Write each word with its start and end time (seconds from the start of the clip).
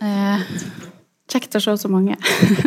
Eh, 0.00 0.44
kjekt 1.30 1.56
å 1.56 1.62
se 1.62 1.76
så 1.82 1.90
mange. 1.92 2.16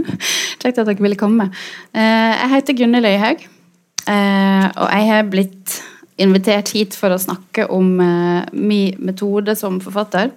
kjekt 0.61 0.77
at 0.77 0.85
dere 0.85 1.01
ville 1.01 1.19
komme. 1.19 1.49
Eh, 1.93 2.33
jeg 2.37 2.51
heter 2.53 2.77
Gunhild 2.77 3.09
Øyhaug, 3.09 3.47
eh, 4.13 4.67
og 4.69 4.87
jeg 4.93 5.09
har 5.09 5.31
blitt 5.31 5.79
invitert 6.21 6.69
hit 6.75 6.95
for 6.97 7.13
å 7.13 7.21
snakke 7.21 7.65
om 7.73 7.95
eh, 8.03 8.43
min 8.53 8.99
metode 9.01 9.55
som 9.57 9.79
forfatter. 9.83 10.31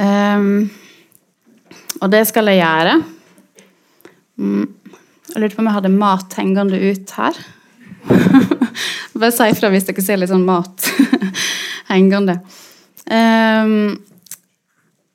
Um, 0.00 0.70
og 2.00 2.12
det 2.12 2.22
skal 2.28 2.48
jeg 2.48 2.60
gjøre. 2.60 3.00
Mm. 4.40 4.68
Jeg 5.30 5.42
lurte 5.42 5.56
på 5.56 5.62
om 5.62 5.68
jeg 5.68 5.76
hadde 5.76 5.92
mat 5.94 6.36
hengende 6.38 6.78
ut 6.80 7.16
her. 7.18 7.40
Bare 9.20 9.32
si 9.34 9.48
ifra 9.52 9.68
hvis 9.72 9.88
dere 9.88 10.04
ser 10.04 10.20
litt 10.20 10.32
sånn 10.32 10.46
mat 10.46 10.88
hengende. 11.92 12.38
Um, 13.10 13.98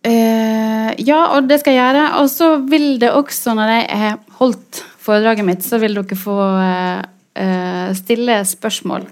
uh, 0.06 0.90
ja, 1.02 1.20
og 1.36 1.50
det 1.50 1.60
skal 1.62 1.76
jeg 1.76 1.82
gjøre. 1.82 2.06
Og 2.22 2.30
så 2.32 2.52
vil 2.70 2.96
det 3.02 3.12
også, 3.12 3.56
når 3.58 3.74
jeg 3.74 4.00
har 4.04 4.18
holdt 4.40 4.82
foredraget 5.06 5.48
mitt, 5.48 5.66
så 5.66 5.80
vil 5.82 5.98
dere 5.98 6.18
få 6.20 6.40
uh, 6.56 7.92
stille 7.98 8.40
spørsmål. 8.48 9.08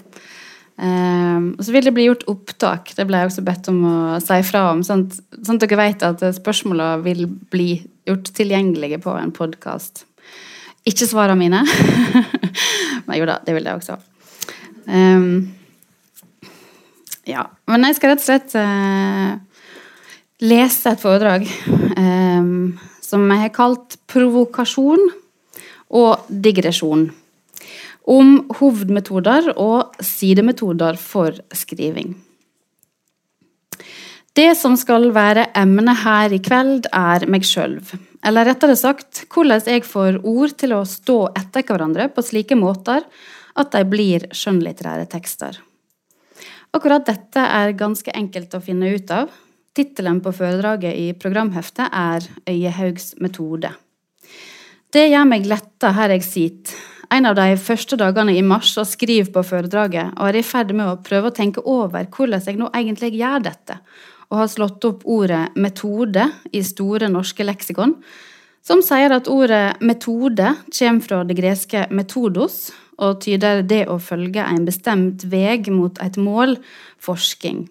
Um, 0.73 1.53
og 1.53 1.61
så 1.65 1.73
vil 1.75 1.85
det 1.85 1.93
bli 1.93 2.07
gjort 2.07 2.25
opptak. 2.31 2.93
Det 2.97 3.05
ble 3.07 3.19
jeg 3.21 3.29
også 3.29 3.43
bedt 3.45 3.69
om 3.69 3.83
å 3.85 3.97
si 4.23 4.39
fra 4.47 4.65
om. 4.71 4.81
Sånn, 4.85 5.05
sånn 5.45 5.59
at 5.59 5.65
dere 5.67 5.79
vet 5.79 6.05
at 6.07 6.23
spørsmåla 6.39 6.95
vil 7.05 7.27
bli 7.53 7.75
gjort 8.09 8.31
tilgjengelige 8.35 8.99
på 9.03 9.13
en 9.19 9.33
podkast. 9.35 10.05
Ikke 10.89 11.07
svarene 11.07 11.39
mine. 11.39 11.61
Men 13.05 13.19
jo 13.19 13.29
da, 13.29 13.37
det 13.45 13.55
vil 13.55 13.69
jeg 13.69 13.79
også. 13.79 13.99
Um, 14.89 15.53
ja. 17.29 17.45
Men 17.69 17.87
jeg 17.87 17.99
skal 17.99 18.13
rett 18.13 18.23
og 18.23 18.27
slett 18.27 18.57
uh, 18.59 19.37
lese 20.43 20.91
et 20.91 21.01
foredrag 21.01 21.47
um, 21.97 22.73
som 23.03 23.25
jeg 23.31 23.43
har 23.45 23.53
kalt 23.55 23.97
'Provokasjon 24.07 25.03
og 25.93 26.29
digresjon' 26.29 27.11
om 28.03 28.35
hovedmetoder 28.59 29.53
og 29.55 29.95
sidemetoder 30.03 30.97
for 30.99 31.37
skriving. 31.55 32.15
Det 34.33 34.49
som 34.57 34.75
skal 34.75 35.11
være 35.13 35.45
emnet 35.55 36.01
her 36.01 36.33
i 36.33 36.41
kveld, 36.41 36.87
er 36.91 37.23
meg 37.29 37.45
sjøl. 37.45 37.77
Eller 38.25 38.49
rettere 38.49 38.75
sagt 38.75 39.23
hvordan 39.29 39.61
jeg 39.69 39.85
får 39.85 40.23
ord 40.25 40.55
til 40.57 40.73
å 40.73 40.81
stå 40.89 41.19
etter 41.37 41.63
hverandre 41.67 42.09
på 42.09 42.23
slike 42.25 42.57
måter 42.57 43.05
at 43.53 43.71
de 43.75 43.83
blir 43.85 44.25
skjønnlitterære 44.33 45.05
tekster. 45.11 45.59
Akkurat 46.73 47.05
dette 47.05 47.39
er 47.39 47.75
ganske 47.77 48.09
enkelt 48.17 48.55
å 48.57 48.63
finne 48.63 48.89
ut 48.95 49.11
av. 49.13 49.29
Tittelen 49.73 50.19
på 50.21 50.29
foredraget 50.37 50.93
i 50.93 51.05
programheftet 51.17 51.89
er 51.89 52.25
Øyehaugs 52.49 53.15
metode. 53.17 53.71
Det 54.93 55.07
gjør 55.09 55.25
meg 55.25 55.47
letta 55.49 55.89
her 55.97 56.13
jeg 56.13 56.25
sitter, 56.27 56.75
en 57.13 57.25
av 57.29 57.35
de 57.37 57.57
første 57.61 57.97
dagene 57.97 58.35
i 58.37 58.43
mars 58.45 58.71
og 58.81 58.85
skriver 58.89 59.31
på 59.33 59.41
foredraget, 59.45 60.13
og 60.17 60.29
er 60.29 60.37
i 60.37 60.45
ferd 60.45 60.75
med 60.77 60.89
å 60.89 60.99
prøve 61.05 61.29
å 61.29 61.33
tenke 61.33 61.61
over 61.65 62.05
hvordan 62.05 62.45
jeg 62.45 62.59
nå 62.61 62.69
egentlig 62.73 63.11
gjør 63.17 63.43
dette, 63.49 63.79
og 64.29 64.39
har 64.43 64.53
slått 64.53 64.85
opp 64.89 65.03
ordet 65.09 65.57
metode 65.57 66.29
i 66.53 66.61
Store 66.65 67.09
norske 67.09 67.45
leksikon, 67.45 67.97
som 68.63 68.81
sier 68.85 69.13
at 69.13 69.29
ordet 69.29 69.81
metode 69.81 70.53
kommer 70.69 71.05
fra 71.05 71.23
det 71.25 71.37
greske 71.41 71.87
metodos, 71.89 72.67
og 73.01 73.21
tyder 73.25 73.65
det 73.65 73.87
å 73.89 73.97
følge 73.97 74.45
en 74.45 74.65
bestemt 74.69 75.25
vei 75.29 75.57
mot 75.73 75.97
et 76.01 76.17
mål, 76.21 76.59
forskning. 77.01 77.65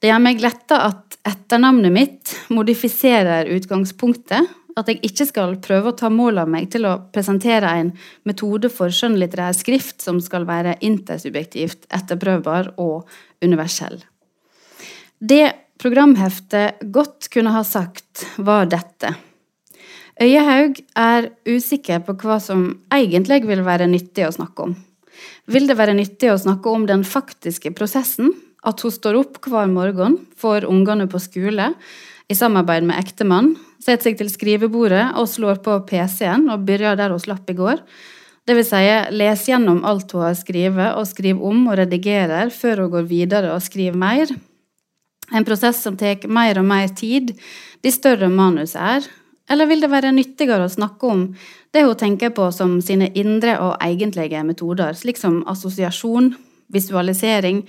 Det 0.00 0.08
gjør 0.08 0.22
meg 0.24 0.40
letta 0.40 0.78
at 0.86 1.18
etternavnet 1.28 1.92
mitt 1.92 2.32
modifiserer 2.48 3.50
utgangspunktet 3.52 4.48
at 4.78 4.88
jeg 4.88 5.00
ikke 5.04 5.26
skal 5.28 5.56
prøve 5.60 5.90
å 5.90 5.96
ta 5.98 6.08
mål 6.12 6.40
av 6.40 6.48
meg 6.48 6.70
til 6.72 6.86
å 6.88 6.96
presentere 7.12 7.72
en 7.82 7.90
metode 8.28 8.70
for 8.72 8.92
skjønnlitterær 8.94 9.56
skrift 9.56 10.00
som 10.00 10.20
skal 10.24 10.46
være 10.48 10.78
intersubjektivt, 10.86 11.84
etterprøvbar 11.92 12.74
og 12.80 13.10
universell. 13.44 13.98
Det 15.20 15.50
programheftet 15.80 16.80
godt 16.92 17.28
kunne 17.32 17.52
ha 17.52 17.64
sagt, 17.66 18.24
var 18.38 18.70
dette. 18.72 19.14
Øyehaug 20.20 20.80
er 21.00 21.30
usikker 21.48 22.02
på 22.04 22.16
hva 22.20 22.38
som 22.40 22.66
egentlig 22.92 23.42
vil 23.48 23.64
være 23.64 23.88
nyttig 23.88 24.26
å 24.28 24.34
snakke 24.36 24.68
om. 24.68 24.76
Vil 25.50 25.66
det 25.68 25.76
være 25.76 25.96
nyttig 25.96 26.30
å 26.32 26.40
snakke 26.40 26.72
om 26.72 26.86
den 26.88 27.04
faktiske 27.08 27.72
prosessen? 27.76 28.32
At 28.66 28.82
hun 28.84 28.92
står 28.92 29.18
opp 29.22 29.40
hver 29.48 29.70
morgen, 29.72 30.18
får 30.36 30.68
ungene 30.68 31.08
på 31.10 31.20
skole, 31.22 31.72
i 32.30 32.36
samarbeid 32.36 32.84
med 32.86 33.00
ektemann, 33.00 33.54
setter 33.82 34.10
seg 34.10 34.20
til 34.20 34.30
skrivebordet 34.30 35.08
og 35.18 35.26
slår 35.26 35.62
på 35.64 35.80
PC-en 35.88 36.46
og 36.52 36.66
begynner 36.66 36.98
der 36.98 37.10
hun 37.10 37.22
slapp 37.22 37.48
i 37.50 37.56
går. 37.58 37.80
Det 38.46 38.54
vil 38.56 38.66
si, 38.66 38.84
les 39.14 39.42
gjennom 39.48 39.82
alt 39.86 40.12
hun 40.14 40.24
har 40.24 40.36
skrevet, 40.38 40.94
og 40.98 41.08
skriv 41.08 41.40
om 41.42 41.66
og 41.66 41.76
redigerer 41.80 42.52
før 42.54 42.84
hun 42.84 42.94
går 42.94 43.08
videre 43.10 43.52
og 43.54 43.64
skriver 43.64 43.98
mer. 43.98 44.30
En 45.30 45.46
prosess 45.46 45.82
som 45.84 45.96
tar 45.98 46.26
mer 46.26 46.58
og 46.58 46.66
mer 46.66 46.90
tid, 46.96 47.34
de 47.82 47.92
større 47.94 48.30
manuset 48.32 48.80
er. 48.80 49.06
Eller 49.50 49.66
vil 49.66 49.82
det 49.82 49.90
være 49.90 50.12
nyttigere 50.14 50.66
å 50.66 50.72
snakke 50.72 51.10
om 51.10 51.24
det 51.74 51.84
hun 51.86 51.98
tenker 51.98 52.32
på 52.34 52.48
som 52.54 52.78
sine 52.82 53.10
indre 53.18 53.56
og 53.62 53.78
egentlige 53.82 54.42
metoder, 54.46 54.94
slik 54.98 55.18
som 55.18 55.42
assosiasjon, 55.50 56.32
visualisering, 56.70 57.64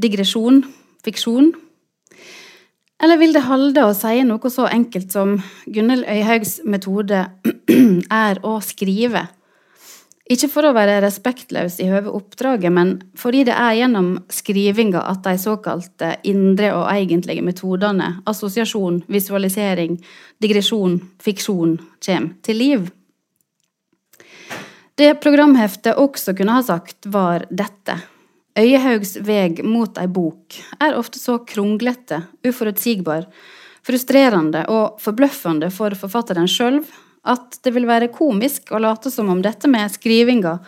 digresjon, 0.00 0.62
fiksjon 1.04 1.52
eller 3.04 3.18
vil 3.20 3.34
det 3.34 3.44
holde 3.44 3.82
å 3.84 3.94
si 3.96 4.22
noe 4.24 4.50
så 4.52 4.68
enkelt 4.70 5.12
som 5.12 5.34
Gunhild 5.68 6.06
Øyhaugs 6.08 6.60
metode 6.64 7.26
er 8.24 8.40
å 8.46 8.58
skrive? 8.64 9.26
Ikke 10.24 10.48
for 10.48 10.64
å 10.64 10.72
være 10.72 11.02
respektløs 11.04 11.76
i 11.84 11.90
høve 11.90 12.14
oppdraget, 12.16 12.72
men 12.72 12.94
fordi 13.20 13.42
det 13.44 13.58
er 13.60 13.74
gjennom 13.82 14.14
skrivinga 14.32 15.02
at 15.04 15.20
de 15.26 15.34
såkalte 15.42 16.14
indre 16.30 16.70
og 16.78 16.86
egentlige 16.94 17.44
metodene, 17.44 18.08
assosiasjon, 18.30 19.02
visualisering, 19.12 19.98
digresjon, 20.40 20.96
fiksjon, 21.20 21.76
kommer 22.06 22.32
til 22.46 22.60
liv. 22.62 22.88
Det 24.96 25.12
programheftet 25.20 26.00
også 26.00 26.32
kunne 26.38 26.56
ha 26.56 26.64
sagt, 26.64 27.02
var 27.04 27.44
dette. 27.52 27.98
Øyehaugs 28.54 29.16
veg 29.26 29.64
mot 29.66 29.96
ei 29.98 30.06
bok 30.06 30.54
er 30.78 30.94
ofte 30.94 31.18
så 31.18 31.40
kronglete, 31.42 32.20
uforutsigbar, 32.46 33.26
frustrerende 33.84 34.62
og 34.70 35.00
forbløffende 35.02 35.72
for 35.74 35.96
forfatteren 35.98 36.46
sjøl 36.50 36.78
at 37.26 37.58
det 37.64 37.72
vil 37.74 37.88
være 37.88 38.12
komisk 38.14 38.70
å 38.70 38.78
late 38.84 39.10
som 39.10 39.32
om 39.32 39.42
dette 39.42 39.66
med 39.70 39.90
skrivinga 39.90 40.58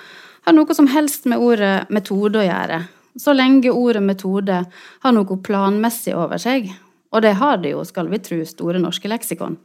har 0.46 0.56
noe 0.56 0.74
som 0.74 0.88
helst 0.90 1.28
med 1.30 1.42
ordet 1.42 1.86
metode 1.90 2.40
å 2.40 2.46
gjøre, 2.46 2.80
så 3.18 3.34
lenge 3.34 3.70
ordet 3.70 4.02
metode 4.02 4.58
har 4.66 5.14
noe 5.14 5.38
planmessig 5.46 6.14
over 6.14 6.42
seg, 6.42 6.68
og 7.14 7.22
det 7.22 7.36
har 7.40 7.62
det 7.62 7.74
jo, 7.74 7.86
skal 7.86 8.10
vi 8.10 8.20
tru, 8.22 8.42
Store 8.46 8.82
norske 8.82 9.10
leksikon. 9.10 9.56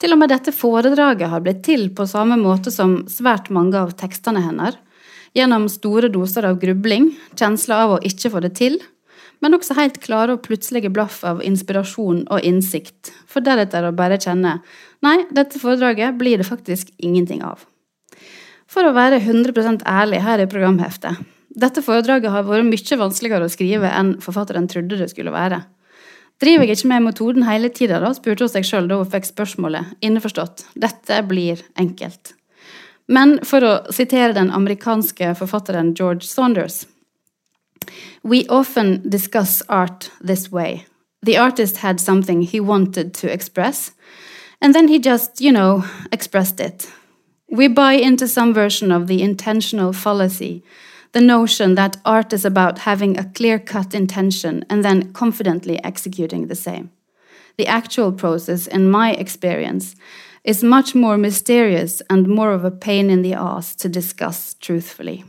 Til 0.00 0.14
og 0.14 0.20
med 0.20 0.32
dette 0.32 0.52
foredraget 0.52 1.30
har 1.30 1.44
blitt 1.44 1.60
til 1.66 1.90
på 1.94 2.06
samme 2.10 2.36
måte 2.40 2.72
som 2.74 3.02
svært 3.08 3.52
mange 3.54 3.78
av 3.78 3.92
tekstene 4.00 4.42
hennes, 4.42 4.76
gjennom 5.36 5.68
store 5.72 6.10
doser 6.12 6.46
av 6.48 6.58
grubling, 6.62 7.10
kjensler 7.38 7.84
av 7.84 7.94
å 7.96 8.02
ikke 8.06 8.30
få 8.32 8.42
det 8.44 8.54
til, 8.58 8.78
men 9.42 9.56
også 9.56 9.74
helt 9.78 9.98
klare 10.04 10.36
og 10.36 10.44
plutselige 10.44 10.92
blaff 10.94 11.22
av 11.26 11.42
inspirasjon 11.42 12.24
og 12.30 12.46
innsikt, 12.46 13.10
for 13.26 13.42
deretter 13.44 13.88
å 13.88 13.94
bare 13.96 14.20
kjenne 14.22 14.60
nei, 15.02 15.16
dette 15.34 15.58
foredraget 15.58 16.18
blir 16.20 16.38
det 16.38 16.46
faktisk 16.46 16.92
ingenting 17.02 17.42
av. 17.46 17.64
For 18.70 18.86
å 18.86 18.94
være 18.96 19.18
100% 19.20 19.82
ærlig 19.88 20.22
her 20.24 20.40
i 20.40 20.48
programheftet, 20.48 21.18
dette 21.52 21.82
foredraget 21.84 22.32
har 22.32 22.46
vært 22.46 22.68
mye 22.70 22.98
vanskeligere 23.00 23.48
å 23.48 23.52
skrive 23.52 23.90
enn 23.92 24.14
forfatteren 24.24 24.68
trodde 24.70 25.00
det 25.00 25.10
skulle 25.10 25.34
være. 25.34 25.60
Driver 26.40 26.66
jeg 26.66 26.78
ikke 26.78 26.90
med 26.90 27.04
metoden 27.04 27.44
hele 27.46 27.68
tida, 27.70 28.00
da, 28.02 28.10
spurte 28.16 28.46
hun 28.46 28.50
seg 28.50 28.64
sjøl 28.66 28.88
da 28.90 28.96
hun 28.98 29.10
fikk 29.10 29.28
spørsmålet, 29.28 29.92
innforstått, 30.02 30.64
dette 30.80 31.20
blir 31.28 31.60
enkelt. 31.78 32.32
Men 33.08 33.40
for 33.44 33.64
å 33.64 33.92
sitere 33.92 34.32
den 34.36 34.50
amerikanske 34.50 35.34
forfatteren 35.38 35.94
George 35.94 36.26
Saunders 36.26 36.86
We 38.22 38.46
often 38.48 39.02
discuss 39.08 39.62
art 39.68 40.10
this 40.20 40.52
way. 40.52 40.86
The 41.22 41.36
artist 41.36 41.78
had 41.78 42.00
something 42.00 42.42
he 42.42 42.60
wanted 42.60 43.14
to 43.14 43.32
express, 43.32 43.92
and 44.60 44.74
then 44.74 44.88
he 44.88 44.98
just, 44.98 45.40
you 45.40 45.52
know, 45.52 45.84
expressed 46.12 46.60
it. 46.60 46.88
We 47.50 47.68
buy 47.68 47.94
into 47.94 48.26
some 48.26 48.54
version 48.54 48.92
of 48.92 49.06
the 49.06 49.22
intentional 49.22 49.92
fallacy, 49.92 50.62
the 51.12 51.20
notion 51.20 51.74
that 51.74 51.98
art 52.04 52.32
is 52.32 52.44
about 52.44 52.78
having 52.80 53.18
a 53.18 53.24
clear 53.24 53.58
cut 53.58 53.94
intention 53.94 54.64
and 54.70 54.84
then 54.84 55.12
confidently 55.12 55.82
executing 55.84 56.46
the 56.46 56.54
same. 56.54 56.90
The 57.58 57.66
actual 57.66 58.12
process, 58.12 58.66
in 58.66 58.90
my 58.90 59.12
experience, 59.12 59.94
is 60.44 60.62
much 60.62 60.94
more 60.94 61.16
mysterious 61.16 62.02
and 62.10 62.26
more 62.26 62.54
of 62.54 62.64
a 62.64 62.70
pain 62.70 63.10
in 63.10 63.22
the 63.22 63.34
ass 63.34 63.76
to 63.76 63.88
discuss 63.88 64.54
truthfully. 64.54 65.22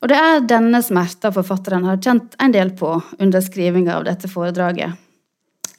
Og 0.00 0.08
det 0.08 0.16
er 0.16 0.46
denne 0.48 0.80
smerta 0.82 1.32
forfatteren 1.34 1.84
har 1.84 2.00
kjent 2.00 2.36
en 2.40 2.52
del 2.52 2.70
på 2.76 2.94
under 3.18 3.42
skrivinga 3.44 3.98
av 3.98 4.06
dette 4.06 4.30
foredraget. 4.32 4.94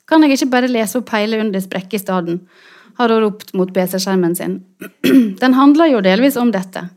Kan 0.05 0.21
jeg 0.23 0.35
ikke 0.35 0.51
bare 0.51 0.69
lese 0.69 0.99
opp 0.99 1.09
hele 1.15 1.39
under 1.41 1.63
sprekke 1.63 1.97
i 1.97 2.03
stedet? 2.03 2.39
har 3.01 3.09
hun 3.09 3.21
ropt 3.21 3.53
mot 3.53 3.73
PC-skjermen 3.73 4.35
sin. 4.35 4.59
Den 5.39 5.53
handler 5.53 5.91
jo 5.91 6.01
delvis 6.05 6.37
om 6.37 6.51
dette. 6.51 6.87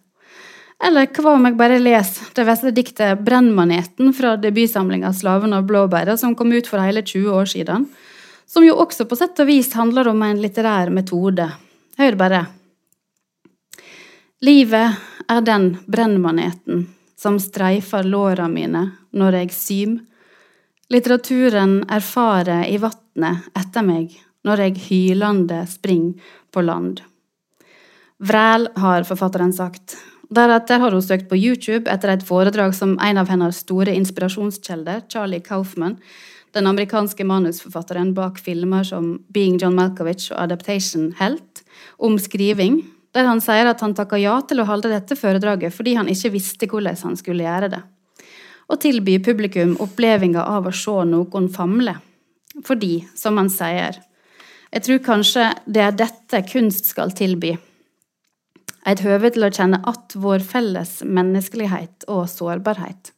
Eller 0.85 1.07
hva 1.07 1.37
om 1.37 1.47
jeg 1.47 1.57
bare 1.57 1.79
leser 1.81 2.33
det 2.37 2.45
vesle 2.49 2.73
diktet 2.75 3.23
'Brennmaneten' 3.25 4.13
fra 4.13 4.35
debutsamlinga 4.37 5.13
'Slaven 5.13 5.55
av 5.55 5.65
blåbæra', 5.69 6.17
som 6.17 6.35
kom 6.35 6.53
ut 6.53 6.67
for 6.67 6.83
hele 6.83 7.03
20 7.03 7.31
år 7.31 7.47
siden, 7.47 7.87
som 8.47 8.65
jo 8.67 8.77
også 8.81 9.07
på 9.09 9.17
sett 9.19 9.41
og 9.43 9.49
vis 9.49 9.73
handler 9.75 10.09
om 10.13 10.23
en 10.23 10.41
litterær 10.43 10.93
metode. 10.95 11.49
Hør 11.99 12.19
bare. 12.19 12.43
Livet 14.45 15.01
er 15.31 15.47
den 15.47 15.71
brennmaneten 15.87 16.89
som 17.17 17.39
streifer 17.41 18.05
låra 18.05 18.49
mine 18.49 18.91
når 19.17 19.41
jeg 19.41 19.55
sym. 19.57 19.95
Litteraturen 20.93 21.79
erfarer 21.89 22.67
i 22.69 22.77
vatnet 22.83 23.49
etter 23.57 23.87
meg 23.87 24.13
når 24.45 24.67
jeg 24.67 24.83
hylende 24.89 25.63
springer 25.71 26.35
på 26.53 26.65
land. 26.67 27.01
Vræl, 28.25 28.69
har 28.77 29.07
forfatteren 29.09 29.53
sagt. 29.53 29.97
Deretter 30.35 30.79
har 30.81 30.93
hun 30.95 31.03
søkt 31.03 31.29
på 31.29 31.37
YouTube 31.37 31.91
etter 31.91 32.13
et 32.13 32.27
foredrag 32.27 32.75
som 32.77 32.95
en 33.03 33.19
av 33.21 33.29
hennes 33.29 33.59
store 33.65 33.95
inspirasjonskjelder, 33.97 35.03
Charlie 35.11 35.43
Kaufman, 35.45 35.99
den 36.55 36.69
amerikanske 36.71 37.27
manusforfatteren 37.27 38.13
bak 38.15 38.39
filmer 38.43 38.87
som 38.87 39.17
Being 39.35 39.59
John 39.63 39.75
Malkovich 39.77 40.31
og 40.33 40.39
Adaptation, 40.45 41.13
helt, 41.19 41.65
om 41.99 42.19
skriving, 42.19 42.81
der 43.15 43.29
han 43.29 43.43
sier 43.43 43.71
at 43.71 43.83
han 43.83 43.95
takka 43.95 44.19
ja 44.19 44.37
til 44.47 44.63
å 44.63 44.69
holde 44.69 44.91
dette 44.91 45.19
foredraget 45.19 45.75
fordi 45.75 45.95
han 45.99 46.11
ikke 46.11 46.33
visste 46.35 46.71
hvordan 46.71 46.99
han 47.03 47.19
skulle 47.19 47.47
gjøre 47.47 47.71
det, 47.77 47.83
og 48.71 48.81
tilby 48.83 49.19
publikum 49.23 49.77
opplevelsen 49.83 50.41
av 50.41 50.67
å 50.71 50.75
se 50.75 50.97
noen 51.11 51.51
famle. 51.53 51.99
Fordi, 52.65 53.01
som 53.19 53.39
han 53.41 53.51
sier, 53.51 53.99
jeg 54.75 54.87
tror 54.87 55.01
kanskje 55.07 55.49
det 55.67 55.83
er 55.83 55.97
dette 55.99 56.41
kunst 56.51 56.87
skal 56.91 57.15
tilby. 57.15 57.57
Et 58.85 59.01
høve 59.01 59.31
til 59.33 59.47
å 59.47 59.51
kjenne 59.51 59.81
att 59.83 60.13
vår 60.15 60.45
felles 60.45 61.03
menneskelighet 61.03 62.05
og 62.09 62.29
sårbarhet. 62.29 63.14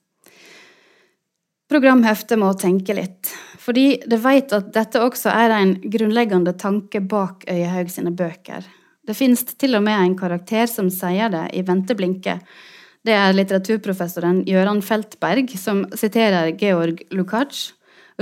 Programheftet 1.66 2.38
må 2.38 2.52
tenke 2.54 2.94
litt, 2.94 3.30
fordi 3.58 3.96
det 4.06 4.20
vet 4.22 4.52
at 4.54 4.68
dette 4.74 5.02
også 5.02 5.32
er 5.34 5.54
en 5.56 5.72
grunnleggende 5.82 6.54
tanke 6.58 7.00
bak 7.02 7.42
Øyehaug 7.50 7.90
sine 7.90 8.12
bøker. 8.14 8.66
Det 9.06 9.14
fins 9.18 9.42
til 9.58 9.74
og 9.78 9.82
med 9.86 9.98
en 9.98 10.14
karakter 10.18 10.70
som 10.70 10.90
sier 10.94 11.30
det 11.30 11.48
i 11.58 11.64
Vente 11.66 11.94
blinke. 11.98 12.38
Det 13.06 13.14
er 13.14 13.34
litteraturprofessoren 13.34 14.44
Gøran 14.46 14.82
Feltberg 14.82 15.52
som 15.58 15.84
siterer 15.94 16.54
Georg 16.58 17.02
Lukács 17.14 17.72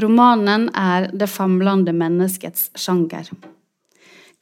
Romanen 0.00 0.70
er 0.75 1.06
det 1.14 1.29
famlende 1.31 1.93
menneskets 1.94 2.73
sjanger. 2.75 3.29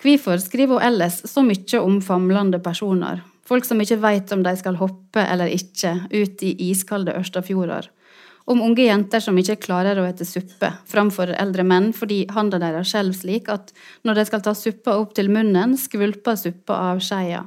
Hvorfor 0.01 0.41
skriver 0.41 0.79
hun 0.79 0.87
ellers 0.87 1.21
så 1.29 1.45
mye 1.45 1.81
om 1.83 1.99
famlende 2.03 2.59
personer, 2.63 3.21
folk 3.45 3.67
som 3.69 3.83
ikke 3.83 4.01
veit 4.01 4.33
om 4.33 4.43
de 4.47 4.55
skal 4.57 4.79
hoppe 4.81 5.21
eller 5.21 5.53
ikke 5.53 5.93
ut 6.09 6.47
i 6.47 6.55
iskalde 6.71 7.13
Ørstafjorder, 7.19 7.91
om 8.45 8.63
unge 8.63 8.87
jenter 8.87 9.23
som 9.23 9.39
ikke 9.39 9.61
klarer 9.63 10.01
å 10.01 10.07
ete 10.09 10.27
suppe 10.27 10.73
framfor 10.89 11.35
eldre 11.39 11.65
menn 11.67 11.91
fordi 11.97 12.25
handa 12.35 12.61
deres 12.63 12.91
skjelver 12.91 13.19
slik 13.19 13.51
at 13.53 13.73
når 14.07 14.19
de 14.19 14.27
skal 14.29 14.45
ta 14.45 14.55
suppa 14.59 14.97
opp 14.99 15.15
til 15.17 15.31
munnen, 15.33 15.77
skvulper 15.79 16.39
suppa 16.39 16.79
av 16.91 17.03
skeia. 17.05 17.45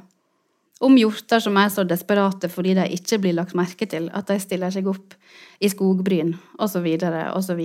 Om 0.80 0.98
hjorter 1.00 1.40
som 1.40 1.56
er 1.56 1.70
så 1.72 1.86
desperate 1.88 2.50
fordi 2.52 2.74
de 2.76 2.88
ikke 2.96 3.20
blir 3.22 3.36
lagt 3.38 3.56
merke 3.56 3.88
til 3.88 4.10
at 4.12 4.28
de 4.28 4.36
stiller 4.40 4.72
seg 4.72 4.88
opp 4.90 5.16
i 5.60 5.70
skogbryn, 5.72 6.34
osv., 6.60 6.90
osv. 7.32 7.62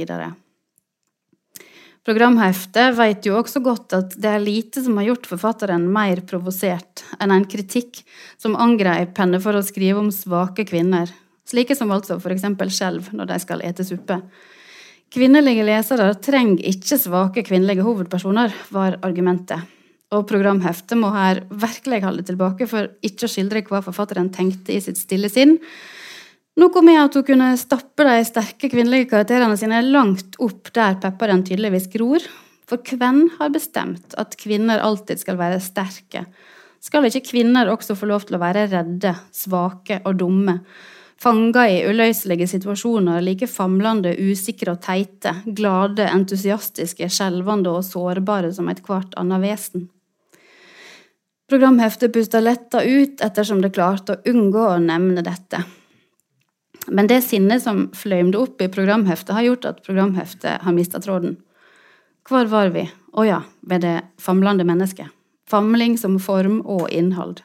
Programheftet 2.02 2.96
vet 2.98 3.28
jo 3.28 3.36
også 3.38 3.60
godt 3.62 3.94
at 3.94 4.16
det 4.18 4.30
er 4.32 4.42
lite 4.42 4.82
som 4.82 4.96
har 4.98 5.12
gjort 5.12 5.28
forfatteren 5.30 5.84
mer 5.94 6.24
provosert 6.26 7.04
enn 7.20 7.34
en 7.36 7.46
kritikk 7.46 8.00
som 8.42 8.56
angreip 8.58 9.20
henne 9.22 9.42
for 9.44 9.54
å 9.54 9.66
skrive 9.66 10.02
om 10.02 10.10
svake 10.16 10.66
kvinner, 10.72 11.12
slike 11.48 11.76
som 11.78 11.92
altså 11.94 12.20
eksempel 12.34 12.72
skjelv 12.74 13.12
når 13.16 13.32
de 13.34 13.40
skal 13.44 13.64
ete 13.66 13.86
suppe. 13.88 14.20
Kvinnelige 15.12 15.66
lesere 15.68 16.14
trenger 16.24 16.64
ikke 16.72 16.98
svake 17.00 17.44
kvinnelige 17.44 17.84
hovedpersoner, 17.84 18.54
var 18.72 18.96
argumentet. 19.04 19.60
Og 20.12 20.24
programheftet 20.28 21.00
må 21.00 21.10
her 21.12 21.42
virkelig 21.50 22.02
holde 22.04 22.24
tilbake 22.28 22.68
for 22.68 22.88
ikke 23.04 23.28
å 23.28 23.32
skildre 23.32 23.64
hva 23.68 23.82
forfatteren 23.84 24.30
tenkte 24.32 24.76
i 24.76 24.80
sitt 24.84 25.00
stille 25.00 25.32
sinn. 25.32 25.58
Noe 26.60 26.84
med 26.84 27.00
at 27.00 27.16
hun 27.16 27.26
kunne 27.28 27.50
stappe 27.60 28.04
de 28.08 28.16
sterke 28.28 28.70
kvinnelige 28.72 29.10
karakterene 29.12 29.56
sine 29.60 29.80
langt 29.88 30.36
opp 30.44 30.72
der 30.76 30.98
pepperen 31.04 31.46
tydeligvis 31.48 31.88
gror. 31.92 32.24
For 32.68 32.80
hvem 32.80 33.26
har 33.38 33.52
bestemt 33.52 34.16
at 34.20 34.36
kvinner 34.40 34.84
alltid 34.84 35.20
skal 35.20 35.40
være 35.40 35.60
sterke? 35.64 36.26
Skal 36.84 37.08
ikke 37.08 37.28
kvinner 37.34 37.72
også 37.72 37.96
få 38.00 38.08
lov 38.10 38.24
til 38.28 38.40
å 38.40 38.44
være 38.44 38.70
redde, 38.72 39.14
svake 39.36 40.00
og 40.08 40.20
dumme? 40.24 40.58
Fanga 41.22 41.68
i 41.70 41.82
uløselige 41.86 42.48
situasjoner, 42.50 43.22
like 43.22 43.46
famlende, 43.46 44.16
usikre 44.18 44.74
og 44.74 44.82
teite, 44.82 45.36
glade, 45.46 46.08
entusiastiske, 46.10 47.10
skjelvende 47.14 47.70
og 47.70 47.84
sårbare 47.86 48.50
som 48.56 48.72
ethvert 48.72 49.14
annet 49.22 49.44
vesen. 49.44 49.84
Programheftet 51.52 52.14
pusta 52.16 52.40
letta 52.42 52.82
ut 52.82 53.22
ettersom 53.22 53.62
det 53.62 53.74
klarte 53.76 54.16
å 54.16 54.34
unngå 54.34 54.64
å 54.72 54.80
nevne 54.82 55.22
dette. 55.22 55.62
Men 56.88 57.12
det 57.12 57.20
sinnet 57.28 57.62
som 57.62 57.90
fløymde 57.94 58.40
opp 58.42 58.64
i 58.64 58.72
programheftet, 58.72 59.36
har 59.36 59.46
gjort 59.46 59.68
at 59.70 59.86
programheftet 59.86 60.66
har 60.66 60.74
mista 60.74 61.04
tråden. 61.04 61.38
Hvor 62.26 62.50
var 62.50 62.74
vi? 62.74 62.88
Å 63.14 63.28
ja, 63.28 63.44
ved 63.62 63.86
det 63.86 63.96
famlende 64.18 64.66
mennesket. 64.66 65.12
Famling 65.46 66.00
som 66.02 66.18
form 66.24 66.62
og 66.66 66.88
innhold. 66.90 67.44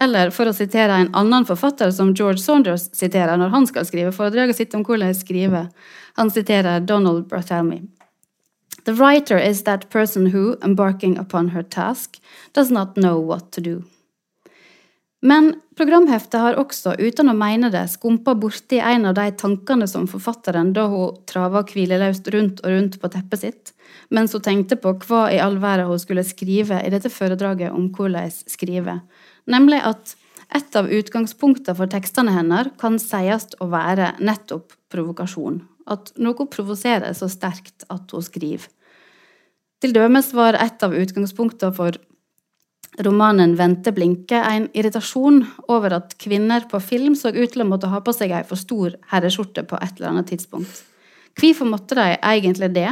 Eller 0.00 0.30
for 0.30 0.48
å 0.48 0.54
sitere 0.56 0.96
en 0.96 1.14
annen 1.16 1.46
forfatter 1.48 1.90
som 1.92 2.14
George 2.14 2.40
Saunders 2.42 2.88
siterer 2.96 3.36
når 3.40 3.54
han 3.54 3.66
skal 3.68 3.88
skrive 3.88 4.12
foredraget 4.16 4.60
sitt 4.60 4.76
om 4.76 4.84
hvordan 4.86 5.14
skriver. 5.16 5.70
Han 6.16 6.30
siterer 6.30 6.84
Donald 6.84 7.26
Barthelmy. 7.28 7.82
The 8.84 8.94
writer 8.94 9.38
is 9.38 9.64
that 9.64 9.90
person 9.90 10.30
who, 10.32 10.56
embarking 10.62 11.18
upon 11.18 11.48
her 11.48 11.62
task, 11.62 12.20
does 12.54 12.70
not 12.70 12.94
know 12.94 13.18
what 13.18 13.52
to 13.52 13.60
do. 13.60 13.82
Men 15.20 15.52
programheftet 15.76 16.40
har 16.40 16.56
også, 16.56 16.94
uten 16.96 17.28
å 17.28 17.36
mene 17.36 17.68
det, 17.72 17.82
skumpa 17.92 18.32
borti 18.40 18.78
en 18.80 19.04
av 19.10 19.18
de 19.18 19.26
tankene 19.36 19.84
som 19.88 20.06
forfatteren 20.08 20.72
da 20.72 20.86
hun 20.88 21.18
trava 21.28 21.60
hvileløst 21.68 22.30
rundt 22.32 22.62
og 22.64 22.72
rundt 22.72 22.96
på 23.02 23.10
teppet 23.12 23.42
sitt, 23.42 23.72
mens 24.08 24.32
hun 24.32 24.44
tenkte 24.46 24.78
på 24.80 24.94
hva 25.04 25.26
i 25.28 25.40
all 25.44 25.58
verden 25.60 25.90
hun 25.90 26.00
skulle 26.00 26.24
skrive 26.24 26.80
i 26.80 26.92
dette 26.94 27.12
foredraget 27.12 27.76
om 27.76 27.90
hvordan 27.92 28.32
skrive, 28.32 28.96
nemlig 29.50 29.82
at 29.86 30.14
et 30.50 30.76
av 30.76 30.88
utgangspunktene 30.90 31.76
for 31.78 31.90
tekstene 31.90 32.34
hennes 32.34 32.72
kan 32.80 32.98
sies 32.98 33.46
å 33.62 33.68
være 33.70 34.14
nettopp 34.18 34.74
provokasjon. 34.90 35.60
At 35.90 36.12
noe 36.18 36.46
provoserer 36.50 37.14
så 37.14 37.28
sterkt 37.30 37.86
at 37.90 38.10
hun 38.10 38.24
skriver. 38.24 38.66
Til 39.80 39.94
dømes 39.96 40.34
var 40.36 40.58
et 40.60 40.82
av 40.84 40.92
utgangspunktene 40.92 41.72
for 41.76 41.96
romanen 43.00 43.54
'Vente 43.56 43.92
blinke' 43.96 44.42
en 44.42 44.68
irritasjon 44.74 45.44
over 45.68 45.94
at 45.96 46.16
kvinner 46.18 46.66
på 46.68 46.80
film 46.82 47.14
så 47.14 47.30
ut 47.32 47.52
til 47.52 47.62
å 47.62 47.68
måtte 47.68 47.88
ha 47.88 48.00
på 48.00 48.12
seg 48.12 48.34
ei 48.34 48.42
for 48.44 48.60
stor 48.60 48.96
herreskjorte 49.12 49.64
på 49.64 49.78
et 49.80 49.94
eller 49.96 50.10
annet 50.10 50.28
tidspunkt. 50.34 50.82
Hvorfor 51.38 51.70
måtte 51.70 51.94
de 51.94 52.18
egentlig 52.18 52.74
det? 52.74 52.90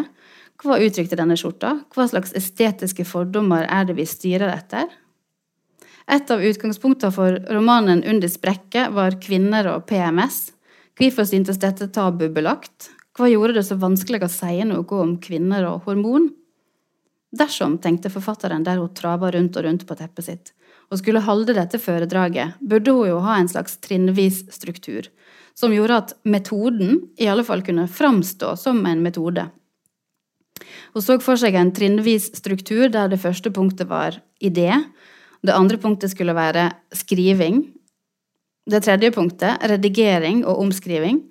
Hva 0.63 0.79
uttrykte 0.79 1.19
denne 1.19 1.37
skjorta? 1.37 1.85
Hva 1.95 2.09
slags 2.09 2.33
estetiske 2.33 3.05
fordommer 3.05 3.67
er 3.69 3.85
det 3.85 3.99
vi 3.99 4.07
styrer 4.07 4.49
etter? 4.55 4.89
Et 6.09 6.31
av 6.33 6.41
utgangspunktene 6.41 7.13
for 7.13 7.37
romanen 7.53 8.01
'Under 8.03 8.29
sprekket' 8.29 8.93
var 8.97 9.21
kvinner 9.21 9.67
og 9.75 9.87
PMS. 9.87 10.53
Hvorfor 10.97 11.27
syntes 11.29 11.61
dette 11.61 11.89
tabubelagt? 11.93 12.89
Hva 13.13 13.29
gjorde 13.29 13.59
det 13.59 13.67
så 13.67 13.77
vanskelig 13.77 14.23
å 14.25 14.31
si 14.33 14.65
noe 14.65 15.01
om 15.03 15.19
kvinner 15.19 15.67
og 15.69 15.85
hormon? 15.85 16.31
Dersom, 17.37 17.77
tenkte 17.77 18.09
forfatteren 18.09 18.65
der 18.65 18.79
hun 18.81 18.95
trava 18.95 19.31
rundt 19.31 19.57
og 19.57 19.65
rundt 19.65 19.85
på 19.85 19.97
teppet 19.99 20.25
sitt, 20.25 20.53
og 20.91 20.99
skulle 20.99 21.21
holde 21.21 21.53
dette 21.53 21.77
foredraget, 21.77 22.55
burde 22.63 22.95
hun 22.97 23.09
jo 23.11 23.19
ha 23.21 23.37
en 23.37 23.49
slags 23.49 23.77
trinnvis 23.77 24.47
struktur, 24.49 25.11
som 25.55 25.75
gjorde 25.75 25.97
at 25.97 26.15
metoden 26.25 27.03
i 27.21 27.29
alle 27.29 27.45
fall 27.45 27.61
kunne 27.61 27.85
framstå 27.85 28.57
som 28.57 28.81
en 28.87 29.03
metode. 29.05 29.51
Hun 30.95 31.05
så 31.05 31.19
for 31.21 31.37
seg 31.37 31.55
en 31.55 31.75
trinnvis 31.75 32.31
struktur 32.39 32.89
der 32.89 33.13
det 33.13 33.21
første 33.21 33.53
punktet 33.53 33.91
var 33.91 34.23
idé, 34.41 34.73
det 35.47 35.55
andre 35.55 35.79
punktet 35.81 36.13
skulle 36.13 36.35
være 36.37 36.71
skriving, 36.97 37.63
det 38.69 38.83
tredje 38.85 39.11
punktet 39.15 39.63
redigering 39.71 40.43
og 40.45 40.61
omskriving, 40.65 41.23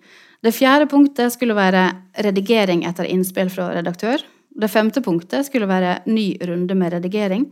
det 0.45 0.53
fjerde 0.55 0.87
punktet 0.89 1.33
skulle 1.33 1.57
være 1.57 1.89
redigering 2.23 2.85
etter 2.87 3.09
innspill 3.09 3.49
fra 3.53 3.71
redaktør, 3.75 4.21
det 4.57 4.69
femte 4.73 5.03
punktet 5.05 5.45
skulle 5.45 5.69
være 5.69 5.99
ny 6.09 6.31
runde 6.41 6.77
med 6.77 6.95
redigering. 6.95 7.43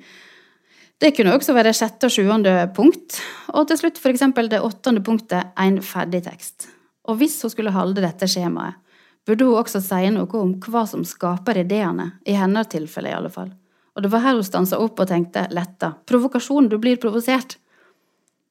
Det 1.02 1.12
kunne 1.18 1.36
også 1.36 1.54
være 1.54 1.74
sjette 1.76 2.08
og 2.08 2.14
sjuende 2.14 2.54
punkt, 2.76 3.20
og 3.54 3.68
til 3.70 3.82
slutt 3.82 4.00
f.eks. 4.00 4.24
det 4.50 4.62
åttende 4.64 5.04
punktet 5.04 5.52
en 5.60 5.82
ferdig 5.84 6.24
tekst. 6.26 6.70
Og 7.06 7.20
hvis 7.20 7.38
hun 7.44 7.52
skulle 7.54 7.76
holde 7.76 8.02
dette 8.02 8.30
skjemaet, 8.32 8.80
burde 9.26 9.46
hun 9.46 9.60
også 9.60 9.82
si 9.82 10.10
noe 10.14 10.40
om 10.40 10.56
hva 10.62 10.86
som 10.88 11.04
skaper 11.06 11.62
ideene, 11.66 12.12
i 12.26 12.38
hennes 12.38 12.70
tilfelle 12.70 13.12
i 13.12 13.18
alle 13.18 13.34
fall. 13.34 13.52
Og 13.96 14.04
det 14.04 14.12
var 14.12 14.25
her 14.25 14.36
hun 14.36 14.44
stansa 14.44 14.80
opp 14.84 15.00
og 15.00 15.08
tenkte 15.10 15.46
letta. 15.56 15.94
Provokasjon, 16.08 16.68
du 16.70 16.78
blir 16.82 17.00
provosert. 17.02 17.58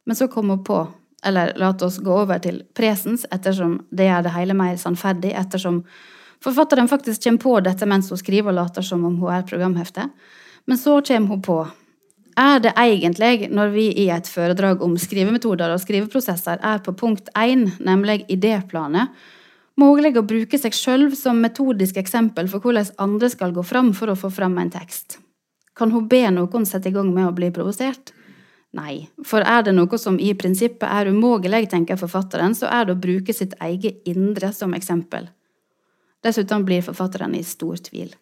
Men 0.05 0.17
så 0.17 0.29
kom 0.29 0.51
hun 0.53 0.65
på, 0.65 0.81
eller 1.25 1.53
la 1.61 1.73
oss 1.85 2.01
gå 2.05 2.17
over 2.25 2.41
til 2.45 2.63
presens, 2.77 3.27
ettersom 3.33 3.79
det 3.91 4.09
gjør 4.09 4.27
det 4.27 4.35
hele 4.35 4.57
mer 4.57 4.77
sannferdig, 4.81 5.33
ettersom 5.37 5.83
forfatteren 6.45 6.89
faktisk 6.89 7.25
kommer 7.25 7.45
på 7.45 7.55
dette 7.65 7.89
mens 7.89 8.11
hun 8.13 8.21
skriver 8.21 8.53
og 8.53 8.59
later 8.59 8.85
som 8.85 9.05
om 9.05 9.17
hun 9.21 9.33
er 9.33 9.47
programhefte. 9.49 10.09
Men 10.65 10.81
så 10.81 11.01
kommer 11.05 11.37
hun 11.37 11.45
på 11.45 11.63
er 12.35 12.59
det 12.59 12.73
egentlig, 12.75 13.49
når 13.55 13.69
vi 13.71 13.85
i 14.03 14.09
et 14.11 14.27
foredrag 14.27 14.81
om 14.83 14.97
skrivemetoder 14.99 15.71
og 15.71 15.83
skriveprosesser 15.83 16.59
er 16.67 16.81
på 16.83 16.97
punkt 16.99 17.29
1, 17.39 17.79
nemlig 17.79 18.25
idéplanet, 18.27 19.13
mulig 19.79 20.17
å 20.19 20.27
bruke 20.27 20.59
seg 20.59 20.75
sjøl 20.75 21.07
som 21.19 21.39
metodisk 21.43 22.01
eksempel 22.01 22.51
for 22.51 22.63
hvordan 22.63 22.91
andre 22.99 23.31
skal 23.31 23.55
gå 23.55 23.63
fram 23.63 23.93
for 23.95 24.11
å 24.11 24.19
få 24.19 24.33
fram 24.35 24.59
en 24.59 24.73
tekst? 24.75 25.21
Kan 25.75 25.91
hun 25.91 26.09
be 26.09 26.23
noen 26.31 26.67
sette 26.67 26.91
i 26.91 26.95
gang 26.95 27.11
med 27.15 27.29
å 27.29 27.35
bli 27.35 27.51
provosert? 27.55 28.13
Nei, 28.75 29.07
for 29.23 29.45
er 29.47 29.63
det 29.67 29.75
noe 29.77 29.99
som 30.03 30.17
i 30.19 30.33
prinsippet 30.35 30.87
er 30.89 31.11
umulig, 31.11 31.69
tenker 31.71 31.99
forfatteren, 31.99 32.57
så 32.59 32.67
er 32.67 32.87
det 32.87 32.97
å 32.97 33.03
bruke 33.03 33.35
sitt 33.35 33.55
eget 33.63 34.03
indre 34.11 34.51
som 34.53 34.75
eksempel. 34.75 35.29
Dessuten 36.25 36.65
blir 36.67 36.83
forfatteren 36.83 37.37
i 37.39 37.43
stor 37.47 37.79
tvil. 37.87 38.15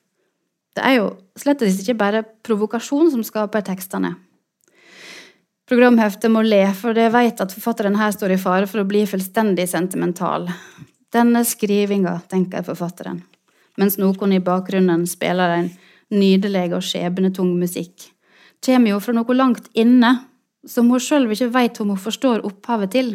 Det 0.77 0.85
er 0.85 0.99
jo 0.99 1.09
slett 1.37 1.63
ikke 1.65 1.97
bare 1.97 2.25
provokasjon 2.45 3.11
som 3.13 3.25
skaper 3.25 3.65
tekstene. 3.65 4.15
Programheftet 5.69 6.33
må 6.33 6.43
le, 6.45 6.65
for 6.77 6.97
det 6.97 7.09
vet 7.15 7.41
at 7.41 7.53
forfatteren 7.55 7.97
her 7.97 8.13
står 8.13 8.35
i 8.35 8.41
fare 8.41 8.69
for 8.69 8.83
å 8.83 8.89
bli 8.89 9.05
fullstendig 9.09 9.69
sentimental. 9.71 10.49
Denne 11.13 11.45
skrivinga, 11.49 12.19
tenker 12.29 12.65
forfatteren, 12.67 13.23
mens 13.81 13.97
noen 14.01 14.37
i 14.37 14.43
bakgrunnen 14.43 15.07
spiller 15.09 15.57
en 15.57 15.71
nydelig 16.13 16.69
og 16.77 16.85
skjebnetung 16.85 17.55
musikk, 17.59 18.11
kommer 18.63 18.93
jo 18.95 19.01
fra 19.03 19.15
noe 19.17 19.37
langt 19.37 19.69
inne, 19.75 20.15
som 20.69 20.91
hun 20.93 21.03
sjøl 21.03 21.27
ikke 21.33 21.51
veit 21.55 21.81
om 21.83 21.91
hun 21.95 22.01
forstår 22.01 22.45
opphavet 22.47 22.93
til. 22.95 23.15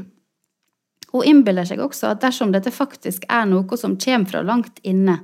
Hun 1.14 1.24
innbiller 1.24 1.68
seg 1.68 1.80
også 1.80 2.12
at 2.12 2.24
dersom 2.26 2.52
dette 2.52 2.74
faktisk 2.74 3.24
er 3.32 3.48
noe 3.48 3.80
som 3.80 3.96
kommer 3.96 4.32
fra 4.34 4.44
langt 4.44 4.82
inne, 4.84 5.22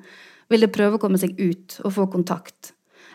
vil 0.48 0.64
det 0.64 0.72
prøve 0.76 0.98
å 0.98 1.02
komme 1.02 1.20
seg 1.20 1.36
ut 1.40 1.80
og 1.84 1.96
få 1.98 2.08
kontakt. 2.14 2.74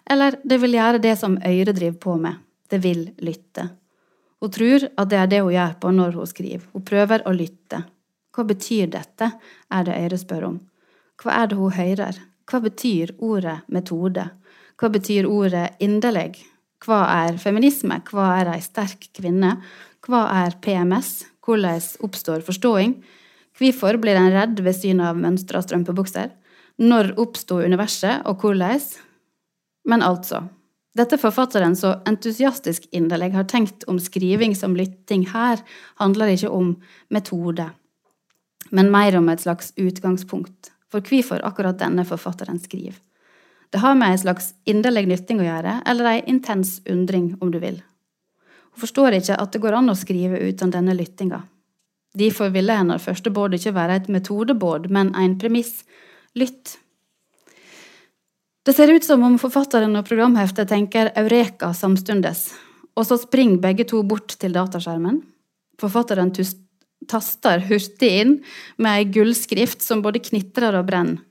Eller 0.09 0.37
det 0.45 0.61
vil 0.61 0.77
gjøre 0.77 1.01
det 1.05 1.15
som 1.21 1.39
øret 1.39 1.77
driver 1.77 1.99
på 2.03 2.17
med, 2.21 2.41
det 2.69 2.81
vil 2.85 3.07
lytte. 3.25 3.69
Hun 4.39 4.53
tror 4.55 4.87
at 4.95 5.11
det 5.11 5.19
er 5.19 5.31
det 5.31 5.41
hun 5.43 5.55
gjør 5.55 5.79
på 5.81 5.93
når 5.95 6.19
hun 6.21 6.31
skriver, 6.31 6.67
hun 6.73 6.85
prøver 6.87 7.25
å 7.27 7.35
lytte. 7.35 7.83
Hva 8.35 8.45
betyr 8.47 8.91
dette, 8.93 9.33
er 9.75 9.87
det 9.87 9.97
øret 9.99 10.23
spør 10.23 10.45
om. 10.53 10.59
Hva 11.19 11.41
er 11.41 11.49
det 11.51 11.59
hun 11.59 11.75
hører? 11.75 12.21
Hva 12.49 12.61
betyr 12.63 13.17
ordet 13.19 13.57
metode? 13.67 14.29
Hva 14.79 14.91
betyr 14.95 15.27
ordet 15.27 15.81
inderlig? 15.83 16.39
Hva 16.85 17.01
er 17.27 17.39
feminisme? 17.43 17.99
Hva 18.07 18.29
er 18.39 18.53
ei 18.53 18.61
sterk 18.63 19.09
kvinne? 19.17 19.57
Hva 20.07 20.27
er 20.45 20.55
PMS? 20.63 21.25
Hvordan 21.43 21.83
oppstår 22.07 22.45
forståing? 22.47 22.95
Hvorfor 23.59 23.99
blir 23.99 24.19
en 24.21 24.31
redd 24.31 24.61
ved 24.63 24.77
synet 24.77 25.11
av 25.11 25.19
mønstra 25.19 25.65
strømpebukser? 25.65 26.31
Når 26.79 27.17
oppsto 27.19 27.59
universet, 27.59 28.23
og 28.31 28.45
hvordan? 28.45 28.85
Men 29.89 30.05
altså, 30.07 30.45
dette 30.95 31.19
forfatteren 31.19 31.75
så 31.79 31.97
entusiastisk 32.07 32.87
inderlig 32.95 33.33
har 33.35 33.49
tenkt 33.51 33.83
om 33.91 33.99
skriving 34.03 34.55
som 34.55 34.77
lytting 34.79 35.27
her, 35.33 35.59
handler 35.99 36.37
ikke 36.37 36.53
om 36.55 36.77
metode, 37.11 37.67
men 38.71 38.93
mer 38.95 39.19
om 39.19 39.29
et 39.33 39.43
slags 39.43 39.73
utgangspunkt 39.81 40.73
for 40.93 41.03
hvorfor 41.03 41.43
akkurat 41.45 41.79
denne 41.81 42.07
forfatteren 42.09 42.61
skriver. 42.63 42.97
Det 43.71 43.79
har 43.83 43.95
med 43.95 44.15
en 44.15 44.19
slags 44.19 44.53
inderlig 44.65 45.05
nytting 45.09 45.43
å 45.43 45.47
gjøre, 45.47 45.79
eller 45.87 46.11
ei 46.15 46.19
intens 46.31 46.79
undring, 46.89 47.35
om 47.41 47.53
du 47.53 47.59
vil. 47.61 47.83
Hun 48.73 48.81
forstår 48.81 49.19
ikke 49.19 49.37
at 49.37 49.53
det 49.53 49.61
går 49.61 49.77
an 49.77 49.93
å 49.93 49.99
skrive 49.99 50.41
uten 50.41 50.73
denne 50.73 50.97
lyttinga. 50.97 51.43
Derfor 52.19 52.53
ville 52.55 52.77
hennes 52.79 53.05
første 53.05 53.31
båd 53.31 53.59
ikke 53.59 53.75
være 53.77 53.99
et 54.01 54.09
metodebåd, 54.13 54.89
men 54.91 55.13
en 55.19 55.37
premiss 55.41 55.83
lytt. 56.39 56.79
Det 58.65 58.75
ser 58.77 58.93
ut 58.93 59.05
som 59.05 59.23
om 59.25 59.37
forfatteren 59.41 59.97
og 59.97 60.09
programheftet 60.09 60.69
tenker 60.73 61.13
eureka 61.17 61.71
samstundes, 61.77 62.51
og 62.97 63.07
så 63.07 63.21
springer 63.21 63.61
begge 63.63 63.87
to 63.89 64.03
bort 64.05 64.35
til 64.41 64.57
dataskjermen. 64.57 65.21
Forfatteren 65.79 66.33
taster 67.09 67.63
hurtig 67.69 68.11
inn 68.25 68.35
med 68.77 68.93
ei 68.97 69.09
gullskrift 69.13 69.85
som 69.85 70.03
både 70.05 70.25
knitrer 70.25 70.81
og 70.81 70.89
brenner. 70.89 71.23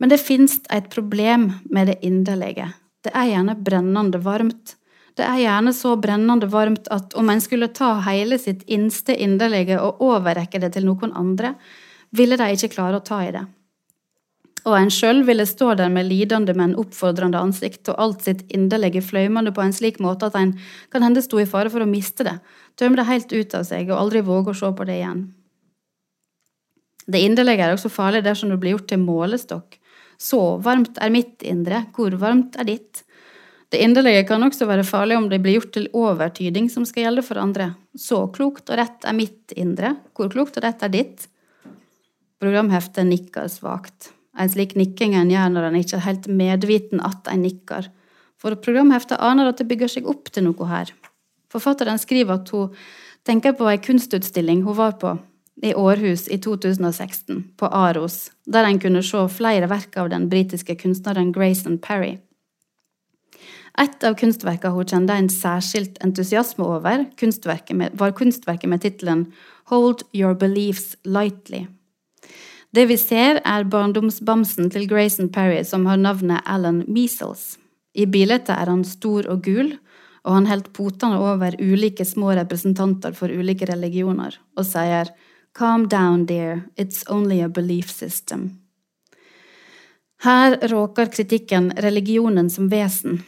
Men 0.00 0.12
det 0.12 0.20
fins 0.22 0.58
et 0.72 0.88
problem 0.92 1.50
med 1.70 1.90
det 1.92 1.98
inderlige. 2.06 2.70
Det 3.04 3.12
er 3.16 3.30
gjerne 3.34 3.56
brennende 3.60 4.20
varmt. 4.24 4.74
Det 5.16 5.26
er 5.26 5.42
gjerne 5.42 5.72
så 5.76 5.94
brennende 6.00 6.48
varmt 6.48 6.88
at 6.92 7.14
om 7.18 7.30
en 7.30 7.40
skulle 7.44 7.68
ta 7.76 7.94
hele 8.06 8.38
sitt 8.40 8.64
innste 8.68 9.16
inderlige 9.16 9.80
og 9.80 10.00
overrekke 10.04 10.60
det 10.62 10.74
til 10.76 10.88
noen 10.88 11.12
andre, 11.16 11.54
ville 12.16 12.38
de 12.40 12.52
ikke 12.54 12.72
klare 12.74 13.00
å 13.00 13.04
ta 13.04 13.20
i 13.26 13.32
det 13.34 13.44
og 14.68 14.76
en 14.76 14.90
sjøl 14.92 15.22
ville 15.24 15.46
stå 15.48 15.72
der 15.78 15.90
med 15.92 16.08
lidende, 16.10 16.54
men 16.56 16.76
oppfordrende 16.78 17.40
ansikt 17.40 17.88
og 17.92 18.00
alt 18.02 18.24
sitt 18.26 18.42
inderlige 18.52 19.02
fløymende 19.04 19.54
på 19.56 19.64
en 19.64 19.74
slik 19.74 20.00
måte 20.02 20.28
at 20.28 20.36
en 20.36 20.54
kan 20.92 21.04
hende 21.06 21.22
sto 21.24 21.40
i 21.40 21.48
fare 21.48 21.72
for 21.72 21.84
å 21.84 21.88
miste 21.88 22.26
det, 22.26 22.36
tømme 22.76 23.00
det 23.00 23.08
helt 23.08 23.32
ut 23.32 23.56
av 23.56 23.64
seg 23.68 23.90
og 23.90 23.98
aldri 23.98 24.24
våge 24.26 24.52
å 24.52 24.58
se 24.60 24.72
på 24.76 24.88
det 24.88 24.98
igjen. 25.00 25.28
Det 27.10 27.22
inderlige 27.24 27.64
er 27.66 27.74
også 27.74 27.90
farlig 27.90 28.22
dersom 28.26 28.52
det 28.52 28.60
blir 28.60 28.76
gjort 28.76 28.90
til 28.92 29.00
målestokk. 29.02 29.79
Så 30.20 30.40
varmt 30.60 30.98
er 31.00 31.12
mitt 31.12 31.44
indre, 31.46 31.86
hvor 31.96 32.12
varmt 32.20 32.58
er 32.60 32.68
ditt? 32.68 33.04
Det 33.70 33.78
inderlige 33.80 34.26
kan 34.28 34.42
også 34.42 34.66
være 34.66 34.84
farlig 34.84 35.16
om 35.16 35.28
det 35.30 35.38
blir 35.40 35.56
gjort 35.56 35.72
til 35.76 35.86
overtyding 35.96 36.66
som 36.72 36.84
skal 36.84 37.06
gjelde 37.06 37.24
for 37.24 37.40
andre. 37.40 37.70
Så 37.94 38.24
klokt 38.34 38.68
og 38.68 38.80
rett 38.80 39.06
er 39.06 39.16
mitt 39.16 39.54
indre, 39.56 39.94
hvor 40.12 40.28
klokt 40.32 40.58
og 40.58 40.66
rett 40.66 40.82
er 40.82 40.92
ditt? 40.92 41.28
Programheftet 42.42 43.06
nikker 43.06 43.46
svakt. 43.52 44.10
En 44.36 44.50
slik 44.50 44.74
nikking 44.78 45.14
en 45.16 45.30
gjør 45.30 45.54
når 45.54 45.68
en 45.68 45.78
ikke 45.80 45.96
er 46.00 46.06
helt 46.08 46.28
medviten 46.28 47.02
at 47.06 47.30
en 47.30 47.44
nikker, 47.46 47.88
for 48.40 48.58
programheftet 48.64 49.20
aner 49.22 49.50
at 49.50 49.60
det 49.60 49.68
bygger 49.70 49.94
seg 49.94 50.08
opp 50.10 50.32
til 50.34 50.48
noe 50.48 50.68
her. 50.68 50.90
Forfatteren 51.50 51.98
skriver 52.00 52.40
at 52.40 52.52
hun 52.54 52.74
tenker 53.26 53.54
på 53.56 53.68
ei 53.70 53.80
kunstutstilling 53.82 54.64
hun 54.66 54.78
var 54.78 54.98
på 55.00 55.14
i 55.62 55.74
Århus 55.74 56.28
i 56.28 56.38
2016, 56.40 57.44
på 57.56 57.66
Aros, 57.66 58.30
der 58.46 58.64
en 58.64 58.80
kunne 58.80 59.02
se 59.04 59.20
flere 59.28 59.68
verk 59.70 59.96
av 60.00 60.08
den 60.12 60.28
britiske 60.32 60.76
kunstneren 60.80 61.32
Grayson 61.32 61.78
Parry. 61.78 62.18
Et 63.78 64.04
av 64.04 64.16
kunstverkene 64.18 64.74
hun 64.74 64.88
kjente 64.88 65.16
en 65.16 65.28
særskilt 65.30 66.00
entusiasme 66.04 66.64
over, 66.66 67.04
kunstverket 67.20 67.76
med, 67.76 67.94
var 67.94 68.16
kunstverket 68.16 68.70
med 68.72 68.82
tittelen 68.82 69.28
Hold 69.70 70.02
Your 70.16 70.34
Beliefs 70.34 70.96
Lightly. 71.04 71.66
Det 72.74 72.86
vi 72.86 72.96
ser, 73.00 73.40
er 73.44 73.66
barndomsbamsen 73.66 74.70
til 74.70 74.86
Grayson 74.90 75.30
Perry, 75.32 75.62
som 75.66 75.86
har 75.90 75.98
navnet 75.98 76.44
Alan 76.46 76.84
Measles. 76.88 77.56
I 77.94 78.06
bildet 78.06 78.50
er 78.52 78.70
han 78.70 78.84
stor 78.86 79.26
og 79.30 79.42
gul, 79.46 79.72
og 80.22 80.36
han 80.36 80.46
holder 80.46 80.74
potene 80.76 81.18
over 81.18 81.56
ulike 81.58 82.04
små 82.06 82.34
representanter 82.38 83.16
for 83.16 83.32
ulike 83.32 83.66
religioner, 83.70 84.36
og 84.54 84.68
sier 84.68 85.10
Calm 85.58 85.88
down, 85.88 86.26
dear, 86.26 86.62
it's 86.76 87.04
only 87.08 87.40
a 87.40 87.48
belief 87.48 87.90
system. 87.90 88.60
Her 90.22 90.56
råker 90.68 91.06
kritikken 91.06 91.72
religionen 91.76 92.50
som 92.50 92.68
vesen. 92.68 93.22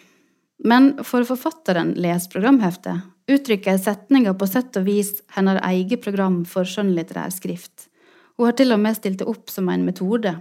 Men 0.65 1.05
for 1.05 1.25
forfatteren 1.25 1.95
les 1.97 2.29
programheftet 2.29 3.01
uttrykker 3.33 3.79
setninga 3.79 4.35
på 4.35 4.47
sett 4.47 4.77
og 4.79 4.85
vis 4.87 5.15
hennes 5.35 5.61
eget 5.67 6.03
program 6.05 6.43
for 6.49 6.69
skjønnlitterær 6.69 7.33
skrift. 7.35 7.89
Hun 8.37 8.49
har 8.49 8.57
til 8.59 8.75
og 8.75 8.81
med 8.83 8.99
stilt 8.99 9.23
det 9.23 9.29
opp 9.31 9.51
som 9.51 9.71
en 9.73 9.87
metode. 9.87 10.35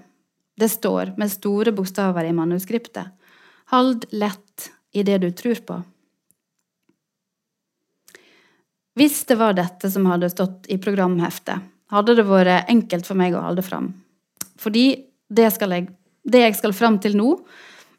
Det 0.59 0.69
står 0.69 1.15
med 1.17 1.31
store 1.31 1.73
bokstaver 1.75 2.27
i 2.27 2.35
manuskriptet. 2.35 3.09
Hold 3.71 4.05
lett 4.11 4.71
i 4.93 5.03
det 5.07 5.21
du 5.23 5.29
tror 5.31 5.63
på. 5.65 5.81
Hvis 8.99 9.23
det 9.29 9.37
var 9.39 9.55
dette 9.55 9.89
som 9.91 10.07
hadde 10.11 10.29
stått 10.31 10.67
i 10.71 10.77
programheftet, 10.81 11.63
hadde 11.91 12.15
det 12.15 12.27
vært 12.27 12.71
enkelt 12.71 13.07
for 13.07 13.19
meg 13.19 13.35
å 13.35 13.43
holde 13.45 13.63
fram. 13.63 13.91
Fordi 14.59 14.85
det, 15.31 15.47
jeg, 15.47 15.87
det 16.27 16.43
jeg 16.43 16.57
skal 16.59 16.75
fram 16.75 16.99
til 17.03 17.15
nå, 17.19 17.35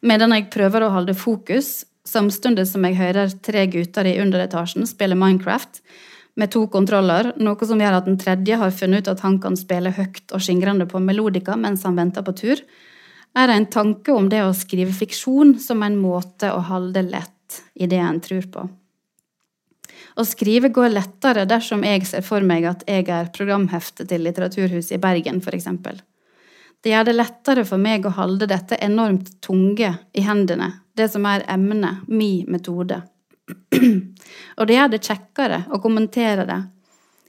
medan 0.05 0.35
jeg 0.37 0.51
prøver 0.53 0.85
å 0.85 0.93
holde 0.93 1.17
fokus, 1.17 1.83
samtidig 2.05 2.67
som 2.69 2.85
jeg 2.85 2.99
hører 2.99 3.33
tre 3.45 3.67
gutter 3.71 4.09
i 4.11 4.19
underetasjen 4.21 4.89
spille 4.89 5.17
Minecraft, 5.17 5.81
med 6.41 6.49
to 6.53 6.65
kontroller, 6.73 7.35
noe 7.45 7.69
som 7.69 7.81
gjør 7.81 7.99
at 7.99 8.07
den 8.09 8.17
tredje 8.21 8.57
har 8.57 8.73
funnet 8.73 9.05
ut 9.05 9.11
at 9.13 9.21
han 9.25 9.37
kan 9.41 9.57
spille 9.59 9.93
høyt 9.93 10.33
og 10.33 10.41
skingrende 10.41 10.87
på 10.89 11.01
melodika 11.05 11.59
mens 11.61 11.85
han 11.85 11.99
venter 11.99 12.25
på 12.25 12.33
tur, 12.37 12.63
er 13.33 13.49
det 13.49 13.57
en 13.57 13.69
tanke 13.73 14.13
om 14.13 14.29
det 14.33 14.43
å 14.45 14.55
skrive 14.57 14.93
fiksjon 14.97 15.57
som 15.61 15.85
en 15.85 15.97
måte 16.01 16.53
å 16.53 16.61
holde 16.69 17.05
lett 17.05 17.61
i 17.77 17.89
det 17.89 18.01
en 18.01 18.21
tror 18.25 18.49
på. 18.53 18.65
Å 20.17 20.25
skrive 20.29 20.69
går 20.69 20.93
lettere 20.93 21.47
dersom 21.49 21.85
jeg 21.87 22.05
ser 22.09 22.25
for 22.27 22.45
meg 22.45 22.67
at 22.69 22.83
jeg 22.89 23.09
er 23.09 23.31
programhefte 23.33 24.05
til 24.09 24.27
Litteraturhuset 24.27 24.99
i 24.99 25.01
Bergen, 25.01 25.41
f.eks. 25.41 25.69
Det 26.83 26.91
gjør 26.91 27.07
det 27.09 27.15
lettere 27.15 27.65
for 27.65 27.81
meg 27.81 28.07
å 28.07 28.15
holde 28.17 28.49
dette 28.51 28.77
enormt 28.83 29.31
tunge 29.45 29.95
i 30.13 30.25
hendene, 30.27 30.73
det 30.99 31.09
som 31.13 31.27
er 31.31 31.47
emnet, 31.49 32.03
mi 32.09 32.43
metode. 32.51 33.01
og 34.59 34.69
det 34.69 34.77
gjør 34.77 34.93
det 34.93 35.03
kjekkere 35.07 35.65
å 35.73 35.81
kommentere 35.83 36.47
det 36.49 36.61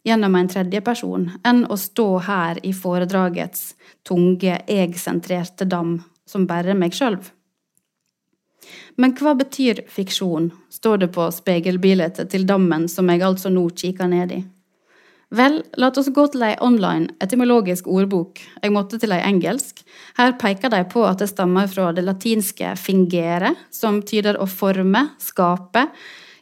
gjennom 0.04 0.36
en 0.36 0.50
tredjeperson 0.52 1.30
enn 1.48 1.64
å 1.72 1.78
stå 1.80 2.08
her 2.26 2.60
i 2.68 2.74
foredragets 2.76 3.74
tunge, 4.08 4.58
jeg-sentrerte 4.68 5.68
dam 5.70 5.96
som 6.28 6.48
bare 6.50 6.76
meg 6.76 6.96
sjøl. 6.98 7.20
Men 8.98 9.16
hva 9.18 9.36
betyr 9.40 9.84
fiksjon, 9.90 10.52
står 10.70 11.04
det 11.04 11.14
på 11.16 11.30
spegelbildet 11.34 12.24
til 12.32 12.48
dammen 12.50 12.90
som 12.92 13.10
jeg 13.10 13.24
altså 13.26 13.52
nå 13.54 13.68
kikker 13.76 14.12
ned 14.12 14.36
i. 14.40 14.42
Vel, 15.34 15.64
la 15.82 15.90
oss 15.90 16.12
gå 16.14 16.28
til 16.30 16.44
ei 16.46 16.54
online 16.62 17.10
etymologisk 17.24 17.88
ordbok. 17.90 18.38
Jeg 18.62 18.74
måtte 18.76 19.00
til 19.02 19.16
ei 19.16 19.24
engelsk. 19.26 19.82
Her 20.20 20.36
peker 20.38 20.70
de 20.70 20.84
på 20.86 21.08
at 21.10 21.24
det 21.24 21.32
stammer 21.32 21.66
fra 21.72 21.90
det 21.92 22.04
latinske 22.06 22.76
'fingere', 22.78 23.56
som 23.72 24.04
tyder 24.06 24.38
å 24.38 24.46
forme, 24.46 25.10
skape, 25.18 25.88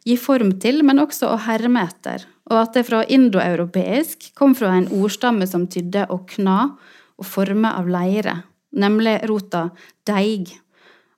gi 0.04 0.18
form 0.18 0.52
til, 0.60 0.84
men 0.84 1.00
også 1.00 1.30
å 1.32 1.40
herme 1.46 1.86
etter, 1.88 2.26
og 2.50 2.58
at 2.58 2.74
det 2.76 2.86
fra 2.90 3.04
indoeuropeisk 3.06 4.34
kom 4.36 4.56
fra 4.58 4.74
en 4.76 4.90
ordstamme 4.92 5.48
som 5.48 5.68
tydde 5.72 6.08
å 6.10 6.20
kna 6.28 6.58
og 7.18 7.26
forme 7.26 7.72
av 7.72 7.88
leire, 7.88 8.42
nemlig 8.76 9.22
rota 9.30 9.70
deig, 10.10 10.52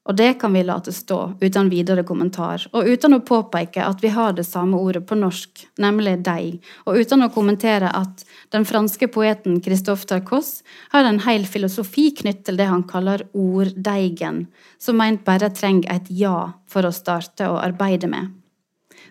og 0.04 0.18
det 0.20 0.34
kan 0.40 0.52
vi 0.54 0.64
late 0.68 0.92
stå 0.92 1.18
uten 1.40 1.70
videre 1.72 2.04
kommentar, 2.04 2.66
og 2.76 2.88
uten 2.92 3.16
å 3.16 3.22
påpeke 3.24 3.86
at 3.86 4.04
vi 4.04 4.12
har 4.12 4.36
det 4.36 4.44
samme 4.44 4.76
ordet 4.76 5.06
på 5.08 5.16
norsk, 5.16 5.64
nemlig 5.80 6.18
deg, 6.26 6.58
og 6.84 7.00
uten 7.00 7.24
å 7.24 7.32
kommentere 7.32 7.92
at 7.96 8.26
den 8.52 8.68
franske 8.68 9.08
poeten 9.08 9.62
Christophe 9.64 10.10
Tarcos 10.10 10.58
har 10.92 11.08
en 11.08 11.22
hel 11.24 11.48
filosofi 11.48 12.10
knyttet 12.20 12.50
til 12.50 12.60
det 12.60 12.68
han 12.68 12.84
kaller 12.90 13.24
orddeigen, 13.32 14.48
som 14.76 15.00
meint 15.00 15.24
bare 15.24 15.54
trenger 15.56 15.88
et 15.96 16.12
ja 16.12 16.52
for 16.68 16.84
å 16.84 16.92
starte 16.92 17.48
å 17.48 17.62
arbeide 17.64 18.12
med. 18.12 18.34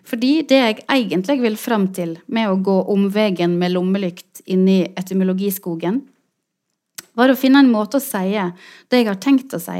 Fordi 0.05 0.43
det 0.45 0.59
jeg 0.59 0.81
egentlig 0.91 1.39
vil 1.41 1.57
fram 1.57 1.87
til 1.95 2.17
med 2.27 2.51
å 2.51 2.59
gå 2.61 2.79
omveien 2.91 3.57
med 3.57 3.73
lommelykt 3.73 4.43
inni 4.45 4.83
etymologiskogen, 4.99 6.01
var 7.13 7.29
å 7.29 7.37
finne 7.37 7.61
en 7.63 7.71
måte 7.71 7.97
å 7.97 8.03
si 8.03 8.33
det 8.33 8.99
jeg 8.99 9.07
har 9.07 9.21
tenkt 9.21 9.53
å 9.53 9.61
si, 9.61 9.79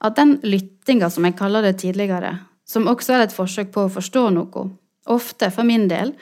at 0.00 0.16
den 0.16 0.36
lyttinga, 0.44 1.10
som 1.10 1.24
jeg 1.24 1.36
kaller 1.38 1.64
det 1.64 1.78
tidligere, 1.82 2.36
som 2.66 2.88
også 2.90 3.14
er 3.14 3.26
et 3.26 3.36
forsøk 3.36 3.70
på 3.74 3.86
å 3.86 3.92
forstå 3.92 4.26
noe, 4.34 4.66
ofte, 5.06 5.50
for 5.54 5.66
min 5.66 5.86
del, 5.88 6.12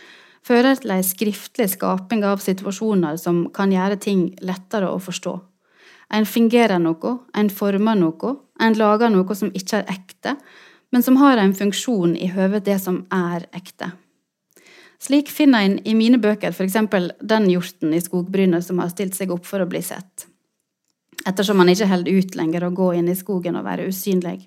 fører 0.45 0.77
til 0.77 0.93
ei 0.93 1.03
skriftlig 1.07 1.71
skaping 1.73 2.25
av 2.29 2.43
situasjoner 2.45 3.17
som 3.21 3.47
kan 3.55 3.73
gjøre 3.73 3.97
ting 4.01 4.27
lettere 4.45 4.91
å 4.93 5.01
forstå. 5.01 5.35
En 6.15 6.29
fingerer 6.29 6.79
noe, 6.79 7.17
en 7.35 7.51
former 7.51 7.97
noe, 7.97 8.35
en 8.61 8.77
lager 8.79 9.11
noe 9.11 9.35
som 9.35 9.51
ikke 9.57 9.81
er 9.81 9.93
ekte, 9.97 10.37
men 10.93 11.03
som 11.03 11.17
har 11.19 11.41
en 11.41 11.57
funksjon 11.57 12.13
i 12.15 12.29
høve 12.31 12.61
det 12.63 12.77
som 12.83 13.03
er 13.11 13.49
ekte. 13.57 13.95
Slik 15.03 15.33
finner 15.33 15.65
en 15.65 15.79
i 15.85 15.97
mine 15.97 16.21
bøker 16.23 16.55
f.eks. 16.55 16.77
den 17.21 17.51
hjorten 17.51 17.97
i 17.97 18.05
skogbrynet 18.05 18.65
som 18.65 18.79
har 18.81 18.93
stilt 18.93 19.17
seg 19.17 19.33
opp 19.35 19.49
for 19.49 19.65
å 19.65 19.69
bli 19.69 19.83
sett 19.85 20.29
ettersom 21.29 21.61
han 21.63 21.71
ikke 21.73 21.89
holder 21.91 22.19
ut 22.21 22.37
lenger 22.39 22.67
å 22.67 22.75
gå 22.75 22.91
inn 22.99 23.09
i 23.09 23.17
skogen 23.19 23.57
og 23.59 23.67
være 23.67 23.89
usynlig. 23.91 24.45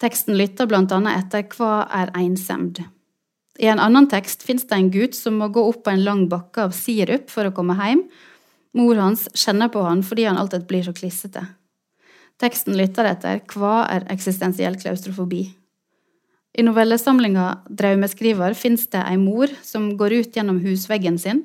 Teksten 0.00 0.38
lytter 0.38 0.68
blant 0.68 0.92
annet 0.96 1.26
etter 1.26 1.44
hva 1.56 1.84
er 1.92 2.12
ensemd. 2.16 2.80
I 3.60 3.68
en 3.68 3.82
annen 3.82 4.06
tekst 4.08 4.44
fins 4.46 4.64
det 4.64 4.76
en 4.78 4.90
gutt 4.92 5.16
som 5.18 5.36
må 5.36 5.50
gå 5.52 5.62
opp 5.68 5.82
på 5.84 5.92
en 5.92 6.04
lang 6.04 6.26
bakke 6.32 6.64
av 6.64 6.76
sirup 6.76 7.28
for 7.28 7.48
å 7.48 7.52
komme 7.52 7.76
hjem. 7.76 8.06
Mor 8.78 8.96
hans 8.96 9.26
kjenner 9.36 9.68
på 9.72 9.82
han 9.84 10.04
fordi 10.06 10.24
han 10.30 10.40
alltid 10.40 10.64
blir 10.70 10.86
så 10.86 10.94
klissete. 10.96 11.42
Teksten 12.40 12.78
lytter 12.78 13.04
etter 13.10 13.42
hva 13.52 13.82
er 13.92 14.06
eksistensiell 14.14 14.78
klaustrofobi. 14.80 15.42
I 16.56 16.64
novellesamlinga 16.64 17.66
Draumeskriver 17.68 18.56
fins 18.58 18.88
det 18.90 19.02
ei 19.04 19.18
mor 19.20 19.52
som 19.62 19.92
går 20.00 20.16
ut 20.22 20.38
gjennom 20.38 20.62
husveggen 20.64 21.18
sin 21.20 21.44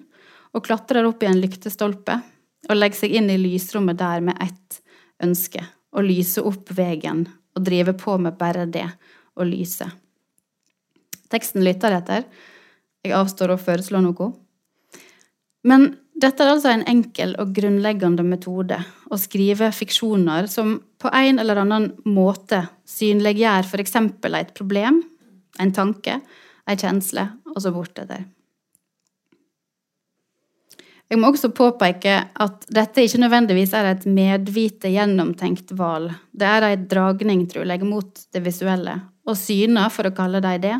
og 0.55 0.63
klatrer 0.65 1.05
opp 1.05 1.21
i 1.21 1.27
en 1.29 1.41
lyktestolpe 1.41 2.21
og 2.69 2.77
legge 2.77 2.99
seg 2.99 3.15
inn 3.17 3.29
i 3.31 3.39
lysrommet 3.39 3.99
der 3.99 4.23
med 4.25 4.39
ett 4.43 4.79
ønske, 5.23 5.63
å 5.95 6.03
lyse 6.03 6.43
opp 6.43 6.71
veien 6.75 7.25
og 7.55 7.63
drive 7.63 7.95
på 7.97 8.17
med 8.19 8.37
bare 8.39 8.65
det, 8.67 8.87
å 9.35 9.45
lyse. 9.47 9.87
Teksten 11.31 11.63
lytter 11.65 11.95
etter. 11.95 12.25
Jeg 13.05 13.15
avstår 13.15 13.53
å 13.53 13.61
foreslå 13.61 14.01
noe. 14.03 14.31
Men 15.65 15.93
dette 16.15 16.43
er 16.43 16.53
altså 16.53 16.71
en 16.71 16.85
enkel 16.87 17.33
og 17.41 17.51
grunnleggende 17.55 18.23
metode 18.27 18.77
å 19.11 19.17
skrive 19.19 19.71
fiksjoner 19.75 20.47
som 20.51 20.77
på 21.01 21.11
en 21.11 21.41
eller 21.41 21.59
annen 21.63 21.89
måte 22.07 22.61
synliggjør 22.87 23.67
f.eks. 23.67 23.97
et 23.97 24.53
problem, 24.55 25.01
en 25.59 25.73
tanke, 25.75 26.19
en 26.65 26.79
kjensle, 26.79 27.27
og 27.51 27.59
så 27.63 27.73
bortetter. 27.75 28.23
Jeg 31.05 31.21
må 31.21 31.29
også 31.29 31.51
påpeke 31.53 32.13
at 32.41 32.65
dette 32.73 33.03
ikke 33.05 33.21
nødvendigvis 33.21 33.75
er 33.77 33.91
et 33.91 34.05
medvite, 34.09 34.89
gjennomtenkt 34.89 35.75
valg. 35.77 36.15
Det 36.33 36.47
er 36.49 36.65
en 36.71 36.87
dragning, 36.89 37.43
tror 37.51 37.69
jeg, 37.69 37.85
mot 37.85 38.23
det 38.33 38.41
visuelle, 38.45 38.97
og 39.29 39.37
syner, 39.37 39.91
for 39.93 40.09
å 40.09 40.15
kalle 40.17 40.41
dem 40.41 40.63
det, 40.63 40.75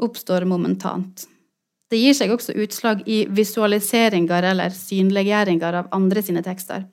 oppstår 0.00 0.48
momentant. 0.48 1.26
Det 1.92 2.00
gir 2.00 2.16
seg 2.16 2.32
også 2.34 2.56
utslag 2.58 3.04
i 3.06 3.26
visualiseringer 3.30 4.48
eller 4.50 4.72
synliggjøringer 4.74 5.82
av 5.82 5.92
andre 5.94 6.24
sine 6.24 6.42
tekster. 6.42 6.88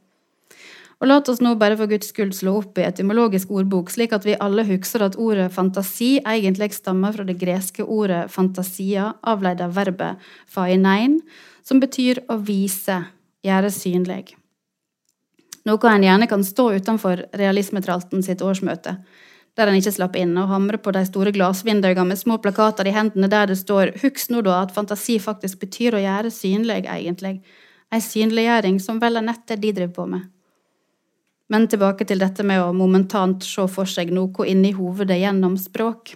Og 1.01 1.09
la 1.09 1.17
oss 1.19 1.41
nå 1.43 1.55
bare 1.59 1.75
for 1.79 1.89
guds 1.91 2.13
skyld 2.13 2.35
slå 2.35 2.53
opp 2.61 2.77
i 2.79 2.85
etymologisk 2.87 3.49
ordbok, 3.51 3.89
slik 3.91 4.13
at 4.15 4.27
vi 4.27 4.37
alle 4.39 4.63
husker 4.67 5.03
at 5.03 5.17
ordet 5.19 5.49
fantasi 5.55 6.17
egentlig 6.19 6.69
stammer 6.75 7.15
fra 7.15 7.25
det 7.27 7.39
greske 7.41 7.83
ordet 7.83 8.27
fantasia, 8.31 9.09
avleid 9.19 9.63
av 9.65 9.73
verbet 9.75 10.21
fainein, 10.51 11.17
som 11.63 11.79
betyr 11.79 12.23
å 12.29 12.37
vise, 12.43 12.99
gjøre 13.43 13.71
synlig. 13.73 14.35
Noe 15.63 15.91
en 15.91 16.03
gjerne 16.03 16.27
kan 16.27 16.43
stå 16.43 16.73
utenfor 16.75 17.25
Realismetralten 17.39 18.23
sitt 18.23 18.43
årsmøte, 18.43 18.97
der 19.55 19.69
en 19.69 19.77
ikke 19.77 19.93
slapp 19.95 20.15
inn, 20.19 20.33
og 20.39 20.49
hamre 20.49 20.79
på 20.81 20.91
de 20.95 21.03
store 21.07 21.31
glassvinduene 21.35 22.07
med 22.09 22.19
små 22.19 22.39
plakater 22.43 22.89
i 22.89 22.95
hendene 22.95 23.29
der 23.29 23.47
det 23.47 23.59
står 23.59 23.93
'Husk 24.01 24.31
nå 24.31 24.41
da 24.41 24.63
at 24.63 24.73
fantasi 24.75 25.19
faktisk 25.19 25.59
betyr 25.59 25.93
å 25.93 26.03
gjøre 26.03 26.31
synlig', 26.33 26.89
egentlig. 26.89 27.41
Ei 27.91 27.99
synliggjøring 27.99 28.79
som 28.81 28.99
vel 28.99 29.17
er 29.17 29.21
nett 29.21 29.47
det 29.47 29.61
de 29.61 29.71
driver 29.71 29.93
på 29.93 30.07
med. 30.09 30.21
Men 31.49 31.67
tilbake 31.67 32.05
til 32.05 32.19
dette 32.19 32.43
med 32.43 32.61
å 32.61 32.73
momentant 32.73 33.43
se 33.43 33.67
for 33.67 33.85
seg 33.85 34.11
noe 34.11 34.47
inni 34.47 34.71
hovedet 34.71 35.19
gjennom 35.19 35.57
språk. 35.57 36.15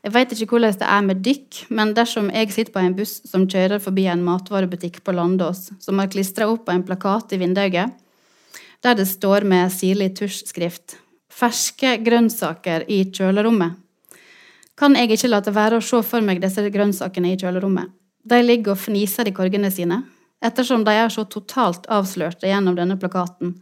Jeg 0.00 0.14
vet 0.14 0.30
ikke 0.32 0.54
hvordan 0.54 0.78
det 0.80 0.86
er 0.88 1.02
med 1.04 1.18
dykk, 1.24 1.58
men 1.76 1.92
dersom 1.96 2.30
jeg 2.32 2.52
sitter 2.54 2.72
på 2.72 2.80
en 2.80 2.94
buss 2.96 3.18
som 3.28 3.44
kjører 3.44 3.82
forbi 3.84 4.06
en 4.08 4.22
matvarebutikk 4.24 5.02
på 5.04 5.12
Landås, 5.12 5.68
som 5.78 6.00
har 6.00 6.08
klistra 6.12 6.48
opp 6.48 6.70
en 6.72 6.86
plakat 6.86 7.34
i 7.36 7.40
vinduet 7.40 7.92
der 8.80 8.96
det 8.96 9.04
står 9.04 9.44
med 9.44 9.72
sirlig 9.72 10.14
tusjskrift 10.16 10.96
'Ferske 11.30 11.98
grønnsaker 12.04 12.84
i 12.88 13.04
kjølerommet', 13.12 13.76
kan 14.76 14.96
jeg 14.96 15.10
ikke 15.12 15.28
la 15.28 15.40
være 15.40 15.76
å 15.76 15.84
se 15.84 16.00
for 16.02 16.24
meg 16.24 16.40
disse 16.40 16.64
grønnsakene 16.72 17.32
i 17.32 17.36
kjølerommet. 17.36 17.92
De 18.24 18.42
ligger 18.42 18.72
og 18.72 18.78
fniser 18.78 19.28
i 19.28 19.32
korgene 19.36 19.70
sine, 19.70 20.02
ettersom 20.42 20.84
de 20.84 20.90
er 20.96 21.08
så 21.08 21.24
totalt 21.28 21.86
avslørte 21.88 22.48
gjennom 22.48 22.76
denne 22.76 22.96
plakaten 22.96 23.60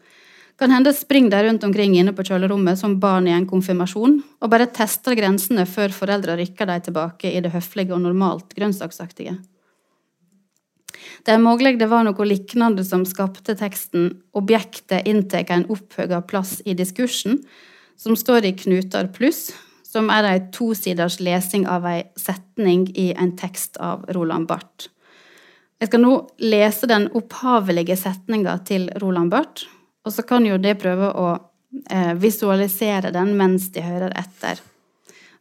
kan 0.59 0.71
hende 0.75 0.93
springer 0.93 1.31
de 1.31 1.43
rundt 1.47 1.65
omkring 1.65 1.95
inne 1.99 2.13
på 2.13 2.25
kjølerommet 2.27 2.81
som 2.81 2.97
barn 3.01 3.29
i 3.29 3.35
en 3.35 3.47
konfirmasjon, 3.47 4.17
og 4.43 4.51
bare 4.51 4.67
tester 4.75 5.15
grensene 5.15 5.67
før 5.71 5.95
foreldra 5.95 6.35
rykker 6.39 6.67
dem 6.67 6.83
tilbake 6.89 7.31
i 7.31 7.43
det 7.45 7.53
høflige 7.55 7.95
og 7.95 8.03
normalt 8.03 8.57
grønnsaksaktige. 8.59 9.37
Det 11.23 11.35
er 11.35 11.43
mulig 11.43 11.77
det 11.79 11.89
var 11.91 12.03
noe 12.07 12.27
lignende 12.27 12.83
som 12.85 13.05
skapte 13.07 13.55
teksten 13.55 14.19
'Objektet 14.35 15.07
inntar 15.07 15.47
en 15.51 15.67
opphøga 15.71 16.21
plass 16.27 16.61
i 16.65 16.75
diskursen', 16.75 17.45
som 17.97 18.17
står 18.17 18.45
i 18.45 18.53
Knutar 18.53 19.13
pluss, 19.15 19.53
som 19.83 20.11
er 20.11 20.25
ei 20.25 20.41
tosiders 20.53 21.21
lesing 21.21 21.67
av 21.67 21.87
ei 21.87 22.05
setning 22.17 22.89
i 22.97 23.13
en 23.15 23.37
tekst 23.37 23.77
av 23.77 24.05
Roland 24.15 24.47
Barth. 24.49 24.89
Jeg 25.81 25.89
skal 25.89 26.01
nå 26.01 26.15
lese 26.39 26.87
den 26.87 27.09
opphavelige 27.15 27.97
setninga 27.97 28.59
til 28.65 28.91
Roland 29.01 29.31
Barth, 29.31 29.67
og 30.09 30.15
så 30.15 30.25
kan 30.25 30.47
jo 30.49 30.57
de 30.57 30.73
prøve 30.81 31.11
å 31.13 31.29
eh, 31.93 32.15
visualisere 32.17 33.13
den 33.13 33.35
mens 33.37 33.67
de 33.75 33.83
hører 33.85 34.15
etter. 34.17 34.63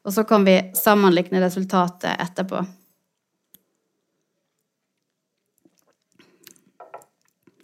Og 0.03 0.11
så 0.11 0.25
kan 0.27 0.43
vi 0.43 0.57
sammenlikne 0.75 1.39
resultatet 1.39 2.19
etterpå. 2.19 2.65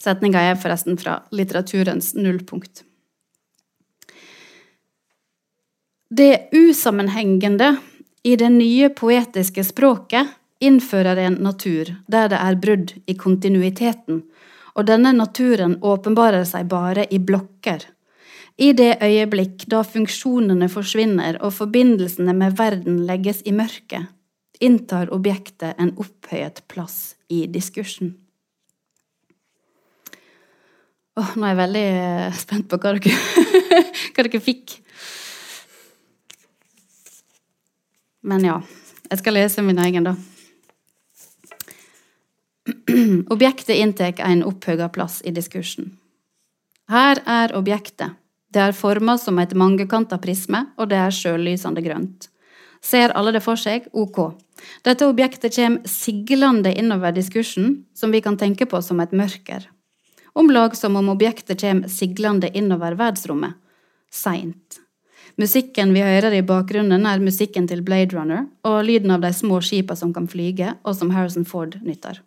Setninga 0.04 0.46
er 0.48 0.58
forresten 0.60 0.96
fra 1.00 1.18
litteraturens 1.36 2.14
nullpunkt. 2.16 2.86
Det 6.14 6.48
usammenhengende 6.56 7.74
i 8.24 8.36
det 8.40 8.50
nye 8.56 8.90
poetiske 8.96 9.64
språket 9.68 10.32
innfører 10.64 11.20
en 11.20 11.40
natur 11.44 11.90
der 12.08 12.32
det 12.32 12.40
er 12.40 12.60
brudd 12.64 12.94
i 13.08 13.16
kontinuiteten, 13.20 14.22
og 14.74 14.88
denne 14.90 15.14
naturen 15.16 15.78
åpenbarer 15.82 16.46
seg 16.50 16.70
bare 16.72 17.06
i 17.14 17.20
blokker. 17.22 17.86
I 18.58 18.72
det 18.78 18.98
øyeblikk 19.02 19.66
da 19.70 19.82
funksjonene 19.86 20.70
forsvinner 20.70 21.40
og 21.42 21.56
forbindelsene 21.58 22.36
med 22.38 22.58
verden 22.58 23.02
legges 23.08 23.42
i 23.46 23.54
mørket, 23.56 24.10
inntar 24.62 25.10
objektet 25.14 25.80
en 25.82 25.96
opphøyet 25.98 26.62
plass 26.70 27.16
i 27.34 27.46
diskursen. 27.50 28.14
Oh, 31.14 31.34
nå 31.38 31.46
er 31.46 31.52
jeg 31.52 31.60
veldig 31.60 31.88
eh, 31.88 32.38
spent 32.38 32.70
på 32.70 32.78
hva 32.82 32.96
dere, 32.96 33.18
hva 34.14 34.26
dere 34.26 34.42
fikk. 34.42 34.80
Men 38.26 38.46
ja, 38.48 38.56
jeg 39.12 39.22
skal 39.22 39.38
lese 39.38 39.66
min 39.66 39.82
egen, 39.84 40.08
da. 40.10 40.16
Objektet 43.34 43.76
inntar 43.76 44.14
en 44.24 44.44
opphøyet 44.48 44.94
plass 44.96 45.22
i 45.26 45.34
diskursen. 45.36 45.92
Her 46.92 47.20
er 47.26 47.56
objektet. 47.56 48.16
Det 48.54 48.62
er 48.62 48.76
forma 48.78 49.16
som 49.18 49.40
et 49.42 49.56
mangekanta 49.58 50.20
prisme, 50.22 50.68
og 50.78 50.92
det 50.92 51.00
er 51.00 51.16
sjøllysende 51.16 51.82
grønt. 51.82 52.30
Ser 52.84 53.14
alle 53.18 53.32
det 53.34 53.42
for 53.44 53.58
seg? 53.60 53.88
Ok. 53.94 54.36
Dette 54.86 55.08
objektet 55.08 55.56
kommer 55.56 55.88
siglende 55.90 56.74
innover 56.78 57.16
diskursen, 57.16 57.86
som 57.96 58.12
vi 58.12 58.22
kan 58.22 58.38
tenke 58.38 58.68
på 58.70 58.82
som 58.84 59.00
et 59.00 59.16
mørker. 59.16 59.66
Om 60.34 60.52
lag 60.52 60.76
som 60.78 60.96
om 61.00 61.10
objektet 61.14 61.62
kommer 61.62 61.90
siglende 61.90 62.52
innover 62.54 62.98
verdensrommet. 63.00 63.56
Seint. 64.12 64.80
Musikken 65.40 65.96
vi 65.96 66.04
hører 66.06 66.36
i 66.38 66.44
bakgrunnen, 66.46 67.08
er 67.10 67.24
musikken 67.24 67.66
til 67.68 67.82
Blade 67.82 68.14
Runner 68.14 68.46
og 68.68 68.84
lyden 68.86 69.16
av 69.16 69.24
de 69.24 69.32
små 69.34 69.64
skipene 69.66 69.98
som 69.98 70.14
kan 70.14 70.28
flyge, 70.30 70.76
og 70.84 70.94
som 71.00 71.10
Harrison 71.16 71.48
Ford 71.48 71.80
nytter. 71.82 72.22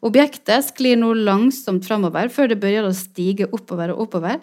Objektet 0.00 0.64
sklir 0.70 0.96
nå 0.96 1.12
langsomt 1.14 1.84
framover 1.84 2.30
før 2.32 2.48
det 2.50 2.60
begynner 2.62 2.88
å 2.88 2.96
stige 2.96 3.50
oppover 3.52 3.92
og 3.92 4.06
oppover, 4.06 4.38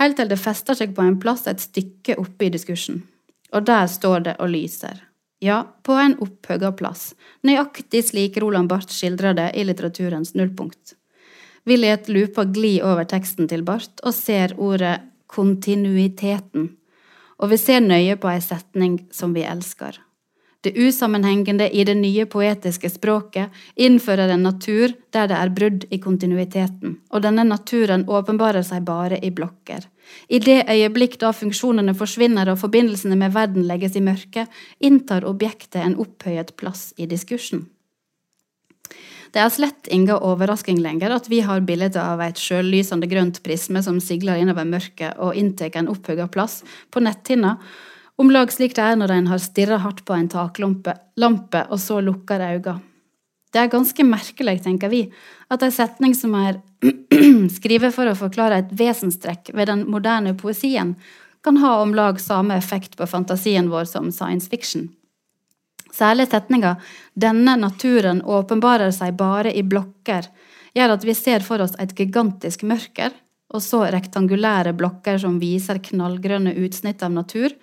helt 0.00 0.16
til 0.18 0.30
det 0.30 0.40
fester 0.40 0.78
seg 0.78 0.94
på 0.96 1.04
en 1.04 1.18
plass 1.20 1.46
et 1.50 1.60
stykke 1.62 2.16
oppe 2.20 2.48
i 2.48 2.52
diskursen. 2.54 3.02
Og 3.54 3.66
der 3.68 3.86
står 3.90 4.24
det 4.28 4.38
og 4.40 4.50
lyser. 4.54 5.02
Ja, 5.44 5.60
på 5.84 5.92
en 6.00 6.16
opphøga 6.24 6.70
plass, 6.72 7.12
nøyaktig 7.44 8.00
slik 8.06 8.38
Roland 8.40 8.70
Barth 8.70 8.94
skildrer 8.94 9.36
det 9.36 9.50
i 9.58 9.66
litteraturens 9.68 10.32
nullpunkt. 10.38 10.94
Vi 11.64 11.76
let 11.76 12.08
lupa 12.08 12.44
gli 12.44 12.78
over 12.84 13.04
teksten 13.08 13.48
til 13.48 13.64
Barth 13.64 14.00
og 14.04 14.16
ser 14.16 14.56
ordet 14.60 14.98
kontinuiteten, 15.28 16.70
og 17.40 17.52
vi 17.52 17.60
ser 17.60 17.84
nøye 17.84 18.16
på 18.20 18.30
ei 18.30 18.40
setning 18.44 18.98
som 19.12 19.34
vi 19.36 19.44
elsker. 19.44 19.98
Det 20.64 20.72
usammenhengende 20.80 21.66
i 21.68 21.84
det 21.84 21.94
nye 21.98 22.24
poetiske 22.24 22.88
språket 22.88 23.52
innfører 23.76 24.30
en 24.32 24.46
natur 24.46 24.94
der 25.12 25.28
det 25.28 25.36
er 25.36 25.52
brudd 25.52 25.84
i 25.92 25.98
kontinuiteten, 26.00 26.94
og 27.12 27.24
denne 27.26 27.44
naturen 27.44 28.06
åpenbarer 28.08 28.64
seg 28.64 28.86
bare 28.88 29.18
i 29.20 29.28
blokker. 29.28 29.84
I 30.32 30.40
det 30.40 30.62
øyeblikk 30.72 31.18
da 31.20 31.34
funksjonene 31.36 31.92
forsvinner 31.98 32.48
og 32.48 32.62
forbindelsene 32.62 33.18
med 33.20 33.36
verden 33.36 33.68
legges 33.68 34.00
i 34.00 34.04
mørke, 34.04 34.46
inntar 34.80 35.28
objektet 35.28 35.82
en 35.84 35.98
opphøyet 36.00 36.56
plass 36.56 36.92
i 36.96 37.08
diskursen. 37.12 37.66
Det 39.34 39.42
er 39.42 39.50
slett 39.52 39.88
ingen 39.92 40.16
overrasking 40.16 40.78
lenger 40.80 41.12
at 41.12 41.28
vi 41.28 41.42
har 41.44 41.64
bildet 41.66 41.98
av 42.00 42.22
et 42.24 42.40
sjøllysende 42.40 43.08
grønt 43.10 43.42
prisme 43.44 43.82
som 43.84 43.98
sigler 44.00 44.40
innover 44.40 44.64
mørket 44.64 45.18
og 45.18 45.36
inntar 45.36 45.74
en 45.76 45.90
opphøyet 45.92 46.32
plass 46.32 46.62
på 46.94 47.02
netthinna, 47.04 47.58
om 48.18 48.30
lag 48.30 48.52
slik 48.52 48.76
det 48.76 48.82
er 48.84 48.98
når 48.98 49.12
en 49.14 49.30
har 49.32 49.42
stirra 49.42 49.78
hardt 49.82 50.04
på 50.06 50.14
en 50.14 50.28
taklampe 50.30 51.64
og 51.68 51.78
så 51.82 52.00
lukker 52.04 52.40
øynene. 52.40 52.80
Det 53.54 53.60
er 53.62 53.70
ganske 53.70 54.02
merkelig, 54.02 54.64
tenker 54.64 54.90
vi, 54.90 55.04
at 55.46 55.62
en 55.62 55.70
setning 55.70 56.14
som 56.18 56.32
er 56.34 56.56
skrevet 57.56 57.94
for 57.94 58.10
å 58.10 58.16
forklare 58.18 58.56
et 58.58 58.72
vesenstrekk 58.74 59.52
ved 59.54 59.70
den 59.70 59.84
moderne 59.86 60.32
poesien, 60.34 60.96
kan 61.44 61.60
ha 61.62 61.76
om 61.84 61.92
lag 61.94 62.18
samme 62.18 62.56
effekt 62.58 62.96
på 62.98 63.06
fantasien 63.06 63.68
vår 63.70 63.86
som 63.86 64.10
science 64.10 64.50
fiction. 64.50 64.88
Særlig 65.94 66.26
setninga 66.32 66.76
'denne 67.14 67.54
naturen 67.60 68.22
åpenbarer 68.22 68.90
seg 68.90 69.14
bare 69.14 69.54
i 69.54 69.62
blokker' 69.62 70.26
gjør 70.74 70.96
at 70.96 71.04
vi 71.06 71.14
ser 71.14 71.44
for 71.46 71.62
oss 71.62 71.76
et 71.78 71.94
gigantisk 71.94 72.64
mørker, 72.66 73.12
og 73.54 73.62
så 73.62 73.84
rektangulære 73.86 74.74
blokker 74.74 75.20
som 75.22 75.38
viser 75.38 75.78
knallgrønne 75.78 76.56
utsnitt 76.58 77.02
av 77.06 77.12
natur, 77.14 77.54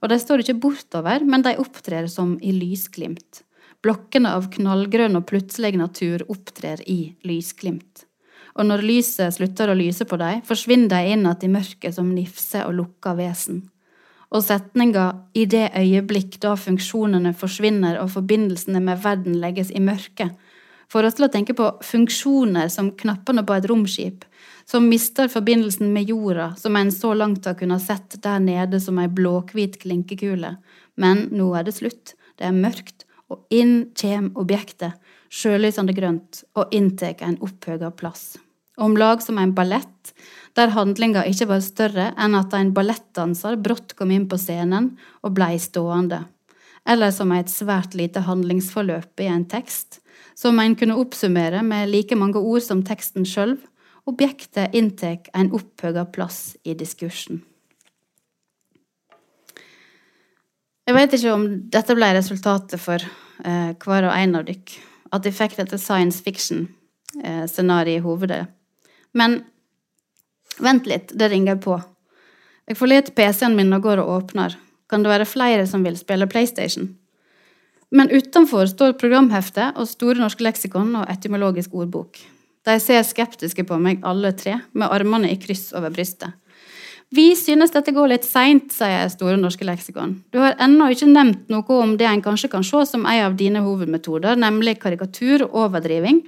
og 0.00 0.08
de 0.08 0.18
står 0.20 0.42
ikke 0.42 0.58
bortover, 0.62 1.24
men 1.24 1.44
de 1.44 1.56
opptrer 1.60 2.08
som 2.08 2.36
i 2.42 2.52
lysglimt. 2.56 3.42
Blokkene 3.84 4.32
av 4.36 4.50
knallgrønn 4.52 5.16
og 5.16 5.26
plutselig 5.28 5.76
natur 5.80 6.24
opptrer 6.28 6.82
i 6.88 7.14
lysglimt. 7.24 8.06
Og 8.58 8.66
når 8.66 8.84
lyset 8.84 9.36
slutter 9.36 9.70
å 9.70 9.76
lyse 9.78 10.04
på 10.08 10.18
dem, 10.20 10.42
forsvinner 10.44 10.90
de 10.90 11.12
inn 11.14 11.24
igjen 11.24 11.44
i 11.46 11.52
mørket 11.52 11.96
som 11.96 12.08
nifse 12.12 12.64
og 12.66 12.74
lukka 12.76 13.14
vesen. 13.16 13.62
Og 14.30 14.44
setninga 14.46 15.26
'i 15.34 15.44
det 15.44 15.72
øyeblikk 15.74 16.38
da 16.40 16.54
funksjonene 16.54 17.34
forsvinner 17.34 17.98
og 18.02 18.10
forbindelsene 18.10 18.80
med 18.80 19.02
verden 19.02 19.40
legges 19.40 19.70
i 19.70 19.80
mørket', 19.80 20.36
får 20.88 21.06
oss 21.06 21.14
til 21.14 21.26
å 21.26 21.32
tenke 21.32 21.54
på 21.54 21.66
funksjoner 21.82 22.68
som 22.68 22.90
knappene 22.90 23.46
på 23.46 23.54
et 23.54 23.66
romskip, 23.70 24.24
som 24.70 24.88
mister 24.88 25.28
forbindelsen 25.28 25.92
med 25.92 26.10
jorda, 26.10 26.54
som 26.56 26.76
en 26.76 26.92
så 26.92 27.14
langt 27.14 27.44
har 27.44 27.56
kunnet 27.58 27.82
sett 27.82 28.14
der 28.22 28.38
nede 28.38 28.78
som 28.80 29.00
ei 29.02 29.08
blåhvit 29.10 29.80
klinkekule. 29.82 30.52
Men 30.94 31.24
nå 31.34 31.48
er 31.58 31.66
det 31.66 31.74
slutt, 31.74 32.12
det 32.38 32.46
er 32.46 32.54
mørkt, 32.54 33.02
og 33.30 33.42
inn 33.50 33.88
kjem 33.98 34.28
objektet, 34.38 34.94
sjølysende 35.26 35.94
grønt, 35.96 36.44
og 36.54 36.70
inntar 36.74 37.18
en 37.26 37.40
opphøga 37.42 37.90
plass. 37.98 38.36
Om 38.78 38.94
lag 38.96 39.24
som 39.24 39.40
en 39.42 39.56
ballett, 39.56 40.12
der 40.54 40.70
handlinga 40.76 41.24
ikke 41.26 41.48
var 41.50 41.64
større 41.66 42.12
enn 42.14 42.36
at 42.38 42.54
en 42.54 42.70
ballettdanser 42.76 43.58
brått 43.58 43.96
kom 43.98 44.14
inn 44.14 44.28
på 44.30 44.38
scenen 44.38 44.92
og 45.26 45.34
blei 45.34 45.56
stående. 45.58 46.22
Eller 46.86 47.10
som 47.10 47.34
et 47.34 47.50
svært 47.50 47.98
lite 47.98 48.22
handlingsforløp 48.24 49.20
i 49.20 49.28
en 49.34 49.44
tekst, 49.50 49.98
som 50.38 50.62
en 50.62 50.78
kunne 50.78 50.96
oppsummere 50.96 51.60
med 51.66 51.90
like 51.90 52.16
mange 52.16 52.38
ord 52.38 52.62
som 52.64 52.86
teksten 52.86 53.26
sjøl, 53.28 53.58
Objektet 54.10 54.74
inntar 54.74 55.18
en 55.36 55.52
opphøga 55.54 56.04
plass 56.10 56.56
i 56.66 56.74
diskursen. 56.74 57.44
Jeg 60.88 60.96
vet 60.96 61.12
ikke 61.14 61.34
om 61.36 61.44
dette 61.70 61.94
ble 61.94 62.08
resultatet 62.16 62.82
for 62.82 62.98
eh, 62.98 63.70
hver 63.78 64.08
og 64.08 64.16
en 64.16 64.40
av 64.40 64.48
dykk, 64.48 64.72
at 65.14 65.22
de 65.22 65.30
fikk 65.34 65.54
dette 65.60 65.78
science 65.78 66.24
fiction-scenarioet 66.26 67.92
eh, 67.92 68.00
i 68.00 68.02
hovedet. 68.02 68.40
Men 69.14 69.44
vent 70.58 70.90
litt, 70.90 71.14
det 71.14 71.30
ringer 71.30 71.60
på. 71.62 71.78
Jeg 72.66 72.80
forlater 72.80 73.14
PC-en 73.14 73.54
min 73.58 73.70
og 73.76 73.86
går 73.86 74.02
og 74.02 74.10
åpner. 74.16 74.58
Kan 74.90 75.06
det 75.06 75.12
være 75.12 75.28
flere 75.28 75.68
som 75.70 75.86
vil 75.86 75.98
spille 76.00 76.26
PlayStation? 76.30 76.96
Men 77.94 78.10
utenfor 78.10 78.66
står 78.70 78.98
programheftet 78.98 79.78
og 79.78 79.86
Store 79.90 80.18
norske 80.18 80.42
leksikon 80.46 80.96
og 80.98 81.10
etymologisk 81.10 81.74
ordbok. 81.74 82.18
De 82.66 82.76
ser 82.80 83.02
skeptiske 83.08 83.64
på 83.64 83.78
meg, 83.80 84.02
alle 84.04 84.34
tre, 84.36 84.58
med 84.76 84.92
armene 84.92 85.30
i 85.32 85.38
kryss 85.40 85.70
over 85.76 85.92
brystet. 85.94 86.36
Vi 87.10 87.32
synes 87.34 87.72
dette 87.74 87.90
går 87.90 88.12
litt 88.12 88.26
seint, 88.28 88.68
sier 88.70 89.08
Store 89.10 89.34
norske 89.40 89.66
leksikon. 89.66 90.20
Du 90.30 90.38
har 90.38 90.54
ennå 90.62 90.92
ikke 90.92 91.08
nevnt 91.10 91.48
noe 91.50 91.78
om 91.82 91.96
det 91.98 92.06
en 92.06 92.22
kanskje 92.22 92.52
kan 92.52 92.62
se 92.66 92.84
som 92.86 93.02
en 93.02 93.24
av 93.24 93.34
dine 93.40 93.64
hovedmetoder, 93.64 94.38
nemlig 94.38 94.76
karikatur 94.78 95.48
og 95.48 95.56
overdriving. 95.64 96.20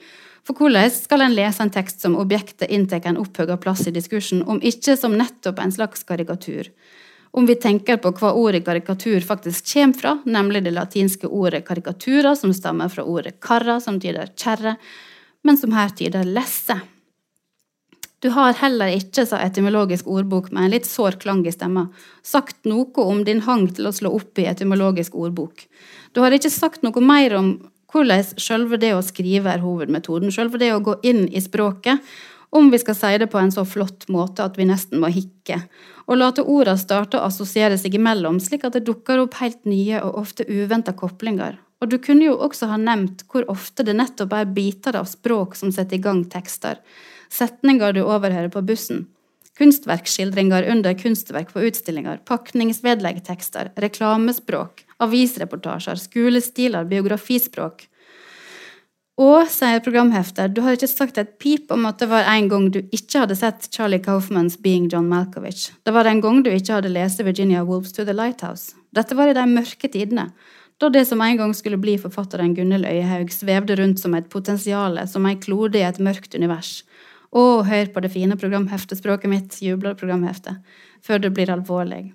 For 0.42 0.58
hvordan 0.58 0.90
skal 0.90 1.22
en 1.22 1.36
lese 1.36 1.62
en 1.62 1.70
tekst 1.70 2.02
som 2.02 2.16
objektet 2.18 2.72
inntar 2.74 3.04
en 3.06 3.20
opphøga 3.22 3.60
plass 3.62 3.84
i 3.86 3.94
diskursen, 3.94 4.42
om 4.42 4.58
ikke 4.58 4.96
som 4.98 5.14
nettopp 5.14 5.62
en 5.62 5.74
slags 5.76 6.02
karikatur? 6.08 6.72
Om 7.32 7.46
vi 7.46 7.54
tenker 7.56 8.02
på 8.02 8.10
hva 8.18 8.32
ordet 8.36 8.64
karikatur 8.66 9.22
faktisk 9.24 9.70
kommer 9.70 10.00
fra, 10.00 10.16
nemlig 10.26 10.64
det 10.66 10.74
latinske 10.74 11.30
ordet 11.30 11.62
karikatura, 11.64 12.34
som 12.36 12.50
stammer 12.52 12.90
fra 12.90 13.06
ordet 13.06 13.38
carra, 13.40 13.78
som 13.80 14.02
tyder 14.02 14.34
kjerre, 14.34 14.74
men 15.44 15.58
som 15.58 15.74
her 15.74 15.92
tyder 15.98 16.24
lesse. 16.28 16.78
Du 18.22 18.30
har 18.30 18.54
heller 18.54 18.92
ikke, 18.94 19.24
sa 19.26 19.40
etymologisk 19.42 20.06
ordbok 20.06 20.52
med 20.54 20.68
en 20.68 20.72
litt 20.76 20.86
sår 20.86 21.16
klang 21.22 21.40
i 21.42 21.52
stemma, 21.54 21.88
sagt 22.22 22.68
noe 22.70 23.02
om 23.02 23.24
din 23.26 23.42
hang 23.42 23.66
til 23.74 23.88
å 23.90 23.94
slå 23.94 24.12
opp 24.14 24.38
i 24.38 24.46
etymologisk 24.46 25.16
ordbok. 25.18 25.64
Du 26.14 26.22
har 26.22 26.34
ikke 26.34 26.52
sagt 26.52 26.86
noe 26.86 27.02
mer 27.02 27.34
om 27.34 27.56
hvordan 27.92 28.22
sjølve 28.40 28.78
det 28.80 28.92
å 28.94 29.02
skrive 29.02 29.50
er 29.50 29.64
hovedmetoden, 29.64 30.30
sjølve 30.30 30.60
det 30.62 30.70
å 30.70 30.84
gå 30.86 30.94
inn 31.02 31.26
i 31.28 31.42
språket, 31.42 31.98
om 32.52 32.70
vi 32.70 32.78
skal 32.78 32.94
si 32.94 33.10
det 33.18 33.30
på 33.32 33.40
en 33.40 33.50
så 33.50 33.64
flott 33.66 34.06
måte 34.12 34.44
at 34.44 34.58
vi 34.60 34.68
nesten 34.68 35.00
må 35.02 35.10
hikke, 35.10 35.58
og 36.06 36.18
late 36.20 36.44
orda 36.46 36.76
starte 36.78 37.18
å 37.18 37.26
assosiere 37.26 37.78
seg 37.80 37.96
imellom, 37.98 38.38
slik 38.44 38.66
at 38.68 38.76
det 38.76 38.84
dukker 38.86 39.24
opp 39.24 39.38
helt 39.40 39.64
nye 39.66 40.02
og 40.04 40.18
ofte 40.22 40.46
uventa 40.46 40.94
koblinger, 40.94 41.56
og 41.82 41.90
du 41.90 41.98
kunne 41.98 42.28
jo 42.28 42.36
også 42.38 42.68
ha 42.70 42.78
nevnt 42.78 43.24
hvor 43.32 43.48
ofte 43.50 43.82
det 43.82 43.96
nettopp 43.98 44.36
er 44.38 44.52
biter 44.54 44.94
av 45.00 45.08
språk 45.10 45.56
som 45.58 45.72
setter 45.74 45.98
i 45.98 46.04
gang 46.04 46.22
tekster, 46.30 46.78
setninger 47.32 47.96
du 47.96 48.04
overhører 48.04 48.52
på 48.54 48.62
bussen, 48.68 49.08
kunstverkskildringer 49.58 50.68
under 50.72 50.94
kunstverk 50.96 51.50
på 51.52 51.66
utstillinger, 51.68 52.22
pakningsvedleggtekster, 52.28 53.74
reklamespråk, 53.82 54.86
avisreportasjer, 55.02 55.98
skolestiler, 56.06 56.86
biografispråk. 56.88 57.88
Og, 59.20 59.44
sier 59.52 59.82
programheftet, 59.84 60.54
du 60.54 60.62
har 60.64 60.78
ikke 60.78 60.88
sagt 60.88 61.18
et 61.20 61.34
pip 61.42 61.70
om 61.74 61.84
at 61.90 62.00
det 62.00 62.08
var 62.08 62.24
en 62.32 62.48
gang 62.48 62.70
du 62.72 62.78
ikke 62.80 63.26
hadde 63.26 63.36
sett 63.36 63.68
Charlie 63.74 64.00
Kaufmans 64.00 64.56
Being 64.62 64.88
John 64.90 65.10
Malkovich. 65.10 65.68
Det 65.84 65.92
var 65.92 66.08
en 66.08 66.22
gang 66.24 66.40
du 66.42 66.48
ikke 66.48 66.78
hadde 66.78 66.94
lest 66.94 67.20
Virginia 67.20 67.60
Wolves 67.66 67.92
to 67.92 68.06
the 68.08 68.16
Lighthouse. 68.16 68.72
Dette 68.96 69.16
var 69.18 69.28
i 69.28 69.36
de 69.36 69.44
mørke 69.50 69.90
tidene, 69.92 70.30
da 70.82 70.90
det 70.90 71.04
som 71.06 71.20
en 71.22 71.36
gang 71.38 71.52
skulle 71.54 71.78
bli 71.78 71.94
forfatteren 72.02 72.56
Gunnhild 72.56 72.88
Øyehaug, 72.88 73.30
svevde 73.30 73.76
rundt 73.78 74.00
som 74.02 74.16
et 74.18 74.30
potensial, 74.30 74.98
som 75.06 75.26
ei 75.30 75.36
klode 75.38 75.78
i 75.78 75.86
et 75.86 76.00
mørkt 76.02 76.34
univers. 76.34 76.80
Å, 77.30 77.62
hør 77.64 77.92
på 77.94 78.02
det 78.02 78.10
fine 78.12 78.36
programheftespråket 78.36 79.30
mitt, 79.30 79.60
jubler 79.62 79.94
programheftet, 79.96 80.58
før 81.06 81.22
det 81.22 81.30
blir 81.36 81.52
alvorlig. 81.54 82.10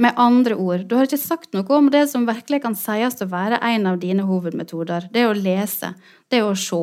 Med 0.00 0.16
andre 0.16 0.56
ord, 0.56 0.86
du 0.88 0.94
har 0.96 1.04
ikke 1.04 1.20
sagt 1.20 1.52
noe 1.52 1.76
om 1.76 1.90
det 1.92 2.06
som 2.08 2.24
virkelig 2.24 2.62
kan 2.64 2.74
sies 2.78 3.20
å 3.20 3.28
være 3.28 3.60
en 3.68 3.84
av 3.90 4.00
dine 4.00 4.24
hovedmetoder. 4.24 5.10
Det 5.12 5.26
å 5.28 5.36
lese, 5.36 5.92
det 6.32 6.40
å 6.40 6.54
se, 6.56 6.80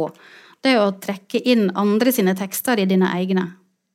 det 0.61 0.75
å 0.77 0.91
trekke 1.01 1.41
inn 1.41 1.71
andre 1.73 2.13
sine 2.13 2.37
tekster 2.37 2.77
i 2.77 2.85
dine 2.85 3.09
egne. 3.17 3.47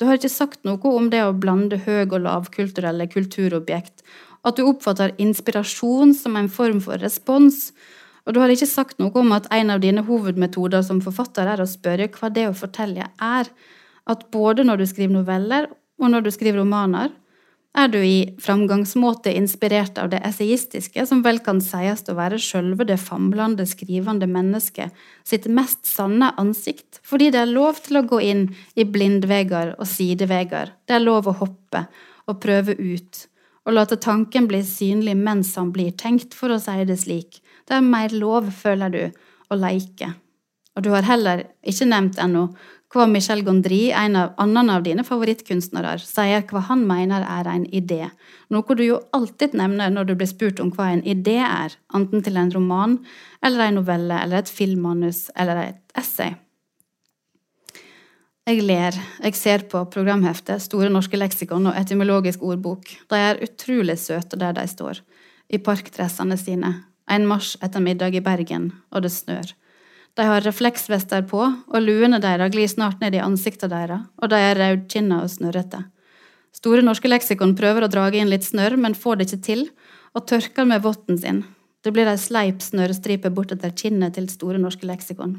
Du 0.02 0.08
har 0.08 0.18
ikke 0.18 0.32
sagt 0.32 0.64
noe 0.66 0.90
om 0.90 1.06
det 1.12 1.22
å 1.22 1.37
blande 1.38 1.78
høg- 1.85 2.16
og 2.16 2.24
lavkulturelle 2.26 3.06
kulturobjekt, 3.06 4.02
at 4.42 4.59
du 4.59 4.64
oppfatter 4.66 5.14
inspirasjon 5.22 6.14
som 6.18 6.37
en 6.38 6.50
form 6.50 6.81
for 6.83 6.98
respons, 7.02 7.70
og 8.26 8.35
du 8.35 8.42
har 8.42 8.52
ikke 8.55 8.70
sagt 8.70 9.00
noe 9.02 9.14
om 9.18 9.33
at 9.35 9.48
en 9.55 9.72
av 9.74 9.83
dine 9.83 10.05
hovedmetoder 10.07 10.85
som 10.87 11.02
forfatter 11.02 11.48
er 11.55 11.62
å 11.62 11.68
spørre 11.68 12.11
hva 12.14 12.31
det 12.31 12.48
å 12.50 12.57
fortelle 12.57 13.09
er, 13.18 13.50
at 14.11 14.28
både 14.35 14.66
når 14.66 14.83
du 14.83 14.87
skriver 14.90 15.16
noveller 15.16 15.68
og 16.02 16.11
når 16.11 16.26
du 16.26 16.31
skriver 16.35 16.62
romaner, 16.62 17.11
er 17.72 17.88
du 17.88 17.98
i 18.05 18.35
framgangsmåte 18.42 19.33
inspirert 19.33 19.96
av 20.00 20.11
det 20.12 20.20
essayistiske, 20.28 21.07
som 21.09 21.22
vel 21.24 21.38
kan 21.44 21.62
sies 21.64 22.05
å 22.11 22.16
være 22.18 22.40
sjølve 22.42 22.85
det 22.88 22.98
famlende, 23.00 23.64
skrivende 23.68 24.28
mennesket 24.28 24.92
sitt 25.24 25.48
mest 25.48 25.88
sanne 25.88 26.35
ansikt, 26.40 27.00
fordi 27.00 27.31
det 27.33 27.40
er 27.42 27.55
lov 27.55 27.81
til 27.87 28.02
å 28.02 28.07
gå 28.09 28.20
inn 28.28 28.44
i 28.76 28.85
blindveger 28.85 29.74
og 29.78 29.88
sideveger, 29.88 30.74
det 30.85 30.98
er 30.98 31.07
lov 31.07 31.31
å 31.31 31.38
hoppe 31.40 31.87
og 32.28 32.42
prøve 32.44 32.76
ut, 32.76 33.24
og 33.66 33.77
late 33.77 33.98
tanken 34.03 34.48
bli 34.51 34.62
synlig 34.66 35.14
mens 35.18 35.55
han 35.59 35.70
blir 35.75 35.94
tenkt, 35.98 36.35
for 36.35 36.53
å 36.53 36.61
si 36.62 36.83
det 36.88 36.98
slik, 37.03 37.40
det 37.68 37.79
er 37.79 37.87
mer 37.87 38.14
lov, 38.14 38.51
føler 38.51 38.92
du, 38.92 39.03
å 39.53 39.59
leike. 39.59 40.14
Og 40.77 40.87
du 40.87 40.92
har 40.94 41.05
heller 41.07 41.44
ikke 41.68 41.87
nevnt 41.88 42.18
ennå 42.22 42.48
hva 42.92 43.07
Michel 43.09 43.40
Gondry, 43.44 43.87
en 43.96 44.16
av 44.20 44.35
annen 44.40 44.68
av 44.72 44.83
dine 44.85 45.05
favorittkunstnere, 45.07 45.94
sier 46.05 46.44
hva 46.51 46.61
han 46.68 46.83
mener 46.88 47.25
er 47.25 47.48
en 47.48 47.64
idé, 47.72 48.11
noe 48.53 48.77
du 48.77 48.85
jo 48.85 49.01
alltid 49.16 49.57
nevner 49.57 49.92
når 49.92 50.11
du 50.11 50.14
blir 50.20 50.29
spurt 50.29 50.61
om 50.61 50.72
hva 50.77 50.90
en 50.92 51.05
idé 51.09 51.38
er, 51.40 51.79
enten 51.96 52.25
til 52.25 52.37
en 52.37 52.53
roman 52.53 52.98
eller 53.40 53.64
en 53.66 53.81
novelle 53.81 54.20
eller 54.20 54.42
et 54.42 54.53
filmmanus 54.53 55.31
eller 55.37 55.64
et 55.70 55.96
essay. 55.96 56.37
Jeg 58.42 58.64
ler, 58.66 58.96
jeg 59.22 59.37
ser 59.38 59.62
på 59.70 59.85
programheftet, 59.87 60.64
Store 60.64 60.88
norske 60.90 61.14
leksikon 61.14 61.68
og 61.70 61.76
etymologisk 61.78 62.40
ordbok. 62.42 62.88
De 63.07 63.14
er 63.14 63.38
utrolig 63.44 63.94
søte 64.02 64.35
der 64.35 64.57
de 64.57 64.64
står, 64.66 64.98
i 65.46 65.61
parkdressene 65.62 66.35
sine, 66.40 66.72
en 67.07 67.26
mars 67.31 67.52
ettermiddag 67.62 68.16
i 68.18 68.22
Bergen, 68.24 68.72
og 68.90 69.05
det 69.05 69.12
snør. 69.14 69.52
De 70.18 70.26
har 70.26 70.42
refleksvester 70.42 71.22
på, 71.31 71.38
og 71.38 71.85
luene 71.85 72.18
deres 72.18 72.50
glir 72.50 72.66
snart 72.66 72.98
ned 72.98 73.14
i 73.14 73.20
ansiktet 73.22 73.70
deres, 73.70 74.09
og 74.18 74.33
de 74.33 74.40
er 74.42 74.59
rødkinna 74.59 75.20
og 75.22 75.31
snørrete. 75.31 75.85
Store 76.50 76.83
norske 76.83 77.12
leksikon 77.12 77.55
prøver 77.55 77.87
å 77.87 77.90
drage 77.92 78.18
inn 78.18 78.33
litt 78.33 78.48
snørr, 78.48 78.74
men 78.74 78.98
får 78.98 79.20
det 79.20 79.28
ikke 79.28 79.46
til, 79.46 79.62
og 80.18 80.26
tørker 80.26 80.66
med 80.66 80.83
votten 80.83 81.20
sin. 81.20 81.44
Det 81.87 81.94
blir 81.94 82.11
ei 82.11 82.18
sleip 82.18 82.59
snørrstripe 82.59 83.31
bortetter 83.31 83.70
kinnet 83.70 84.18
til 84.18 84.26
Store 84.35 84.59
norske 84.59 84.90
leksikon. 84.90 85.38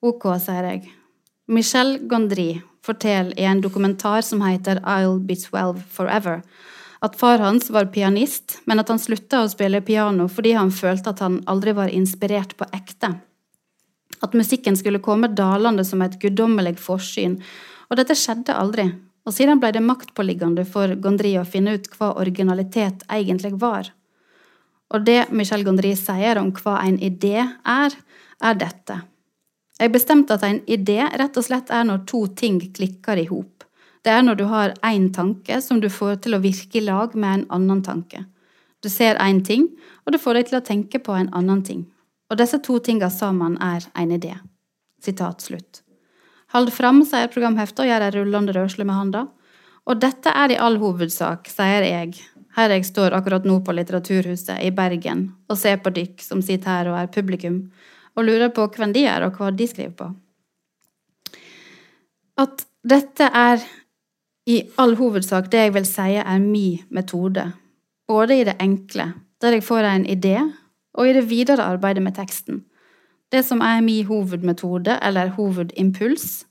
Ok, 0.00 0.24
sier 0.40 0.70
jeg. 0.72 0.88
Michel 1.48 1.96
Gondry 2.08 2.60
forteller 2.84 3.34
i 3.40 3.44
en 3.48 3.62
dokumentar 3.64 4.22
som 4.24 4.42
heter 4.44 4.82
I'll 4.84 5.20
Be 5.20 5.36
Twelve 5.36 5.82
Forever, 5.90 6.42
at 7.00 7.16
far 7.16 7.38
hans 7.38 7.70
var 7.70 7.88
pianist, 7.94 8.60
men 8.64 8.80
at 8.80 8.88
han 8.92 9.00
slutta 9.00 9.44
å 9.44 9.48
spille 9.48 9.80
piano 9.80 10.28
fordi 10.28 10.52
han 10.58 10.74
følte 10.74 11.14
at 11.14 11.24
han 11.24 11.40
aldri 11.46 11.72
var 11.78 11.94
inspirert 11.94 12.56
på 12.58 12.68
ekte 12.72 13.16
at 14.20 14.34
musikken 14.34 14.76
skulle 14.76 14.98
komme 14.98 15.28
dalende 15.28 15.84
som 15.84 16.02
et 16.02 16.18
guddommelig 16.20 16.76
forsyn, 16.82 17.38
og 17.88 18.00
dette 18.00 18.16
skjedde 18.18 18.56
aldri, 18.56 18.88
og 19.26 19.34
siden 19.34 19.60
ble 19.62 19.70
det 19.74 19.84
maktpåliggende 19.84 20.64
for 20.68 20.94
Gondry 21.02 21.34
å 21.38 21.46
finne 21.46 21.76
ut 21.76 21.88
hva 21.96 22.14
originalitet 22.20 23.04
egentlig 23.12 23.54
var. 23.60 23.92
Og 24.94 25.04
det 25.04 25.28
Michel 25.36 25.66
Gondry 25.66 25.92
sier 26.00 26.40
om 26.40 26.50
hva 26.56 26.78
en 26.86 26.96
idé 27.04 27.44
er, 27.44 27.96
er 28.40 28.60
dette. 28.60 29.02
Jeg 29.78 29.92
bestemte 29.94 30.34
at 30.34 30.42
en 30.42 30.58
idé 30.66 30.98
rett 31.20 31.36
og 31.38 31.44
slett 31.46 31.70
er 31.70 31.84
når 31.86 32.02
to 32.10 32.24
ting 32.38 32.58
klikker 32.74 33.20
i 33.20 33.28
hop. 33.30 33.64
Det 34.02 34.10
er 34.10 34.24
når 34.24 34.38
du 34.38 34.44
har 34.50 34.74
én 34.86 35.08
tanke 35.14 35.60
som 35.62 35.80
du 35.80 35.88
får 35.90 36.22
til 36.24 36.34
å 36.34 36.42
virke 36.42 36.80
i 36.80 36.84
lag 36.84 37.14
med 37.14 37.34
en 37.34 37.46
annen 37.58 37.82
tanke. 37.86 38.24
Du 38.82 38.88
ser 38.88 39.18
én 39.22 39.42
ting, 39.44 39.68
og 40.06 40.14
det 40.14 40.22
får 40.22 40.38
deg 40.38 40.48
til 40.50 40.58
å 40.58 40.66
tenke 40.66 40.98
på 41.02 41.14
en 41.14 41.30
annen 41.34 41.62
ting. 41.66 41.86
Og 42.30 42.38
disse 42.38 42.58
to 42.62 42.78
tinga 42.84 43.10
sammen 43.10 43.56
er 43.62 43.86
en 43.98 44.14
idé. 44.14 44.34
Sitat 45.02 45.42
slutt. 45.42 45.82
Hold 46.54 46.72
fram, 46.72 47.02
sier 47.04 47.30
programheftet 47.30 47.84
og 47.84 47.90
gjør 47.90 48.06
ei 48.06 48.14
rullende 48.14 48.54
rørsle 48.56 48.86
med 48.88 48.96
handa. 48.96 49.26
Og 49.88 50.00
dette 50.00 50.32
er 50.32 50.52
i 50.52 50.58
all 50.60 50.78
hovedsak, 50.80 51.48
sier 51.52 51.84
jeg, 51.86 52.18
her 52.56 52.72
jeg 52.74 52.86
står 52.88 53.14
akkurat 53.16 53.44
nå 53.46 53.60
på 53.64 53.74
Litteraturhuset 53.76 54.58
i 54.64 54.72
Bergen 54.74 55.28
og 55.48 55.58
ser 55.60 55.78
på 55.82 55.92
dykk 55.94 56.24
som 56.24 56.40
sitter 56.44 56.72
her 56.72 56.90
og 56.90 56.98
er 56.98 57.12
publikum, 57.12 57.60
og 58.16 58.24
lurer 58.24 58.52
på 58.54 58.66
hvem 58.76 58.92
de 58.94 59.04
er, 59.06 59.26
og 59.26 59.38
hva 59.38 59.50
de 59.54 59.66
skriver 59.68 59.94
på. 59.98 60.08
At 62.38 62.64
dette 62.86 63.26
er 63.34 63.64
i 64.48 64.62
all 64.80 64.96
hovedsak 64.96 65.50
det 65.52 65.66
jeg 65.66 65.74
vil 65.74 65.86
si 65.88 66.14
er 66.20 66.38
min 66.40 66.84
metode, 66.94 67.50
både 68.08 68.40
i 68.40 68.46
det 68.48 68.56
enkle, 68.62 69.12
der 69.42 69.58
jeg 69.58 69.66
får 69.66 69.88
en 69.88 70.06
idé 70.06 70.38
og 70.98 71.08
i 71.08 71.12
det 71.12 71.28
videre 71.30 71.66
arbeidet 71.66 72.02
med 72.02 72.16
teksten. 72.16 72.64
Det 73.32 73.44
som 73.44 73.60
er 73.60 73.82
min 73.84 74.06
hovedmetode, 74.06 74.98
eller 75.02 75.34
hovedimpuls, 75.36 76.46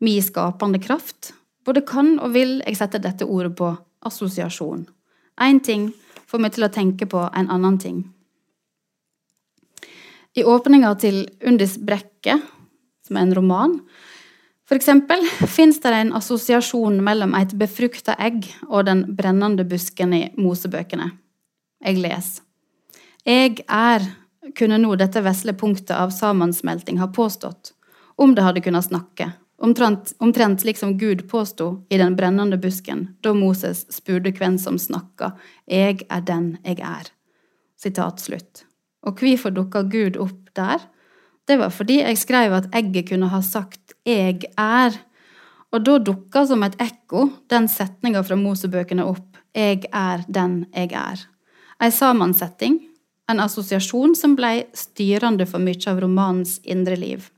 min 0.00 0.22
skapende 0.22 0.78
kraft, 0.78 1.32
både 1.64 1.84
kan 1.86 2.18
og 2.18 2.34
vil 2.34 2.58
jeg 2.66 2.76
sette 2.76 2.98
dette 2.98 3.26
ordet 3.26 3.54
på 3.56 3.74
assosiasjon. 4.02 4.88
Én 5.40 5.60
ting 5.62 5.92
får 6.26 6.42
meg 6.42 6.54
til 6.54 6.66
å 6.66 6.72
tenke 6.74 7.06
på 7.06 7.22
en 7.28 7.50
annen 7.50 7.78
ting. 7.78 8.02
I 10.38 10.44
åpninga 10.44 10.92
til 11.02 11.24
Undis 11.46 11.74
brekke, 11.82 12.36
som 13.06 13.16
er 13.16 13.24
en 13.26 13.34
roman, 13.34 13.72
eksempel, 14.70 15.24
fins 15.50 15.80
det 15.82 15.90
en 15.96 16.12
assosiasjon 16.14 17.00
mellom 17.02 17.32
et 17.34 17.54
befrukta 17.58 18.14
egg 18.22 18.46
og 18.68 18.84
den 18.86 19.02
brennende 19.18 19.64
busken 19.66 20.14
i 20.14 20.20
Mosebøkene. 20.38 21.08
Jeg 21.82 21.98
leser. 22.04 22.44
Jeg 23.26 23.64
er, 23.66 24.06
kunne 24.54 24.78
nå 24.78 24.94
dette 25.00 25.24
vesle 25.26 25.56
punktet 25.58 25.96
av 25.96 26.14
sammensmelting 26.14 27.02
ha 27.02 27.10
påstått, 27.10 27.72
om 28.14 28.36
det 28.36 28.46
hadde 28.46 28.62
kunnet 28.62 28.86
snakke, 28.86 29.32
omtrent, 29.58 30.14
omtrent 30.22 30.62
slik 30.62 30.78
som 30.78 30.94
Gud 31.00 31.26
påsto 31.32 31.72
i 31.90 31.98
den 31.98 32.14
brennende 32.20 32.60
busken 32.62 33.08
da 33.26 33.34
Moses 33.34 33.88
spurte 33.90 34.36
hvem 34.38 34.60
som 34.62 34.78
snakka, 34.78 35.34
jeg 35.66 36.04
er 36.06 36.24
den 36.30 36.52
jeg 36.62 36.78
er. 36.78 37.10
Sitat 37.78 38.22
slutt. 38.22 38.67
Og 39.06 39.20
hvorfor 39.20 39.54
dukka 39.54 39.84
Gud 39.86 40.18
opp 40.20 40.50
der? 40.56 40.82
Det 41.48 41.56
var 41.58 41.70
fordi 41.72 42.00
jeg 42.02 42.18
skrev 42.18 42.52
at 42.52 42.68
egget 42.76 43.08
kunne 43.10 43.30
ha 43.32 43.40
sagt 43.44 43.94
jeg 44.06 44.50
er, 44.58 44.96
og 45.72 45.84
da 45.84 45.98
dukka 46.00 46.44
som 46.48 46.62
et 46.64 46.76
ekko 46.80 47.26
den 47.52 47.68
setninga 47.68 48.22
fra 48.24 48.36
Mosebøkene 48.40 49.04
opp, 49.04 49.36
jeg 49.56 49.84
er 49.92 50.24
den 50.28 50.62
jeg 50.72 50.92
er. 50.96 51.24
Ei 51.80 51.90
sammensetting, 51.94 52.80
en 53.28 53.40
assosiasjon 53.44 54.14
som 54.16 54.36
ble 54.36 54.68
styrende 54.76 55.46
for 55.46 55.60
mye 55.62 55.90
av 55.90 56.00
romanens 56.00 56.56
indre 56.64 56.96
liv. 56.96 57.28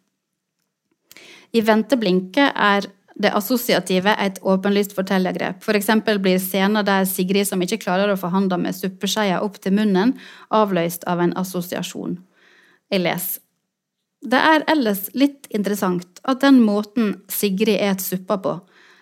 I 1.51 1.63
venteblinket 1.67 2.55
er 2.55 2.87
det 3.21 3.33
assosiative 3.37 4.15
et 4.19 4.39
åpenlyst 4.41 4.95
fortellergrep. 4.97 5.61
For 5.65 5.77
eksempel 5.77 6.21
blir 6.23 6.41
scener 6.41 6.87
der 6.87 7.05
Sigrid, 7.09 7.49
som 7.49 7.61
ikke 7.63 7.83
klarer 7.85 8.13
å 8.13 8.19
forhandle 8.21 8.59
med 8.63 8.77
suppeskeia 8.77 9.43
opp 9.45 9.61
til 9.61 9.77
munnen, 9.77 10.17
avløst 10.49 11.05
av 11.11 11.21
en 11.25 11.37
assosiasjon. 11.37 12.19
Jeg 12.91 13.05
leser. 13.05 13.43
Det 14.21 14.37
er 14.37 14.67
ellers 14.69 15.07
litt 15.17 15.47
interessant 15.49 16.19
at 16.29 16.43
den 16.43 16.59
måten 16.61 17.15
Sigrid 17.33 17.81
et 17.81 18.03
suppa 18.05 18.37
på, 18.37 18.59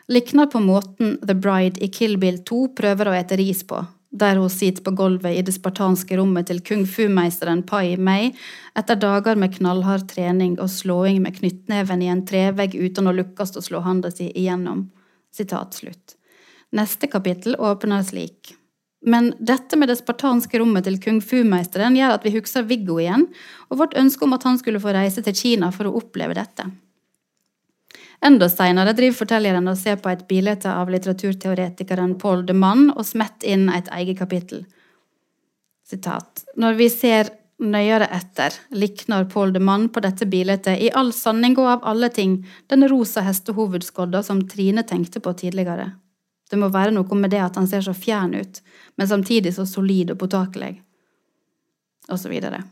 likner 0.06 0.46
på 0.46 0.60
måten 0.62 1.16
The 1.26 1.34
Bride 1.34 1.82
i 1.82 1.88
Kill 1.90 2.14
Bill 2.22 2.38
2 2.46 2.60
prøver 2.78 3.10
å 3.10 3.16
ete 3.18 3.38
ris 3.40 3.64
på, 3.66 3.80
der 4.10 4.36
hun 4.40 4.50
sitter 4.50 4.82
på 4.82 4.94
gulvet 4.96 5.36
i 5.36 5.42
det 5.44 5.52
spartanske 5.52 6.16
rommet 6.16 6.48
til 6.48 6.62
kung 6.64 6.86
fu-meisteren 6.88 7.62
Pai 7.68 7.96
Mei 7.96 8.30
etter 8.78 8.96
dager 8.96 9.36
med 9.36 9.56
knallhard 9.58 10.06
trening 10.08 10.56
og 10.58 10.70
slåing 10.72 11.20
med 11.24 11.36
knyttneven 11.36 12.02
i 12.02 12.08
en 12.12 12.24
trevegg 12.26 12.76
uten 12.78 13.10
å 13.10 13.16
lukkes 13.18 13.56
å 13.56 13.64
slå 13.64 13.82
handa 13.84 14.10
si 14.14 14.30
igjennom. 14.32 14.86
Sitat 15.34 15.76
slutt. 15.76 16.16
Neste 16.72 17.08
kapittel 17.08 17.56
åpner 17.58 18.02
slik. 18.02 18.54
Men 19.06 19.30
dette 19.38 19.76
med 19.78 19.88
det 19.88 20.00
spartanske 20.00 20.58
rommet 20.58 20.88
til 20.88 20.98
kung 21.00 21.20
fu-meisteren 21.22 21.96
gjør 21.96 22.16
at 22.16 22.24
vi 22.26 22.34
husker 22.34 22.66
Viggo 22.66 22.98
igjen, 22.98 23.28
og 23.70 23.84
vårt 23.84 23.96
ønske 23.96 24.24
om 24.26 24.34
at 24.34 24.44
han 24.48 24.58
skulle 24.58 24.82
få 24.82 24.96
reise 24.96 25.22
til 25.22 25.36
Kina 25.36 25.70
for 25.74 25.86
å 25.88 25.94
oppleve 26.00 26.34
dette. 26.36 26.66
Enda 28.24 28.48
seinere 28.50 28.94
driver 28.98 29.20
fortelleren 29.20 29.70
og 29.70 29.78
ser 29.78 29.98
på 30.02 30.10
et 30.10 30.24
bilde 30.30 30.56
av 30.66 30.90
litteraturteoretikeren 30.90 32.16
Paul 32.18 32.44
de 32.46 32.56
Mann 32.56 32.88
og 32.90 33.06
smetter 33.06 33.52
inn 33.54 33.68
et 33.70 33.90
eget 33.94 34.18
kapittel. 34.18 34.64
Sitat. 35.86 36.42
Når 36.58 36.74
vi 36.80 36.88
ser 36.92 37.30
nøyere 37.58 38.08
etter, 38.14 38.54
likner 38.74 39.26
Paul 39.30 39.52
de 39.54 39.62
Mann 39.62 39.86
på 39.94 40.02
dette 40.02 40.26
bildet 40.30 40.66
i 40.74 40.90
all 40.94 41.12
sanning 41.14 41.56
og 41.58 41.70
av 41.76 41.86
alle 41.92 42.10
ting 42.14 42.40
den 42.70 42.86
rosa 42.90 43.22
hestehovedskodda 43.26 44.22
som 44.26 44.42
Trine 44.50 44.84
tenkte 44.86 45.22
på 45.22 45.32
tidligere. 45.38 45.92
Det 46.50 46.58
må 46.58 46.70
være 46.72 46.94
noe 46.96 47.20
med 47.20 47.30
det 47.34 47.42
at 47.44 47.58
han 47.60 47.68
ser 47.70 47.84
så 47.84 47.94
fjern 47.94 48.34
ut, 48.34 48.60
men 48.96 49.08
samtidig 49.08 49.54
så 49.54 49.66
solid 49.68 50.14
og 50.14 50.20
påtakelig. 50.22 50.78
Og 52.08 52.18
så 52.18 52.30
videre. 52.32 52.62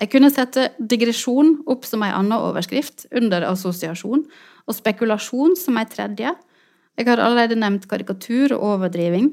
Jeg 0.00 0.10
kunne 0.12 0.32
sette 0.32 0.70
digresjon 0.76 1.54
opp 1.72 1.86
som 1.88 2.02
ei 2.04 2.12
anna 2.12 2.38
overskrift, 2.48 3.06
under 3.16 3.44
assosiasjon, 3.48 4.24
og 4.66 4.76
spekulasjon 4.76 5.56
som 5.58 5.78
ei 5.80 5.86
tredje. 5.90 6.34
Jeg 6.96 7.08
har 7.08 7.22
allerede 7.22 7.58
nevnt 7.58 7.88
karikatur 7.88 8.56
og 8.56 8.64
overdriving. 8.74 9.32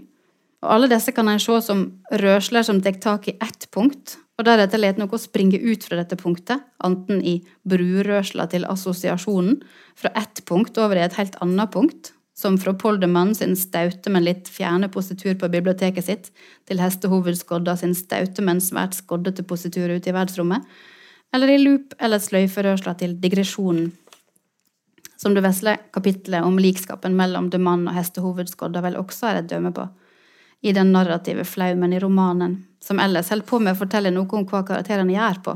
Og 0.64 0.72
alle 0.78 0.90
disse 0.92 1.12
kan 1.12 1.28
en 1.28 1.42
se 1.44 1.60
som 1.66 1.86
rørsler 2.22 2.64
som 2.64 2.80
tar 2.82 3.00
tak 3.04 3.28
i 3.28 3.38
ett 3.44 3.68
punkt, 3.72 4.18
og 4.40 4.48
deretter 4.48 4.80
lar 4.80 4.98
noe 4.98 5.20
springe 5.20 5.60
ut 5.60 5.84
fra 5.84 6.00
dette 6.00 6.18
punktet, 6.18 6.64
enten 6.84 7.20
i 7.22 7.42
brurørsla 7.68 8.48
til 8.50 8.66
assosiasjonen, 8.72 9.60
fra 10.00 10.14
ett 10.20 10.42
punkt 10.48 10.80
over 10.80 10.98
i 10.98 11.06
et 11.06 11.18
helt 11.20 11.36
annet 11.44 11.72
punkt, 11.74 12.14
som 12.34 12.58
fra 12.58 12.74
Poldermann 12.74 13.36
sin 13.38 13.54
staute, 13.60 14.10
men 14.10 14.26
litt 14.26 14.50
fjerne 14.50 14.90
positur 14.90 15.36
på 15.38 15.52
biblioteket 15.54 16.08
sitt, 16.08 16.32
til 16.66 16.82
hestehovedskodda 16.82 17.76
sin 17.78 17.94
staute, 17.94 18.42
men 18.42 18.64
svært 18.64 18.98
skoddete 18.98 19.46
positur 19.46 19.92
ute 19.92 20.10
i 20.10 20.16
verdensrommet, 20.16 20.66
eller 21.34 21.50
i 21.50 21.60
loop 21.62 21.94
eller 22.02 22.22
sløyferørsla 22.22 22.96
til 22.98 23.18
digresjonen, 23.22 23.92
som 25.24 25.36
det 25.36 25.44
vesle 25.46 25.78
kapitlet 25.96 26.44
om 26.44 26.60
likskapen 26.60 27.16
mellom 27.16 27.50
det 27.50 27.62
mann 27.64 27.88
og 27.88 27.96
hestehovedskodda 27.96 28.84
vel 28.84 29.00
også 29.00 29.30
er 29.30 29.40
et 29.40 29.52
dømme 29.52 29.72
på, 29.76 29.88
i 30.64 30.74
den 30.76 30.92
narrative 30.96 31.46
flaumen 31.48 31.94
i 31.96 32.00
romanen, 32.04 32.58
som 32.84 33.00
ellers 33.00 33.32
holder 33.32 33.48
på 33.48 33.60
med 33.64 33.76
å 33.76 33.80
fortelle 33.80 34.12
noe 34.12 34.28
om 34.36 34.48
hva 34.48 34.64
karakterene 34.68 35.16
gjør 35.16 35.40
på. 35.46 35.56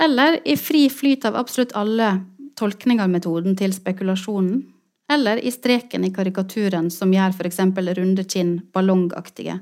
Eller 0.00 0.40
i 0.44 0.56
fri 0.60 0.86
flyt 0.92 1.24
av 1.28 1.36
absolutt 1.40 1.72
alle 1.76 2.10
tolkninger 2.56 3.04
av 3.04 3.12
metoden 3.12 3.56
til 3.56 3.72
spekulasjonen, 3.76 4.64
eller 5.12 5.38
i 5.38 5.52
streken 5.54 6.04
i 6.04 6.12
karikaturen 6.12 6.90
som 6.90 7.12
gjør 7.14 7.36
f.eks. 7.36 7.60
runde 7.98 8.24
kinn 8.24 8.56
ballongaktige, 8.72 9.60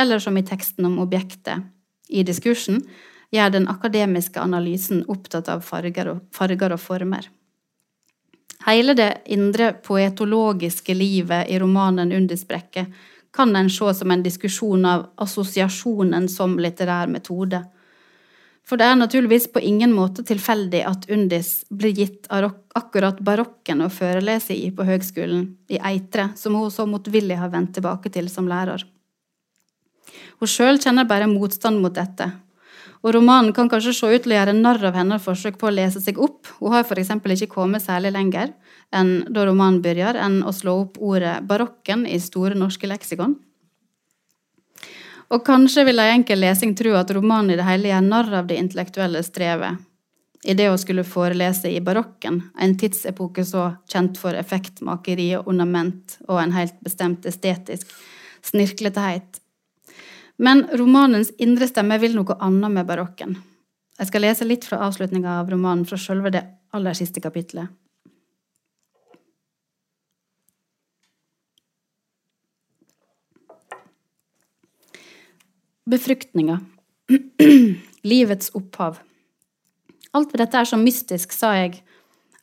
eller 0.00 0.18
som 0.18 0.36
i 0.36 0.44
teksten 0.44 0.88
om 0.88 0.98
objektet 1.04 1.68
i 2.08 2.24
diskursen, 2.26 2.82
gjør 3.30 3.52
den 3.54 3.68
akademiske 3.70 4.40
analysen 4.42 5.04
opptatt 5.08 5.48
av 5.52 5.62
farger 5.62 6.14
og, 6.14 6.24
farger 6.34 6.74
og 6.74 6.82
former. 6.82 7.28
Hele 8.66 8.94
det 8.94 9.10
indre 9.32 9.72
poetologiske 9.72 10.94
livet 10.94 11.48
i 11.48 11.58
romanen 11.58 12.12
Undersprekket 12.12 12.86
kan 13.32 13.56
en 13.56 13.70
se 13.70 13.94
som 13.94 14.10
en 14.10 14.22
diskusjon 14.22 14.84
av 14.84 15.06
assosiasjonen 15.16 16.28
som 16.28 16.58
litterær 16.58 17.08
metode. 17.08 17.62
For 18.66 18.78
det 18.78 18.86
er 18.86 18.98
naturligvis 18.98 19.48
på 19.50 19.62
ingen 19.66 19.94
måte 19.96 20.22
tilfeldig 20.26 20.82
at 20.86 21.08
Undis 21.10 21.64
blir 21.70 21.94
gitt 21.96 22.28
akkurat 22.30 23.18
barokken 23.18 23.82
å 23.82 23.90
førelese 23.90 24.54
i 24.54 24.68
på 24.70 24.86
høgskolen 24.86 25.46
i 25.72 25.80
Eitre, 25.80 26.28
som 26.36 26.54
hun 26.54 26.70
så 26.70 26.86
motvillig 26.86 27.40
har 27.40 27.50
vendt 27.50 27.74
tilbake 27.78 28.12
til 28.14 28.28
som 28.30 28.46
lærer. 28.50 28.84
Hun 30.38 30.48
sjøl 30.48 30.78
kjenner 30.82 31.08
bare 31.08 31.30
motstand 31.30 31.80
mot 31.82 31.94
dette, 31.94 32.30
og 33.00 33.14
romanen 33.16 33.54
kan 33.56 33.68
kanskje 33.72 33.94
se 33.96 34.08
ut 34.12 34.24
til 34.24 34.34
å 34.34 34.38
gjøre 34.38 34.56
narr 34.56 34.82
av 34.90 34.96
hennes 34.98 35.22
forsøk 35.24 35.56
på 35.60 35.70
å 35.70 35.72
lese 35.72 36.02
seg 36.04 36.18
opp. 36.20 36.50
Hun 36.60 36.74
har 36.74 36.84
f.eks. 36.84 37.12
ikke 37.16 37.54
kommet 37.54 37.84
særlig 37.84 38.12
lenger 38.12 38.52
enn 38.92 39.22
da 39.32 39.46
romanen 39.48 39.80
begynner, 39.80 40.18
enn 40.20 40.42
å 40.44 40.52
slå 40.52 40.74
opp 40.82 40.98
ordet 41.00 41.38
barokken 41.48 42.04
i 42.06 42.18
Store 42.20 42.58
norske 42.58 42.90
leksikon. 42.90 43.38
Og 45.30 45.44
kanskje 45.46 45.86
vil 45.86 46.02
ei 46.02 46.10
enkel 46.16 46.42
lesing 46.42 46.74
tro 46.76 46.96
at 46.98 47.12
romanen 47.14 47.54
i 47.54 47.60
det 47.60 47.68
hele 47.68 47.92
gjør 47.92 48.08
narr 48.08 48.34
av 48.42 48.50
det 48.50 48.58
intellektuelle 48.58 49.22
strevet 49.24 49.86
i 50.44 50.54
det 50.56 50.70
å 50.72 50.78
skulle 50.80 51.04
forelese 51.04 51.68
i 51.68 51.82
barokken, 51.84 52.40
en 52.56 52.76
tidsepoke 52.80 53.44
så 53.44 53.74
kjent 53.92 54.16
for 54.20 54.36
effektmakeri 54.36 55.34
og 55.36 55.50
ornament 55.52 56.16
og 56.28 56.40
en 56.40 56.54
helt 56.56 56.78
bestemt 56.84 57.28
estetisk 57.28 57.92
snirklethet. 58.48 59.39
Men 60.40 60.64
romanens 60.72 61.34
indre 61.36 61.68
stemme 61.68 61.98
vil 62.00 62.14
noe 62.16 62.36
annet 62.40 62.72
med 62.72 62.86
barokken. 62.88 63.34
Jeg 64.00 64.08
skal 64.08 64.24
lese 64.24 64.46
litt 64.48 64.64
fra 64.64 64.78
avslutninga 64.86 65.34
av 65.42 65.50
romanen 65.52 65.84
fra 65.84 65.98
selve 66.00 66.32
det 66.32 66.40
aller 66.72 66.96
siste 66.96 67.20
kapitlet. 67.20 67.68
Befruktninga. 75.90 76.60
Livets 78.10 78.54
opphav. 78.56 79.02
Alt 80.16 80.32
ved 80.32 80.40
dette 80.40 80.56
er 80.56 80.72
så 80.72 80.78
mystisk, 80.80 81.36
sa 81.36 81.52
jeg, 81.58 81.82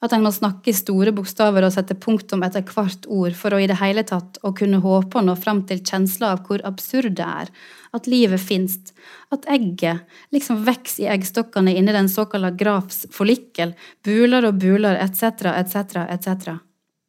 at 0.04 0.14
en 0.14 0.22
må 0.22 0.30
snakke 0.34 0.70
i 0.70 0.78
store 0.78 1.12
bokstaver 1.16 1.66
og 1.66 1.74
sette 1.74 1.96
punktum 1.98 2.44
etter 2.46 2.62
hvert 2.70 3.08
ord 3.10 3.34
for 3.38 3.56
å 3.56 3.62
i 3.62 3.70
det 3.70 3.80
hele 3.80 4.04
tatt 4.06 4.38
å 4.46 4.52
kunne 4.58 4.82
håpe 4.84 5.18
å 5.18 5.24
nå 5.26 5.34
fram 5.42 5.64
til 5.70 5.82
kjensla 5.82 6.36
av 6.36 6.44
hvor 6.46 6.62
absurd 6.70 7.16
det 7.18 7.26
er, 7.26 7.50
at 7.98 8.10
livet 8.10 8.42
finst, 8.44 8.94
at 9.34 9.48
egget 9.50 10.06
liksom 10.36 10.62
vokser 10.68 11.08
i 11.08 11.10
eggstokkene 11.16 11.74
inni 11.74 11.96
den 11.96 12.12
såkalte 12.14 12.54
grafs 12.60 13.08
forlikkel, 13.14 13.74
buler 14.06 14.52
og 14.52 14.62
buler, 14.62 15.00
etc., 15.02 15.50
etc., 15.56 16.04
etc. 16.06 16.60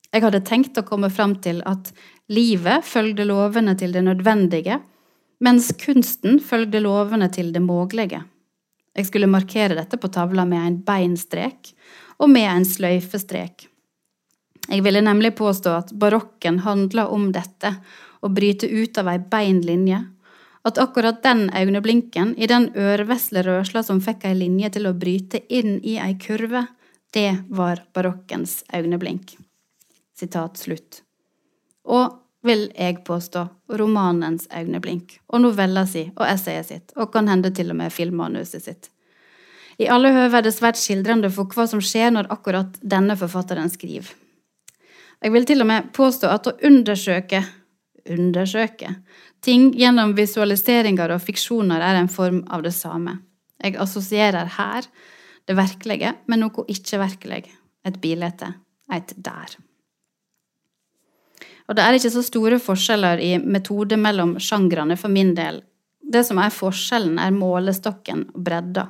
Jeg 0.08 0.24
hadde 0.24 0.46
tenkt 0.48 0.80
å 0.80 0.86
komme 0.88 1.12
fram 1.12 1.36
til 1.44 1.60
at 1.68 1.92
livet 2.32 2.86
følgde 2.88 3.28
lovene 3.28 3.76
til 3.76 3.92
det 3.92 4.06
nødvendige, 4.06 4.80
mens 5.44 5.68
kunsten 5.78 6.40
følgde 6.40 6.80
lovene 6.82 7.28
til 7.30 7.52
det 7.52 7.60
mågelige. 7.62 8.24
Jeg 8.96 9.06
skulle 9.06 9.30
markere 9.30 9.76
dette 9.78 10.00
på 10.00 10.08
tavla 10.10 10.42
med 10.48 10.64
en 10.64 10.78
beinstrek 10.82 11.74
og 12.18 12.30
med 12.30 12.48
en 12.50 12.66
sløyfestrek. 12.66 13.68
Jeg 14.68 14.84
ville 14.84 15.00
nemlig 15.00 15.32
påstå 15.38 15.72
at 15.80 15.92
barokken 15.96 16.60
handla 16.66 17.08
om 17.08 17.30
dette, 17.32 17.76
å 18.20 18.28
bryte 18.34 18.66
ut 18.66 18.98
av 18.98 19.08
ei 19.12 19.18
bein 19.22 19.60
linje, 19.64 20.02
at 20.66 20.78
akkurat 20.82 21.22
den 21.22 21.46
øyeblinken, 21.54 22.34
i 22.36 22.48
den 22.50 22.68
ørevesle 22.76 23.44
rørsla 23.46 23.84
som 23.86 24.02
fikk 24.04 24.26
ei 24.28 24.34
linje 24.36 24.74
til 24.74 24.88
å 24.90 24.96
bryte 24.98 25.40
inn 25.48 25.78
i 25.86 25.96
ei 26.02 26.18
kurve, 26.20 26.66
det 27.14 27.44
var 27.48 27.84
barokkens 27.96 28.64
øyeblink. 28.74 29.38
Sitat 30.18 30.58
slutt. 30.60 31.02
Og 31.88 32.18
vil 32.44 32.68
jeg 32.74 33.00
påstå, 33.06 33.46
romanens 33.78 34.48
øyeblink, 34.52 35.20
og 35.32 35.46
novella 35.46 35.86
si 35.88 36.08
og 36.16 36.26
essayet 36.26 36.68
sitt, 36.68 36.92
og 36.96 37.12
kan 37.14 37.30
hende 37.30 37.54
til 37.54 37.72
og 37.72 37.80
med 37.80 37.94
filmmanuset 37.94 38.66
sitt. 38.66 38.90
I 39.78 39.86
alle 39.86 40.10
høve 40.14 40.40
er 40.40 40.46
det 40.46 40.54
svært 40.56 40.78
skildrende 40.80 41.30
for 41.30 41.50
hva 41.54 41.68
som 41.70 41.82
skjer 41.82 42.10
når 42.14 42.32
akkurat 42.34 42.80
denne 42.82 43.14
forfatteren 43.18 43.70
skriver. 43.70 44.10
Jeg 45.22 45.34
vil 45.34 45.46
til 45.46 45.62
og 45.62 45.70
med 45.70 45.92
påstå 45.94 46.30
at 46.30 46.46
å 46.50 46.56
undersøke 46.66 47.42
undersøke 48.08 48.94
ting 49.44 49.70
gjennom 49.76 50.14
visualiseringer 50.16 51.12
og 51.14 51.22
fiksjoner 51.22 51.82
er 51.84 52.00
en 52.00 52.10
form 52.10 52.42
av 52.50 52.64
det 52.64 52.74
samme. 52.76 53.18
Jeg 53.62 53.78
assosierer 53.80 54.50
her 54.58 54.86
det 55.48 55.56
virkelige 55.58 56.14
med 56.30 56.42
noe 56.42 56.66
ikke-virkelig, 56.68 57.44
et 57.86 57.96
bilde, 58.02 58.52
et 58.92 59.14
der. 59.16 59.56
Og 61.68 61.76
det 61.76 61.84
er 61.84 61.96
ikke 61.98 62.12
så 62.12 62.24
store 62.24 62.58
forskjeller 62.62 63.20
i 63.20 63.32
metode 63.38 63.98
mellom 64.00 64.38
sjangrene 64.40 64.96
for 64.96 65.12
min 65.12 65.34
del. 65.36 65.60
Det 66.00 66.24
som 66.24 66.40
er 66.40 66.54
forskjellen, 66.54 67.18
er 67.20 67.34
målestokken 67.34 68.30
og 68.32 68.44
bredda. 68.44 68.86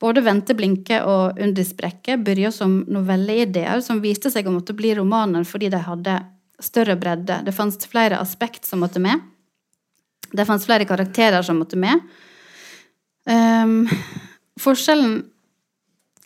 Både 0.00 0.22
Vente 0.24 0.56
blinke 0.56 1.02
og 1.04 1.40
Undis 1.42 1.74
brekke 1.76 2.16
begynte 2.16 2.54
som 2.56 2.78
novelleideer 2.88 3.82
som 3.84 4.00
viste 4.00 4.32
seg 4.32 4.48
å 4.48 4.54
måtte 4.54 4.76
bli 4.76 4.94
romaner 4.96 5.44
fordi 5.44 5.68
de 5.72 5.80
hadde 5.84 6.16
større 6.60 6.96
bredde. 7.00 7.42
Det 7.44 7.52
fantes 7.56 7.88
flere 7.88 8.20
aspekt 8.20 8.64
som 8.68 8.80
måtte 8.80 9.00
med. 9.02 9.20
Det 10.32 10.46
fantes 10.48 10.66
flere 10.68 10.86
karakterer 10.88 11.44
som 11.44 11.60
måtte 11.60 11.76
med. 11.80 12.00
Um, 13.28 13.84
forskjellen 14.60 15.20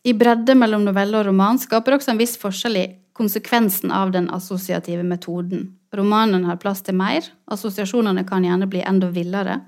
i 0.05 0.13
bredde 0.15 0.55
mellom 0.55 0.85
novelle 0.85 1.19
og 1.19 1.27
roman 1.31 1.59
skaper 1.59 1.97
også 1.97 2.13
en 2.13 2.21
viss 2.21 2.37
forskjell 2.39 2.77
i 2.79 2.89
konsekvensen 3.17 3.93
av 3.95 4.13
den 4.15 4.29
assosiative 4.35 5.03
metoden. 5.07 5.71
Romanen 5.95 6.45
har 6.49 6.59
plass 6.63 6.83
til 6.85 6.99
mer, 6.99 7.27
assosiasjonene 7.51 8.27
kan 8.29 8.45
gjerne 8.45 8.69
bli 8.71 8.83
enda 8.85 9.09
villere, 9.15 9.61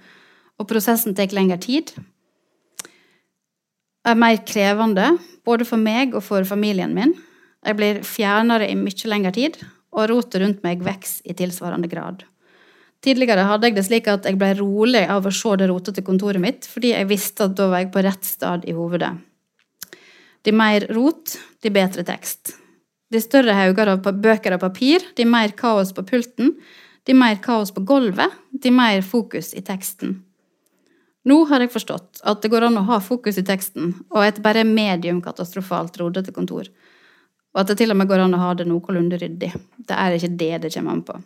og 0.58 0.68
prosessen 0.68 1.14
tar 1.14 1.32
lengre 1.34 1.58
tid. 1.62 1.92
Er 4.06 4.14
mer 4.14 4.38
krevende, 4.46 5.16
både 5.42 5.66
for 5.66 5.82
meg 5.82 6.14
og 6.14 6.22
for 6.22 6.46
familien 6.46 6.92
min. 6.94 7.16
Jeg 7.66 7.78
blir 7.78 7.96
fjernere 8.06 8.68
i 8.70 8.76
mye 8.78 9.10
lengre 9.10 9.32
tid, 9.34 9.56
og 9.90 10.10
rotet 10.12 10.42
rundt 10.42 10.62
meg 10.62 10.84
vokser 10.86 11.26
i 11.26 11.34
tilsvarende 11.34 11.90
grad. 11.90 12.22
Tidligere 13.02 13.46
hadde 13.48 13.68
jeg 13.68 13.76
det 13.76 13.84
slik 13.86 14.10
at 14.10 14.28
jeg 14.28 14.38
ble 14.38 14.52
rolig 14.60 15.02
av 15.10 15.26
å 15.26 15.32
se 15.34 15.56
det 15.58 15.66
rotete 15.70 16.04
kontoret 16.06 16.42
mitt, 16.42 16.68
fordi 16.70 16.92
jeg 16.94 17.08
visste 17.10 17.48
at 17.48 17.56
da 17.58 17.66
var 17.72 17.82
jeg 17.82 17.90
på 17.94 18.04
rett 18.06 18.26
stad 18.26 18.66
i 18.66 18.74
hovedet. 18.76 19.12
De 20.46 20.54
mer 20.54 20.86
rot, 20.94 21.34
de 21.62 21.74
bedre 21.74 22.06
tekst. 22.06 22.54
De 23.10 23.22
større 23.22 23.54
hauger 23.58 23.90
av 23.90 24.06
bøker 24.06 24.54
og 24.54 24.62
papir, 24.62 25.02
de 25.18 25.26
mer 25.26 25.54
kaos 25.58 25.90
på 25.94 26.06
pulten, 26.06 26.54
de 27.06 27.14
mer 27.14 27.42
kaos 27.42 27.74
på 27.74 27.82
gulvet, 27.86 28.30
de 28.50 28.70
mer 28.74 29.02
fokus 29.06 29.52
i 29.54 29.62
teksten. 29.66 30.20
Nå 31.26 31.40
har 31.50 31.62
jeg 31.62 31.72
forstått 31.74 32.20
at 32.22 32.42
det 32.42 32.50
går 32.52 32.68
an 32.68 32.78
å 32.78 32.86
ha 32.86 33.00
fokus 33.02 33.38
i 33.40 33.46
teksten, 33.46 33.94
og 34.14 34.22
et 34.22 34.42
bare 34.44 34.62
medium 34.66 35.18
katastrofalt 35.24 35.98
rodete 35.98 36.34
kontor. 36.34 36.68
Og 37.54 37.62
at 37.62 37.72
det 37.72 37.80
til 37.80 37.90
og 37.90 37.98
med 37.98 38.10
går 38.10 38.22
an 38.26 38.36
å 38.36 38.42
ha 38.44 38.52
det 38.54 38.68
noenlunde 38.68 39.18
ryddig. 39.18 39.50
Det 39.88 39.96
er 39.96 40.14
ikke 40.14 40.36
det 40.38 40.52
det 40.66 40.74
kommer 40.76 40.94
an 40.94 41.06
på. 41.08 41.16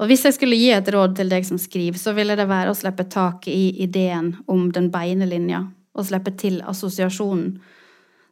Og 0.00 0.08
hvis 0.10 0.24
jeg 0.26 0.36
skulle 0.36 0.58
gi 0.58 0.72
et 0.74 0.88
råd 0.92 1.14
til 1.16 1.30
deg 1.32 1.46
som 1.46 1.60
skriver, 1.60 2.00
så 2.00 2.12
ville 2.16 2.36
det 2.36 2.48
være 2.50 2.72
å 2.72 2.76
slippe 2.76 3.06
tak 3.08 3.46
i 3.48 3.70
ideen 3.84 4.34
om 4.50 4.66
den 4.74 4.90
beine 4.92 5.28
linja, 5.28 5.62
og 5.96 6.08
slippe 6.08 6.34
til 6.36 6.60
assosiasjonen. 6.68 7.54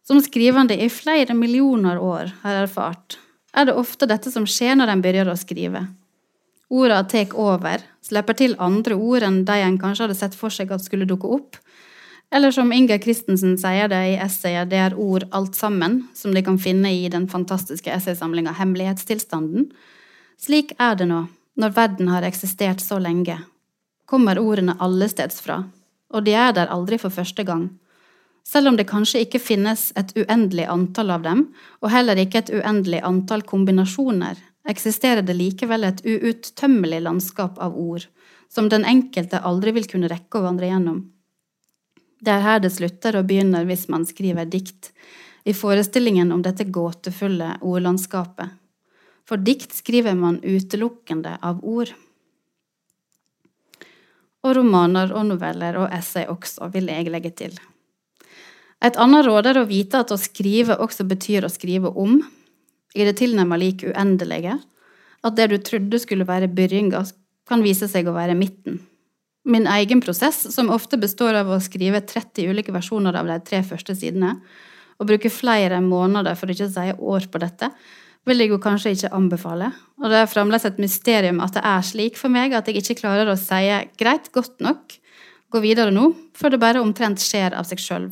Som 0.04 0.20
skrivende 0.24 0.76
i 0.80 0.88
flere 0.92 1.36
millioner 1.36 2.00
år 2.00 2.32
har 2.42 2.64
erfart, 2.64 3.18
er 3.56 3.68
det 3.68 3.76
ofte 3.78 4.08
dette 4.10 4.32
som 4.32 4.46
skjer 4.48 4.76
når 4.78 4.92
en 4.92 5.04
begynner 5.04 5.32
å 5.32 5.38
skrive. 5.38 5.84
Orda 6.70 7.02
tar 7.04 7.32
over, 7.34 7.82
slipper 8.02 8.36
til 8.38 8.54
andre 8.62 8.94
ord 8.94 9.24
enn 9.26 9.42
de 9.44 9.56
en 9.58 9.78
kanskje 9.78 10.06
hadde 10.06 10.18
sett 10.18 10.36
for 10.38 10.54
seg 10.54 10.70
at 10.70 10.84
skulle 10.84 11.08
dukke 11.08 11.26
opp. 11.26 11.58
Eller 12.30 12.54
som 12.54 12.70
Inger 12.70 13.00
Christensen 13.02 13.56
sier 13.58 13.88
det 13.90 14.02
i 14.12 14.20
essayet 14.22 14.70
'Det 14.70 14.78
er 14.78 14.94
ord 14.94 15.24
alt 15.32 15.56
sammen', 15.56 16.06
som 16.14 16.32
de 16.32 16.42
kan 16.42 16.58
finne 16.58 16.92
i 16.92 17.08
den 17.08 17.26
fantastiske 17.26 17.90
essaysamlinga 17.90 18.54
'Hemmelighetstilstanden'. 18.54 19.72
Slik 20.38 20.72
er 20.78 20.94
det 20.94 21.08
nå 21.08 21.28
når 21.56 21.74
verden 21.74 22.08
har 22.08 22.22
eksistert 22.22 22.80
så 22.80 22.98
lenge, 22.98 23.36
kommer 24.06 24.38
ordene 24.38 24.76
allesteds 24.80 25.40
fra, 25.40 25.64
og 26.14 26.24
de 26.24 26.32
er 26.32 26.52
der 26.52 26.66
aldri 26.66 26.98
for 26.98 27.10
første 27.10 27.44
gang. 27.44 27.68
Selv 28.44 28.68
om 28.68 28.76
det 28.76 28.88
kanskje 28.88 29.20
ikke 29.20 29.42
finnes 29.42 29.92
et 29.96 30.14
uendelig 30.16 30.66
antall 30.66 31.10
av 31.10 31.22
dem, 31.22 31.48
og 31.82 31.90
heller 31.90 32.16
ikke 32.16 32.38
et 32.38 32.50
uendelig 32.50 33.02
antall 33.02 33.42
kombinasjoner, 33.42 34.36
eksisterer 34.70 35.26
det 35.26 35.36
likevel 35.38 35.84
et 35.88 36.04
uuttømmelig 36.06 37.02
landskap 37.04 37.58
av 37.58 37.76
ord, 37.78 38.06
som 38.50 38.70
den 38.70 38.86
enkelte 38.88 39.42
aldri 39.46 39.74
vil 39.76 39.88
kunne 39.90 40.10
rekke 40.10 40.40
å 40.40 40.46
vandre 40.46 40.70
gjennom. 40.70 41.02
Det 42.20 42.32
er 42.34 42.44
her 42.44 42.62
det 42.62 42.72
slutter 42.74 43.18
og 43.18 43.28
begynner 43.28 43.66
hvis 43.68 43.88
man 43.92 44.06
skriver 44.08 44.48
dikt, 44.48 44.92
i 45.48 45.54
forestillingen 45.56 46.32
om 46.34 46.42
dette 46.44 46.66
gåtefulle 46.68 47.54
ordlandskapet 47.64 48.60
for 49.30 49.38
dikt 49.38 49.76
skriver 49.78 50.16
man 50.18 50.40
utelukkende 50.42 51.36
av 51.46 51.60
ord. 51.62 51.92
Og 54.42 54.56
romaner 54.56 55.12
og 55.14 55.28
noveller 55.28 55.76
og 55.78 55.92
essay 55.94 56.26
også, 56.26 56.66
vil 56.74 56.90
jeg 56.90 57.12
legge 57.14 57.30
til. 57.38 57.54
Et 58.82 58.96
annet 58.98 59.26
råd 59.28 59.50
er 59.52 59.60
å 59.60 59.68
vite 59.68 60.00
at 60.02 60.10
å 60.10 60.18
skrive 60.18 60.80
også 60.82 61.06
betyr 61.06 61.46
å 61.46 61.52
skrive 61.52 61.92
om, 61.94 62.18
i 62.94 63.06
det 63.06 63.16
tilnærma 63.20 63.58
lik 63.60 63.84
uendelige, 63.86 64.58
at 65.20 65.36
det 65.36 65.50
du 65.52 65.58
trodde 65.62 66.00
skulle 66.02 66.28
være 66.28 66.50
begynnelsen, 66.50 67.16
kan 67.50 67.64
vise 67.66 67.88
seg 67.90 68.06
å 68.06 68.14
være 68.14 68.36
midten. 68.38 68.76
Min 69.50 69.64
egen 69.66 69.98
prosess, 70.04 70.44
som 70.54 70.68
ofte 70.70 70.94
består 71.00 71.34
av 71.40 71.48
å 71.50 71.56
skrive 71.58 71.98
30 72.06 72.46
ulike 72.52 72.70
versjoner 72.70 73.16
av 73.18 73.26
de 73.26 73.38
tre 73.42 73.58
første 73.66 73.96
sidene, 73.98 74.36
og 75.00 75.08
bruke 75.08 75.32
flere 75.32 75.80
måneder, 75.82 76.36
for 76.38 76.52
ikke 76.52 76.68
å 76.68 76.74
si 76.74 76.92
år, 76.94 77.26
på 77.32 77.40
dette, 77.42 77.70
vil 78.28 78.44
jeg 78.44 78.52
jo 78.52 78.60
kanskje 78.62 78.92
ikke 78.94 79.12
anbefale. 79.16 79.72
Og 79.98 80.12
det 80.12 80.20
er 80.20 80.30
fremdeles 80.30 80.68
et 80.68 80.78
mysterium 80.78 81.40
at 81.42 81.56
det 81.56 81.64
er 81.66 81.86
slik 81.88 82.20
for 82.20 82.32
meg 82.32 82.54
at 82.54 82.68
jeg 82.68 82.82
ikke 82.82 83.00
klarer 83.00 83.32
å 83.32 83.38
si 83.40 83.64
greit, 83.98 84.28
godt 84.36 84.60
nok, 84.62 84.98
gå 85.50 85.64
videre 85.64 85.90
nå, 85.90 86.12
før 86.36 86.54
det 86.54 86.62
bare 86.62 86.84
omtrent 86.84 87.24
skjer 87.24 87.56
av 87.56 87.66
seg 87.66 87.82
sjøl. 87.82 88.10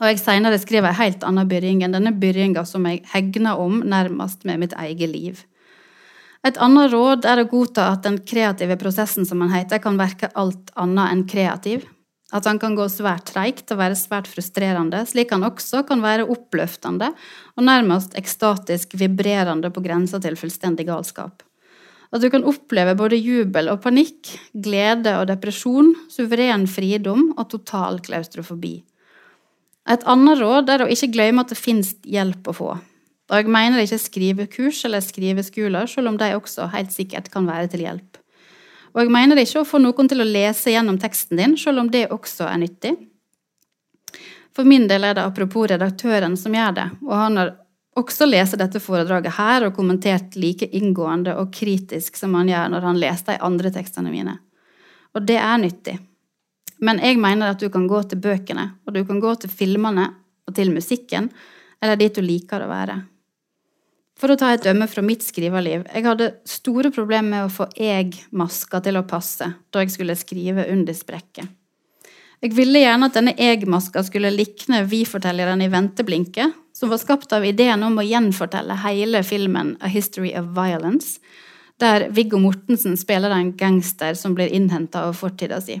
Og 0.00 0.06
jeg 0.08 0.20
seinere 0.20 0.58
skriver 0.58 0.90
ei 0.90 0.98
helt 1.04 1.24
anna 1.26 1.44
byrjing 1.46 1.84
enn 1.86 1.94
denne 1.94 2.14
byrjinga 2.18 2.64
som 2.66 2.86
jeg 2.88 3.04
hegner 3.12 3.60
om 3.60 3.82
nærmest 3.86 4.42
med 4.48 4.64
mitt 4.64 4.74
eget 4.80 5.10
liv. 5.12 5.44
Et 6.44 6.58
annet 6.60 6.92
råd 6.92 7.24
er 7.24 7.40
å 7.40 7.48
godta 7.48 7.86
at 7.94 8.02
den 8.04 8.18
kreative 8.26 8.76
prosessen 8.80 9.24
som 9.24 9.40
han 9.40 9.54
heter, 9.54 9.80
kan 9.80 9.96
verke 9.96 10.28
alt 10.36 10.74
annet 10.76 11.14
enn 11.14 11.22
kreativ, 11.30 11.86
at 12.34 12.44
han 12.48 12.58
kan 12.60 12.74
gå 12.76 12.84
svært 12.90 13.30
treigt 13.30 13.70
og 13.72 13.78
være 13.80 13.96
svært 13.96 14.28
frustrerende, 14.28 15.04
slik 15.08 15.32
han 15.32 15.46
også 15.46 15.84
kan 15.88 16.02
være 16.04 16.26
oppløftende 16.28 17.12
og 17.54 17.64
nærmest 17.64 18.16
ekstatisk 18.18 18.96
vibrerende 18.98 19.70
på 19.72 19.84
grensa 19.84 20.20
til 20.20 20.36
fullstendig 20.36 20.88
galskap. 20.90 21.44
At 22.14 22.22
du 22.22 22.28
kan 22.30 22.44
oppleve 22.46 22.94
både 22.98 23.18
jubel 23.18 23.70
og 23.72 23.80
panikk, 23.86 24.34
glede 24.52 25.16
og 25.18 25.28
depresjon, 25.30 25.94
suveren 26.12 26.68
fridom 26.70 27.30
og 27.38 27.48
total 27.54 28.02
klaustrofobi. 28.04 28.76
Et 29.90 30.04
annet 30.08 30.40
råd 30.40 30.70
er 30.72 30.84
å 30.84 30.90
ikke 30.90 31.12
glemme 31.12 31.44
at 31.44 31.52
det 31.52 31.60
finnes 31.60 31.92
hjelp 32.08 32.48
å 32.48 32.56
få. 32.56 32.74
Og 33.30 33.40
jeg 33.40 33.48
mener 33.48 33.80
ikke 33.80 34.00
skrivekurs 34.00 34.82
eller 34.88 35.04
skriveskoler, 35.04 35.88
selv 35.88 36.12
om 36.12 36.20
de 36.20 36.30
også 36.36 36.68
helt 36.74 36.92
sikkert 36.92 37.30
kan 37.32 37.48
være 37.48 37.70
til 37.72 37.84
hjelp. 37.84 38.20
Og 38.94 39.02
jeg 39.02 39.12
mener 39.12 39.40
ikke 39.40 39.64
å 39.64 39.66
få 39.66 39.80
noen 39.82 40.08
til 40.08 40.22
å 40.22 40.28
lese 40.28 40.72
gjennom 40.72 41.00
teksten 41.02 41.40
din, 41.40 41.56
selv 41.58 41.82
om 41.82 41.90
det 41.90 42.06
også 42.14 42.46
er 42.46 42.60
nyttig. 42.62 42.94
For 44.54 44.68
min 44.68 44.86
del 44.86 45.08
er 45.08 45.16
det 45.16 45.24
apropos 45.26 45.66
redaktøren 45.72 46.36
som 46.38 46.54
gjør 46.54 46.76
det, 46.76 46.86
og 47.02 47.14
han 47.18 47.40
har 47.40 47.54
også 47.98 48.26
lest 48.28 48.58
dette 48.58 48.80
foredraget 48.82 49.36
her 49.36 49.66
og 49.66 49.74
kommentert 49.76 50.36
like 50.38 50.68
inngående 50.74 51.34
og 51.38 51.52
kritisk 51.54 52.18
som 52.18 52.34
han 52.38 52.50
gjør 52.50 52.72
når 52.72 52.86
han 52.88 53.00
leser 53.02 53.32
de 53.32 53.42
andre 53.46 53.72
tekstene 53.74 54.12
mine. 54.14 54.36
Og 55.14 55.26
det 55.26 55.38
er 55.38 55.58
nyttig. 55.62 55.96
Men 56.84 57.00
jeg 57.00 57.16
mener 57.20 57.54
at 57.54 57.62
du 57.62 57.70
kan 57.72 57.88
gå 57.88 58.02
til 58.10 58.20
bøkene, 58.20 58.68
og 58.84 58.94
du 58.96 59.02
kan 59.08 59.20
gå 59.22 59.32
til 59.40 59.52
filmene 59.52 60.10
og 60.44 60.56
til 60.56 60.72
musikken, 60.74 61.30
eller 61.80 61.98
dit 62.00 62.14
du 62.14 62.24
liker 62.24 62.64
å 62.64 62.70
være. 62.70 63.00
For 64.20 64.30
å 64.30 64.38
ta 64.38 64.52
et 64.54 64.62
dømme 64.62 64.86
fra 64.86 65.02
mitt 65.02 65.24
skriverliv. 65.26 65.88
Jeg 65.90 66.06
hadde 66.06 66.30
store 66.46 66.92
problemer 66.94 67.30
med 67.32 67.46
å 67.48 67.52
få 67.52 67.66
eg-maska 67.74 68.78
til 68.84 69.00
å 69.00 69.06
passe 69.08 69.48
da 69.74 69.82
jeg 69.82 69.94
skulle 69.96 70.14
skrive 70.18 70.68
under 70.70 70.94
sprekket. 70.94 71.48
Jeg 72.44 72.52
ville 72.54 72.82
gjerne 72.82 73.08
at 73.08 73.16
denne 73.16 73.32
eg-maska 73.40 74.02
skulle 74.04 74.30
likne 74.34 74.82
vi-fortelleren 74.86 75.64
i 75.64 75.70
Venteblinket, 75.72 76.52
som 76.76 76.90
var 76.92 77.00
skapt 77.00 77.32
av 77.32 77.46
ideen 77.46 77.82
om 77.86 77.96
å 77.98 78.04
gjenfortelle 78.04 78.76
hele 78.84 79.22
filmen 79.24 79.74
A 79.80 79.88
History 79.88 80.34
of 80.36 80.52
Violence, 80.54 81.22
der 81.80 82.10
Viggo 82.14 82.38
Mortensen 82.38 82.98
spiller 83.00 83.32
en 83.34 83.54
gangster 83.56 84.14
som 84.18 84.36
blir 84.36 84.52
innhenta 84.52 85.06
av 85.08 85.16
fortida 85.18 85.58
si. 85.64 85.80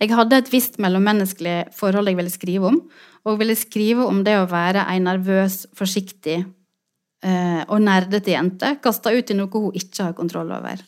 Jeg 0.00 0.12
hadde 0.14 0.38
et 0.38 0.50
visst 0.52 0.80
mellommenneskelig 0.82 1.72
forhold 1.76 2.10
jeg 2.10 2.18
ville 2.18 2.32
skrive 2.32 2.70
om, 2.70 2.82
og 3.24 3.40
ville 3.40 3.56
skrive 3.56 4.04
om 4.06 4.22
det 4.26 4.36
å 4.38 4.50
være 4.50 4.84
ei 4.92 5.00
nervøs, 5.02 5.64
forsiktig 5.76 6.42
Eh, 7.24 7.62
og 7.72 7.80
nerdete 7.80 8.34
jente 8.34 8.74
kasta 8.84 9.14
ut 9.14 9.30
i 9.32 9.36
noe 9.38 9.48
hun 9.48 9.72
ikke 9.78 10.10
har 10.10 10.16
kontroll 10.16 10.50
over. 10.52 10.82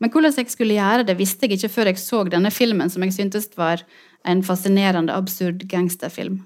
Men 0.00 0.10
hvordan 0.10 0.32
jeg 0.40 0.50
skulle 0.50 0.78
gjøre 0.78 1.04
det, 1.04 1.18
visste 1.18 1.44
jeg 1.44 1.58
ikke 1.58 1.72
før 1.74 1.90
jeg 1.90 2.00
så 2.00 2.22
denne 2.26 2.50
filmen, 2.50 2.90
som 2.90 3.04
jeg 3.04 3.12
syntes 3.14 3.50
var 3.58 3.84
en 4.24 4.40
fascinerende, 4.42 5.12
absurd 5.12 5.66
gangsterfilm. 5.68 6.40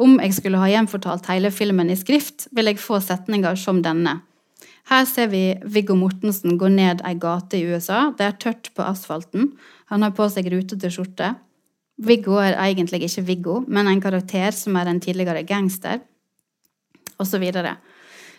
Om 0.00 0.18
jeg 0.20 0.36
skulle 0.36 0.60
ha 0.60 0.68
gjenfortalt 0.68 1.28
hele 1.32 1.50
filmen 1.52 1.88
i 1.92 1.96
skrift, 1.96 2.50
vil 2.56 2.68
jeg 2.68 2.80
få 2.80 3.00
setninger 3.04 3.56
som 3.60 3.80
denne. 3.84 4.20
Her 4.90 5.08
ser 5.08 5.30
vi 5.32 5.56
Viggo 5.64 5.96
Mortensen 5.96 6.58
gå 6.60 6.68
ned 6.72 7.00
ei 7.06 7.16
gate 7.20 7.56
i 7.56 7.64
USA. 7.64 8.10
Det 8.16 8.26
er 8.26 8.38
tørt 8.42 8.70
på 8.76 8.84
asfalten. 8.84 9.54
Han 9.90 10.06
har 10.06 10.14
på 10.14 10.26
seg 10.30 10.48
rutete 10.52 10.90
skjorte. 10.92 11.34
Viggo 12.00 12.38
er 12.40 12.56
egentlig 12.56 13.02
ikke 13.04 13.26
Viggo, 13.28 13.60
men 13.68 13.90
en 13.90 14.00
karakter 14.00 14.54
som 14.56 14.78
er 14.80 14.88
en 14.88 15.00
tidligere 15.02 15.42
gangster, 15.44 16.00
osv. 17.20 17.44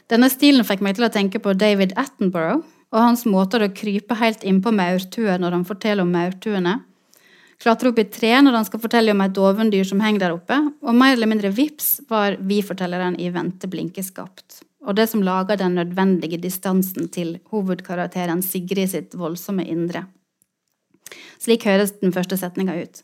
Denne 0.10 0.30
stilen 0.34 0.66
fikk 0.66 0.82
meg 0.82 0.98
til 0.98 1.06
å 1.06 1.14
tenke 1.14 1.42
på 1.44 1.54
David 1.54 1.94
Attenborough 2.00 2.64
og 2.92 3.00
hans 3.00 3.26
måter 3.30 3.64
å 3.64 3.74
krype 3.76 4.18
helt 4.20 4.42
innpå 4.48 4.74
maurtuer 4.76 5.40
når 5.40 5.60
han 5.60 5.68
forteller 5.68 6.04
om 6.04 6.12
maurtuene. 6.12 6.80
Klatre 7.62 7.92
opp 7.92 8.00
i 8.02 8.08
tre 8.10 8.34
når 8.42 8.58
han 8.58 8.66
skal 8.66 8.82
fortelle 8.82 9.14
om 9.14 9.22
et 9.22 9.36
dovendyr 9.38 9.86
som 9.86 10.02
henger 10.02 10.24
der 10.24 10.34
oppe, 10.34 10.58
og 10.82 10.98
mer 10.98 11.14
eller 11.14 11.30
mindre 11.30 11.52
vips 11.54 12.00
var 12.10 12.40
vi-fortelleren 12.42 13.20
i 13.22 13.30
Vente 13.32 13.70
blinke. 13.70 14.02
Og 14.82 14.98
det 14.98 15.06
som 15.12 15.22
lager 15.22 15.60
den 15.62 15.78
nødvendige 15.78 16.42
distansen 16.42 17.12
til 17.14 17.36
hovedkarakteren 17.54 18.42
Sigrid 18.42 18.90
sitt 18.96 19.14
voldsomme 19.14 19.68
indre. 19.70 20.08
Slik 21.42 21.66
høres 21.70 21.96
den 22.00 22.14
første 22.16 22.38
setninga 22.40 22.76
ut. 22.82 23.04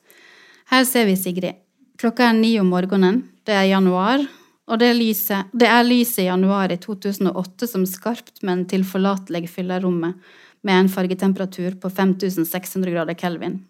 Her 0.72 0.84
ser 0.88 1.08
vi 1.08 1.16
Sigrid. 1.20 1.64
Klokka 1.98 2.28
er 2.30 2.36
ni 2.38 2.52
om 2.62 2.70
morgenen, 2.70 3.24
det 3.48 3.56
er 3.58 3.72
januar, 3.72 4.22
og 4.68 4.82
det, 4.82 4.92
lyset, 4.98 5.50
det 5.56 5.70
er 5.72 5.86
lyset 5.88 6.26
i 6.26 6.28
januar 6.28 6.74
i 6.74 6.78
2008 6.82 7.70
som 7.72 7.86
skarpt, 7.88 8.44
men 8.46 8.66
tilforlatelig 8.70 9.48
fyller 9.50 9.82
rommet 9.82 10.20
med 10.68 10.82
en 10.82 10.92
fargetemperatur 10.92 11.80
på 11.82 11.90
5600 11.90 12.92
grader 12.92 13.18
kelvin. 13.18 13.62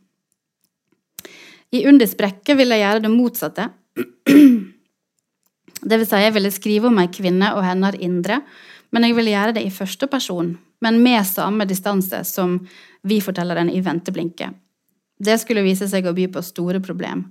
I 1.72 1.84
undersprekket 1.88 2.58
vil 2.58 2.74
jeg 2.74 2.84
gjøre 2.84 3.04
det 3.06 3.14
motsatte. 3.14 3.70
Det 5.82 6.00
vil 6.00 6.08
si, 6.08 6.22
jeg 6.22 6.34
ville 6.36 6.54
skrive 6.54 6.90
om 6.90 7.02
ei 7.02 7.10
kvinne 7.14 7.54
og 7.56 7.66
hennes 7.66 8.00
indre, 8.02 8.42
Men 8.92 9.04
jeg 9.04 9.18
ville 9.18 9.34
gjøre 9.34 9.54
det 9.58 9.66
i 9.68 9.74
første 9.74 10.08
person, 10.08 10.54
men 10.80 11.02
med 11.04 11.26
samme 11.28 11.66
distanse 11.68 12.22
som 12.24 12.54
vi-fortelleren 13.04 13.70
i 13.70 13.82
Venteblinket. 13.84 14.54
Det 15.20 15.36
skulle 15.42 15.66
vise 15.66 15.90
seg 15.90 16.08
å 16.08 16.14
by 16.16 16.28
på 16.32 16.44
store 16.46 16.80
problem. 16.80 17.26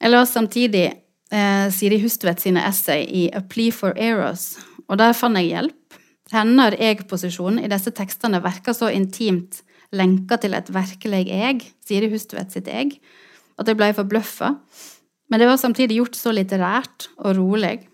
Jeg 0.00 0.10
la 0.10 0.24
samtidig 0.26 0.86
eh, 0.90 1.66
Siri 1.70 2.00
Hustvedt 2.02 2.42
sine 2.42 2.64
essay 2.66 3.04
i 3.04 3.24
A 3.30 3.44
Plea 3.46 3.74
for 3.74 3.94
Eros, 3.94 4.56
og 4.88 4.98
der 4.98 5.14
fant 5.16 5.38
jeg 5.38 5.52
hjelp. 5.52 6.00
Hennes 6.32 6.78
jeg-posisjon 6.80 7.60
i 7.62 7.70
disse 7.70 7.92
tekstene 7.94 8.40
virker 8.42 8.74
så 8.74 8.90
intimt 8.90 9.60
lenka 9.94 10.40
til 10.40 10.56
et 10.56 10.70
virkelig 10.74 11.22
jeg, 11.28 11.60
Siri 11.84 12.10
Hustvedt 12.10 12.56
sitt 12.56 12.70
jeg, 12.70 12.96
at 13.60 13.68
jeg 13.68 13.78
ble 13.78 13.92
forbløffa. 13.94 14.54
Men 15.34 15.40
det 15.40 15.46
var 15.50 15.56
samtidig 15.58 15.96
gjort 15.96 16.14
så 16.14 16.30
litterært 16.30 17.08
og 17.18 17.32
rolig, 17.34 17.88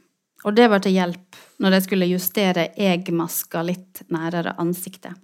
og 0.45 0.53
det 0.59 0.66
var 0.68 0.82
til 0.84 0.93
hjelp 0.93 1.38
når 1.64 1.72
jeg 1.72 1.84
skulle 1.86 2.09
justere 2.11 2.66
jeg-maska 2.76 3.62
litt 3.64 4.03
nærere 4.12 4.53
ansiktet. 4.61 5.14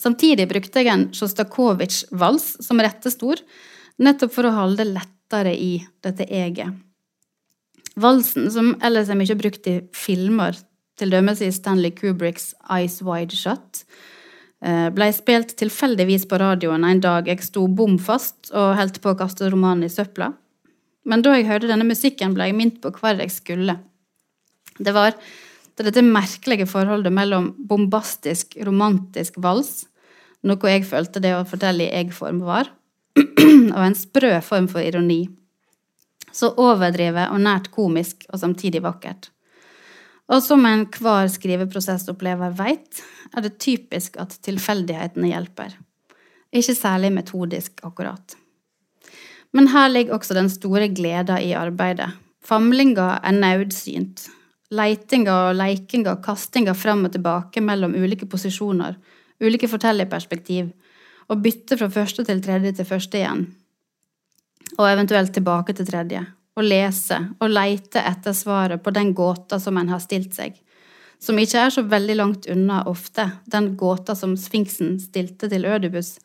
Samtidig 0.00 0.46
brukte 0.48 0.80
jeg 0.80 0.88
en 0.88 1.04
Sjostakovitsj-vals 1.12 2.46
som 2.64 2.80
rettestor, 2.80 3.44
nettopp 4.00 4.32
for 4.32 4.48
å 4.48 4.54
holde 4.62 4.80
det 4.80 4.94
lettere 4.94 5.52
i 5.52 5.74
dette 6.08 6.24
eget. 6.24 6.72
Valsen, 8.00 8.48
som 8.48 8.72
ellers 8.80 9.12
er 9.12 9.20
mye 9.20 9.36
brukt 9.44 9.68
i 9.68 9.76
filmer, 9.92 10.56
til 10.96 11.12
dømes 11.12 11.44
i 11.44 11.52
Stanley 11.52 11.92
Kubricks 12.00 12.54
Eyes 12.64 13.02
Wide 13.04 13.36
Shut, 13.36 13.84
blei 14.64 14.88
ble 14.96 15.12
spilt 15.12 15.52
tilfeldigvis 15.60 16.24
på 16.32 16.40
radioen 16.40 16.88
en 16.88 17.04
dag 17.04 17.28
jeg 17.28 17.44
sto 17.44 17.68
bom 17.68 18.00
fast 18.00 18.54
og 18.56 18.78
holdt 18.80 19.04
på 19.04 19.12
å 19.12 19.24
kaste 19.26 19.52
romanen 19.52 19.84
i 19.84 19.92
søpla. 19.92 20.32
Men 21.08 21.24
da 21.24 21.34
jeg 21.36 21.48
hørte 21.48 21.70
denne 21.70 21.88
musikken, 21.88 22.34
ble 22.36 22.50
jeg 22.50 22.56
minnet 22.58 22.80
på 22.82 22.92
hvor 22.94 23.16
jeg 23.16 23.32
skulle. 23.32 23.78
Det 24.78 24.92
var 24.94 25.16
dette 25.78 26.02
merkelige 26.04 26.66
forholdet 26.68 27.14
mellom 27.14 27.52
bombastisk, 27.70 28.56
romantisk 28.66 29.38
vals, 29.42 29.86
noe 30.46 30.72
jeg 30.72 30.86
følte 30.86 31.22
det 31.22 31.34
å 31.34 31.46
fortelle 31.48 31.86
i 31.86 31.92
jeg-form 31.92 32.42
var, 32.46 32.70
og 33.76 33.82
en 33.82 33.98
sprø 33.98 34.36
form 34.44 34.68
for 34.70 34.84
ironi. 34.84 35.24
Så 36.34 36.52
overdrevet 36.60 37.32
og 37.32 37.42
nært 37.42 37.70
komisk, 37.74 38.26
og 38.28 38.42
samtidig 38.42 38.82
vakkert. 38.84 39.30
Og 40.28 40.42
som 40.44 40.66
enhver 40.68 41.30
skriveprosessopplever 41.32 42.52
veit, 42.58 43.00
er 43.32 43.46
det 43.46 43.56
typisk 43.62 44.18
at 44.20 44.36
tilfeldighetene 44.44 45.32
hjelper. 45.32 45.72
Ikke 46.52 46.76
særlig 46.76 47.14
metodisk, 47.16 47.80
akkurat. 47.86 48.36
Men 49.52 49.70
her 49.72 49.88
ligger 49.88 50.18
også 50.18 50.36
den 50.36 50.50
store 50.52 50.88
gleda 50.92 51.38
i 51.40 51.54
arbeidet. 51.56 52.10
Famlinga 52.44 53.18
er 53.24 53.34
naudsynt, 53.36 54.26
leitinga 54.72 55.34
og 55.48 55.56
leikinga 55.58 56.14
og 56.16 56.24
kastinga 56.24 56.74
fram 56.76 57.06
og 57.08 57.14
tilbake 57.14 57.62
mellom 57.64 57.96
ulike 57.96 58.28
posisjoner, 58.28 58.96
ulike 59.44 59.68
fortellerperspektiv, 59.68 60.70
og 61.28 61.42
bytte 61.44 61.76
fra 61.76 61.90
første 61.92 62.24
til 62.24 62.40
tredje 62.44 62.72
til 62.76 62.88
første 62.88 63.20
igjen, 63.20 63.44
og 64.78 64.88
eventuelt 64.88 65.34
tilbake 65.36 65.74
til 65.76 65.88
tredje, 65.88 66.22
og 66.56 66.64
lese 66.64 67.18
og 67.38 67.52
leite 67.52 68.00
etter 68.00 68.34
svaret 68.36 68.82
på 68.82 68.92
den 68.96 69.12
gåta 69.16 69.60
som 69.62 69.76
en 69.78 69.92
har 69.92 70.00
stilt 70.02 70.34
seg, 70.36 70.56
som 71.20 71.38
ikke 71.40 71.64
er 71.66 71.74
så 71.74 71.84
veldig 71.84 72.16
langt 72.16 72.48
unna 72.50 72.82
ofte 72.88 73.26
den 73.50 73.72
gåta 73.76 74.14
som 74.16 74.36
sfinksen 74.38 74.96
stilte 75.02 75.50
til 75.50 75.66
Ødibus, 75.68 76.16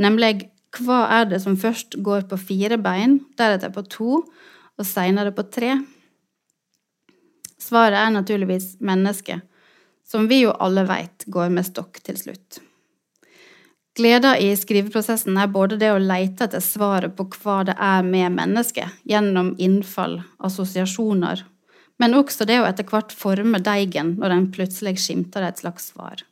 nemlig 0.00 0.48
hva 0.78 1.02
er 1.18 1.28
det 1.30 1.40
som 1.42 1.58
først 1.58 1.98
går 2.04 2.28
på 2.30 2.38
fire 2.38 2.78
bein, 2.78 3.18
deretter 3.38 3.72
på 3.74 3.82
to, 3.90 4.22
og 4.78 4.86
seinere 4.86 5.32
på 5.34 5.44
tre? 5.50 5.74
Svaret 7.60 7.98
er 7.98 8.14
naturligvis 8.14 8.76
mennesket, 8.80 9.42
som 10.06 10.26
vi 10.30 10.42
jo 10.44 10.54
alle 10.62 10.86
veit 10.88 11.26
går 11.26 11.50
med 11.54 11.66
stokk 11.68 12.00
til 12.06 12.18
slutt. 12.18 12.60
Gleda 13.98 14.36
i 14.38 14.52
skriveprosessen 14.56 15.36
er 15.36 15.50
både 15.50 15.76
det 15.80 15.90
å 15.92 16.00
leite 16.00 16.46
etter 16.46 16.62
svaret 16.62 17.16
på 17.18 17.26
hva 17.42 17.60
det 17.66 17.74
er 17.74 18.06
med 18.06 18.36
mennesket, 18.38 19.00
gjennom 19.04 19.52
innfall, 19.58 20.20
assosiasjoner, 20.38 21.42
men 22.00 22.16
også 22.16 22.46
det 22.48 22.60
å 22.62 22.68
etter 22.68 22.86
hvert 22.88 23.12
forme 23.12 23.60
deigen 23.60 24.14
når 24.20 24.36
den 24.36 24.50
plutselig 24.54 24.96
skimter 25.02 25.44
et 25.44 25.60
slags 25.60 25.90
svar. 25.90 26.22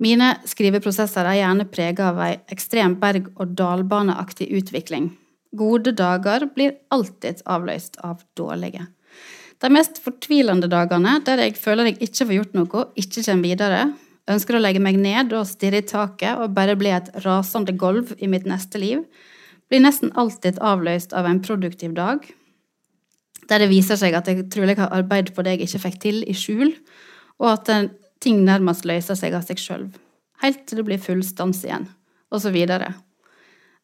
Mine 0.00 0.30
skriveprosesser 0.48 1.26
er 1.28 1.42
gjerne 1.42 1.66
prega 1.68 2.08
av 2.08 2.20
ei 2.24 2.38
ekstrem 2.52 2.94
berg-og-dal-baneaktig 3.02 4.48
utvikling. 4.56 5.10
Gode 5.52 5.92
dager 5.98 6.46
blir 6.54 6.78
alltid 6.94 7.42
avløst 7.44 7.98
av 8.06 8.22
dårlige. 8.38 8.86
De 9.60 9.68
mest 9.68 9.98
fortvilende 10.00 10.70
dagene, 10.72 11.18
der 11.26 11.42
jeg 11.44 11.58
føler 11.60 11.90
jeg 11.90 11.98
ikke 12.00 12.26
får 12.30 12.36
gjort 12.38 12.56
noe, 12.56 12.84
ikke 12.96 13.26
kommer 13.26 13.50
videre, 13.50 13.82
ønsker 14.30 14.56
å 14.56 14.62
legge 14.62 14.80
meg 14.80 14.96
ned 14.96 15.34
og 15.36 15.48
stirre 15.50 15.82
i 15.82 15.86
taket 15.86 16.40
og 16.40 16.54
bare 16.56 16.78
bli 16.80 16.94
et 16.96 17.10
rasende 17.26 17.74
gulv 17.76 18.14
i 18.16 18.30
mitt 18.30 18.48
neste 18.48 18.80
liv, 18.80 19.04
blir 19.68 19.84
nesten 19.84 20.14
alltid 20.18 20.62
avløst 20.64 21.12
av 21.12 21.28
en 21.28 21.42
produktiv 21.44 21.92
dag, 21.98 22.24
der 23.50 23.60
det 23.60 23.68
viser 23.68 23.98
seg 24.00 24.14
at 24.16 24.30
jeg 24.30 24.48
trolig 24.52 24.78
har 24.78 24.94
arbeidet 24.96 25.34
på 25.34 25.44
det 25.44 25.58
jeg 25.58 25.68
ikke 25.68 25.84
fikk 25.84 26.00
til, 26.06 26.22
i 26.24 26.34
skjul, 26.36 26.72
og 27.42 27.52
at 27.52 27.68
ting 28.20 28.44
nærmest 28.44 28.86
løser 28.88 29.18
seg 29.18 29.34
av 29.36 29.46
seg 29.48 29.60
sjøl, 29.60 29.86
helt 30.44 30.66
til 30.68 30.80
det 30.80 30.86
blir 30.88 31.00
full 31.02 31.22
stans 31.26 31.64
igjen, 31.64 31.88
videre. 32.52 32.94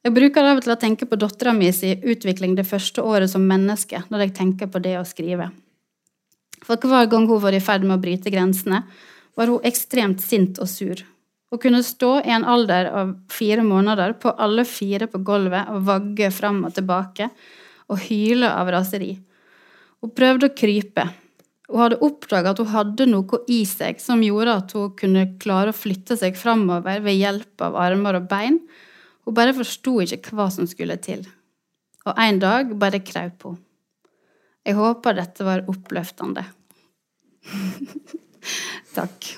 Jeg 0.06 0.14
bruker 0.14 0.46
av 0.46 0.60
og 0.60 0.62
til 0.62 0.70
å 0.70 0.78
tenke 0.78 1.06
på 1.10 1.18
dattera 1.18 1.52
mi 1.56 1.72
sin 1.74 2.04
utvikling 2.06 2.54
det 2.54 2.68
første 2.68 3.02
året 3.02 3.32
som 3.32 3.42
menneske 3.42 4.04
når 4.06 4.26
jeg 4.26 4.36
tenker 4.36 4.70
på 4.70 4.78
det 4.84 4.94
å 5.00 5.06
skrive. 5.08 5.50
For 6.62 6.78
hver 6.78 7.08
gang 7.10 7.26
hun 7.26 7.42
var 7.42 7.56
i 7.56 7.62
ferd 7.62 7.82
med 7.82 7.96
å 7.96 8.02
bryte 8.04 8.30
grensene, 8.30 8.84
var 9.36 9.50
hun 9.50 9.66
ekstremt 9.66 10.22
sint 10.22 10.60
og 10.62 10.70
sur. 10.70 11.02
Hun 11.50 11.60
kunne 11.62 11.82
stå 11.82 12.12
i 12.22 12.32
en 12.34 12.46
alder 12.46 12.88
av 12.90 13.12
fire 13.30 13.62
måneder 13.66 14.16
på 14.22 14.30
alle 14.30 14.64
fire 14.66 15.06
på 15.10 15.20
gulvet 15.26 15.70
og 15.74 15.84
vagge 15.86 16.30
fram 16.34 16.64
og 16.66 16.74
tilbake 16.74 17.28
og 17.90 18.00
hyle 18.06 18.50
av 18.50 18.70
raseri. 18.72 19.12
Hun 20.02 20.14
prøvde 20.14 20.50
å 20.50 20.56
krype. 20.56 21.06
Hun 21.66 21.82
hadde 21.82 21.98
oppdaga 22.06 22.52
at 22.52 22.60
hun 22.62 22.70
hadde 22.70 23.06
noe 23.10 23.40
i 23.50 23.62
seg 23.66 23.98
som 24.02 24.22
gjorde 24.22 24.54
at 24.60 24.74
hun 24.76 24.92
kunne 24.98 25.24
klare 25.42 25.72
å 25.72 25.76
flytte 25.76 26.16
seg 26.18 26.38
framover 26.38 27.02
ved 27.02 27.18
hjelp 27.18 27.64
av 27.66 27.78
armer 27.82 28.20
og 28.20 28.28
bein. 28.30 28.60
Hun 29.26 29.34
bare 29.34 29.56
forsto 29.56 29.98
ikke 30.04 30.36
hva 30.38 30.46
som 30.54 30.68
skulle 30.70 30.98
til. 31.02 31.26
Og 32.06 32.20
en 32.22 32.38
dag 32.42 32.70
bare 32.78 33.02
kraup 33.02 33.48
hun. 33.48 33.58
Jeg 34.66 34.78
håper 34.78 35.18
dette 35.18 35.46
var 35.46 35.66
oppløftende. 35.70 36.46
Takk. 38.96 39.34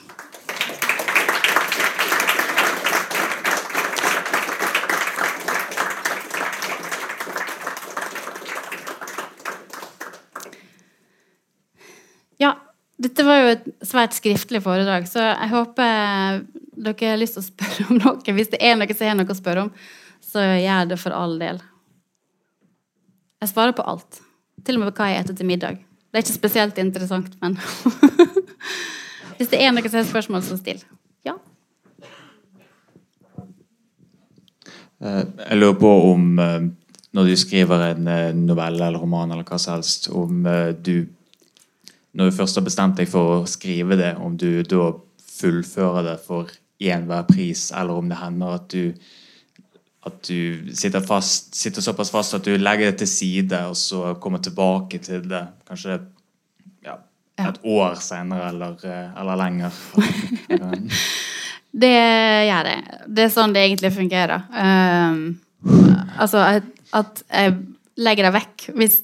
Ja, 12.39 12.53
dette 12.99 13.25
var 13.27 13.41
jo 13.41 13.51
et 13.53 13.67
svært 13.87 14.17
skriftlig 14.17 14.61
foredrag, 14.65 15.07
så 15.07 15.23
jeg 15.23 15.51
håper 15.53 16.41
dere 16.79 17.11
har 17.13 17.19
lyst 17.21 17.37
til 17.37 17.45
å 17.45 17.49
spørre 17.49 17.87
om 17.89 18.01
noe. 18.03 18.35
Hvis 18.35 18.51
det 18.55 18.61
er 18.63 18.79
noe 18.79 18.95
som 18.95 19.11
har 19.11 19.19
noe 19.19 19.35
å 19.35 19.39
spørre 19.39 19.67
om, 19.67 19.75
så 20.25 20.43
gjør 20.59 20.89
det 20.93 20.99
for 21.01 21.15
all 21.15 21.37
del. 21.41 21.61
Jeg 23.39 23.53
svarer 23.53 23.75
på 23.79 23.87
alt. 23.87 24.19
Til 24.67 24.79
og 24.79 24.85
med 24.85 24.97
hva 24.99 25.13
jeg 25.13 25.25
spiser 25.25 25.39
til 25.39 25.49
middag. 25.49 25.79
Det 26.09 26.19
er 26.19 26.25
ikke 26.25 26.41
spesielt 26.41 26.81
interessant, 26.83 27.35
men 27.43 27.59
Hvis 29.39 29.53
det 29.53 29.61
er 29.63 29.71
noe 29.71 29.87
som 29.87 30.01
har 30.01 30.09
spørsmål, 30.09 30.43
så 30.43 30.57
still. 30.59 30.81
Ja. 31.27 31.37
Eh, 34.99 35.21
jeg 35.23 35.59
lurer 35.61 35.77
på 35.79 35.93
om 36.09 36.25
eh, 36.43 36.65
når 37.15 37.29
du 37.29 37.37
skriver 37.39 37.85
en 37.93 38.11
eh, 38.11 38.35
novelle 38.35 38.89
eller 38.89 38.99
roman 38.99 39.31
eller 39.31 39.47
hva 39.47 39.61
som 39.63 39.77
helst, 39.77 40.11
om 40.11 40.43
du 40.83 41.07
Når 42.17 42.31
du 42.31 42.37
først 42.39 42.59
har 42.59 42.65
bestemt 42.67 42.99
deg 42.99 43.11
for 43.11 43.39
å 43.39 43.47
skrive 43.51 43.99
det, 44.01 44.15
om 44.17 44.37
du 44.39 44.63
da 44.67 44.91
fullfører 45.39 46.07
det 46.07 46.19
for 46.25 46.51
enhver 46.79 47.27
pris, 47.29 47.69
eller 47.75 47.99
om 47.99 48.09
det 48.11 48.21
hender 48.21 48.59
at 48.59 48.69
du 48.73 48.93
at 50.09 50.29
du 50.29 50.71
sitter, 50.77 51.03
fast, 51.05 51.55
sitter 51.59 51.85
såpass 51.85 52.13
fast 52.13 52.37
at 52.39 52.47
du 52.47 52.55
legger 52.57 52.91
det 52.93 53.03
til 53.03 53.11
side, 53.11 53.59
og 53.69 53.77
så 53.77 54.15
kommer 54.23 54.43
tilbake 54.45 55.01
til 55.05 55.27
det 55.29 55.43
kanskje 55.69 55.99
ja, 56.87 56.95
et 57.43 57.59
år 57.67 57.99
senere 58.03 58.51
eller, 58.53 58.79
eh, 58.87 59.11
eller 59.21 59.41
lenger. 59.43 59.81
det 61.85 61.93
gjør 62.49 62.71
det. 62.71 62.79
Det 63.07 63.27
er 63.27 63.35
sånn 63.35 63.57
det 63.57 63.67
egentlig 63.67 63.93
fungerer. 63.97 64.47
Um, 64.55 65.21
altså 66.17 66.45
at, 66.47 66.73
at, 66.97 67.25
jeg 67.29 67.59
legger 67.99 68.29
det 68.29 68.35
vekk. 68.39 68.69
Hvis, 68.79 69.01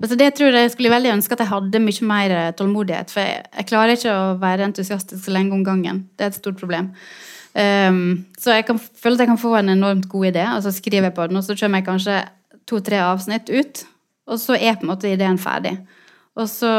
altså 0.00 0.18
det 0.18 0.32
tror 0.34 0.56
jeg 0.56 0.72
skulle 0.72 0.92
veldig 0.92 1.12
ønske 1.16 1.36
at 1.36 1.44
jeg 1.44 1.52
hadde 1.52 1.82
mye 1.84 2.08
mer 2.08 2.34
tålmodighet. 2.58 3.12
For 3.14 3.22
jeg, 3.22 3.44
jeg 3.58 3.68
klarer 3.70 3.98
ikke 3.98 4.16
å 4.16 4.34
være 4.42 4.68
entusiastisk 4.68 5.22
så 5.24 5.34
lenge 5.34 5.54
om 5.56 5.64
gangen. 5.66 6.04
Det 6.14 6.26
er 6.26 6.32
et 6.32 6.40
stort 6.40 6.60
problem. 6.60 6.92
Um, 7.54 8.24
så 8.40 8.56
jeg 8.56 8.66
kan 8.66 8.80
føle 8.82 9.14
at 9.14 9.22
jeg 9.22 9.30
kan 9.30 9.38
få 9.38 9.52
en 9.60 9.74
enormt 9.76 10.08
god 10.10 10.32
idé, 10.32 10.46
og 10.56 10.64
så 10.64 10.72
skriver 10.74 11.10
jeg 11.10 11.14
på 11.14 11.26
den, 11.30 11.38
og 11.38 11.44
så 11.46 11.54
kommer 11.58 11.78
jeg 11.78 11.86
kanskje 11.86 12.16
to-tre 12.66 12.98
avsnitt 13.04 13.52
ut, 13.52 13.84
og 14.26 14.40
så 14.42 14.56
er 14.56 14.74
på 14.74 14.86
en 14.86 14.90
måte 14.90 15.12
ideen 15.12 15.38
ferdig. 15.38 15.76
Og 16.34 16.48
så 16.50 16.72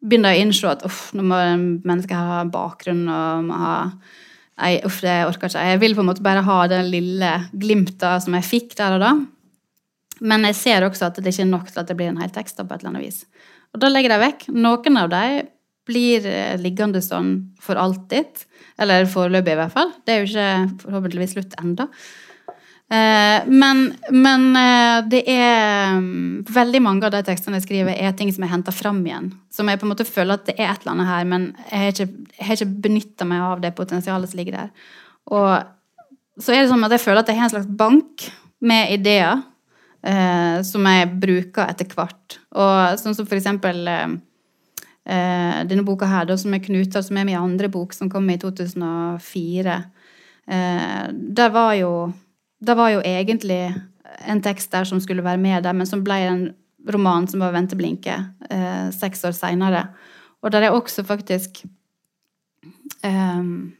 begynner 0.00 0.32
jeg 0.32 0.40
å 0.40 0.46
innse 0.46 0.70
at 0.70 0.86
uff, 0.86 1.08
nå 1.16 1.26
må 1.26 1.42
mennesket 1.84 2.16
ha 2.16 2.40
bakgrunn 2.48 3.04
og 3.10 3.44
må 3.50 3.60
ha 3.64 3.76
Nei, 4.58 4.80
uff, 4.82 4.96
det 5.04 5.20
orker 5.22 5.46
ikke. 5.46 5.60
Jeg 5.70 5.78
vil 5.78 5.92
på 5.94 6.02
en 6.02 6.08
måte 6.08 6.22
bare 6.26 6.40
ha 6.42 6.54
den 6.66 6.88
lille 6.90 7.28
glimtet 7.54 8.24
som 8.24 8.34
jeg 8.34 8.42
fikk 8.42 8.72
der 8.74 8.96
og 8.96 9.04
da. 9.04 9.10
Men 10.20 10.46
jeg 10.48 10.58
ser 10.58 10.86
også 10.86 11.10
at 11.10 11.20
det 11.20 11.32
ikke 11.32 11.46
er 11.46 11.52
nok 11.52 11.70
til 11.70 11.82
at 11.82 11.90
det 11.90 11.96
blir 11.98 12.10
en 12.12 12.20
hel 12.22 12.32
tekst. 12.34 12.58
på 12.58 12.74
et 12.74 12.80
eller 12.80 12.94
annet 12.94 13.06
vis. 13.06 13.24
Og 13.74 13.82
da 13.82 13.90
legger 13.92 14.14
jeg 14.14 14.24
vekk. 14.24 14.46
Noen 14.56 15.00
av 15.00 15.10
dem 15.12 15.50
blir 15.88 16.24
eh, 16.28 16.56
liggende 16.60 17.02
sånn 17.04 17.34
for 17.62 17.80
alltid. 17.80 18.46
Eller 18.78 19.08
foreløpig, 19.10 19.54
i 19.54 19.60
hvert 19.60 19.74
fall. 19.74 19.92
Det 20.04 20.14
er 20.14 20.22
jo 20.22 20.30
ikke 20.30 20.80
forhåpentligvis 20.84 21.36
slutt 21.36 21.56
enda. 21.62 21.88
Eh, 22.88 23.48
men, 23.48 23.82
men 24.16 24.44
eh, 24.56 24.98
det 25.12 25.18
er 25.28 25.98
mm, 26.00 26.46
Veldig 26.48 26.80
mange 26.80 27.04
av 27.04 27.12
de 27.12 27.20
tekstene 27.26 27.58
jeg 27.58 27.66
skriver, 27.66 27.92
er 27.92 28.14
ting 28.16 28.30
som 28.32 28.46
jeg 28.46 28.52
henta 28.52 28.72
fram 28.72 29.02
igjen. 29.04 29.32
Som 29.52 29.68
jeg 29.68 29.80
på 29.80 29.88
en 29.88 29.92
måte 29.92 30.08
føler 30.08 30.38
at 30.38 30.46
det 30.48 30.56
er 30.56 30.70
et 30.70 30.84
eller 30.84 30.94
annet 30.94 31.10
her, 31.10 31.26
men 31.28 31.50
jeg 31.68 31.82
har 31.82 31.92
ikke, 31.92 32.30
jeg 32.38 32.56
ikke 32.56 32.84
benytta 32.88 33.28
meg 33.28 33.44
av 33.44 33.60
det 33.64 33.74
potensialet 33.76 34.32
som 34.32 34.40
ligger 34.40 34.62
der. 34.62 34.88
Og 35.28 35.50
så 36.40 36.54
er 36.54 36.62
det 36.62 36.70
sånn 36.70 36.86
at 36.86 36.94
jeg 36.94 37.04
føler 37.04 37.20
at 37.20 37.30
jeg 37.30 37.40
har 37.40 37.48
en 37.48 37.54
slags 37.56 37.70
bank 37.80 38.28
med 38.64 38.94
ideer 38.94 39.42
eh, 40.02 40.60
som 40.66 40.86
jeg 40.88 41.10
bruker 41.20 41.68
etter 41.68 41.88
hvert. 41.94 42.38
Og 42.54 42.98
sånn 43.00 43.16
som 43.16 43.26
for 43.26 43.38
eksempel 43.38 43.82
eh, 43.90 44.16
eh, 45.08 45.60
denne 45.68 45.86
boka 45.86 46.08
her, 46.08 46.28
da, 46.28 46.36
som 46.40 46.54
er 46.54 46.62
Knuter, 46.64 47.04
som 47.04 47.18
er 47.18 47.28
min 47.28 47.40
andre 47.40 47.70
bok, 47.72 47.94
som 47.96 48.10
kom 48.12 48.28
i 48.30 48.38
2004. 48.40 49.78
Eh, 50.48 51.04
der 51.12 51.54
var 51.54 51.74
jo 51.78 51.92
Det 52.58 52.74
var 52.74 52.88
jo 52.90 53.00
egentlig 53.06 53.70
en 54.26 54.40
tekst 54.42 54.72
der 54.72 54.84
som 54.84 54.98
skulle 55.00 55.22
være 55.22 55.38
med 55.38 55.62
der, 55.62 55.72
men 55.72 55.86
som 55.86 56.00
ble 56.02 56.16
en 56.26 56.54
roman 56.90 57.28
som 57.28 57.40
var 57.40 57.52
'Venteblinke' 57.52 58.24
eh, 58.50 58.90
seks 58.90 59.24
år 59.24 59.30
seinere. 59.30 59.88
Og 60.42 60.50
der 60.52 60.62
er 60.62 60.70
også 60.70 61.04
faktisk 61.04 61.64
um, 63.04 63.72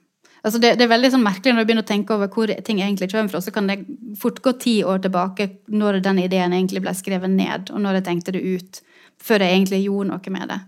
altså 0.49 0.61
det, 0.63 0.75
det, 0.79 0.87
er 0.87 0.91
veldig 0.93 1.11
sånn 1.13 1.25
merkelig 1.25 1.55
når 1.55 1.65
du 1.65 1.69
begynner 1.69 1.85
å 1.85 1.89
tenke 1.89 2.15
over 2.17 2.31
hvor 2.33 2.51
ting 2.65 2.81
egentlig 2.81 3.11
kommer 3.13 3.33
fra. 3.33 3.43
Så 3.45 3.53
kan 3.55 3.69
det 3.71 3.83
fort 4.21 4.41
gå 4.45 4.55
ti 4.61 4.79
år 4.87 5.03
tilbake 5.05 5.49
når 5.69 6.01
den 6.05 6.23
ideen 6.25 6.57
egentlig 6.57 6.83
ble 6.85 6.95
skrevet 6.97 7.33
ned, 7.33 7.73
og 7.73 7.85
når 7.85 8.01
jeg 8.01 8.07
tenkte 8.09 8.35
det 8.37 8.43
ut, 8.45 8.81
før 9.23 9.45
jeg 9.45 9.57
egentlig 9.57 9.83
gjorde 9.85 10.11
noe 10.13 10.35
med 10.35 10.53
det. 10.53 10.59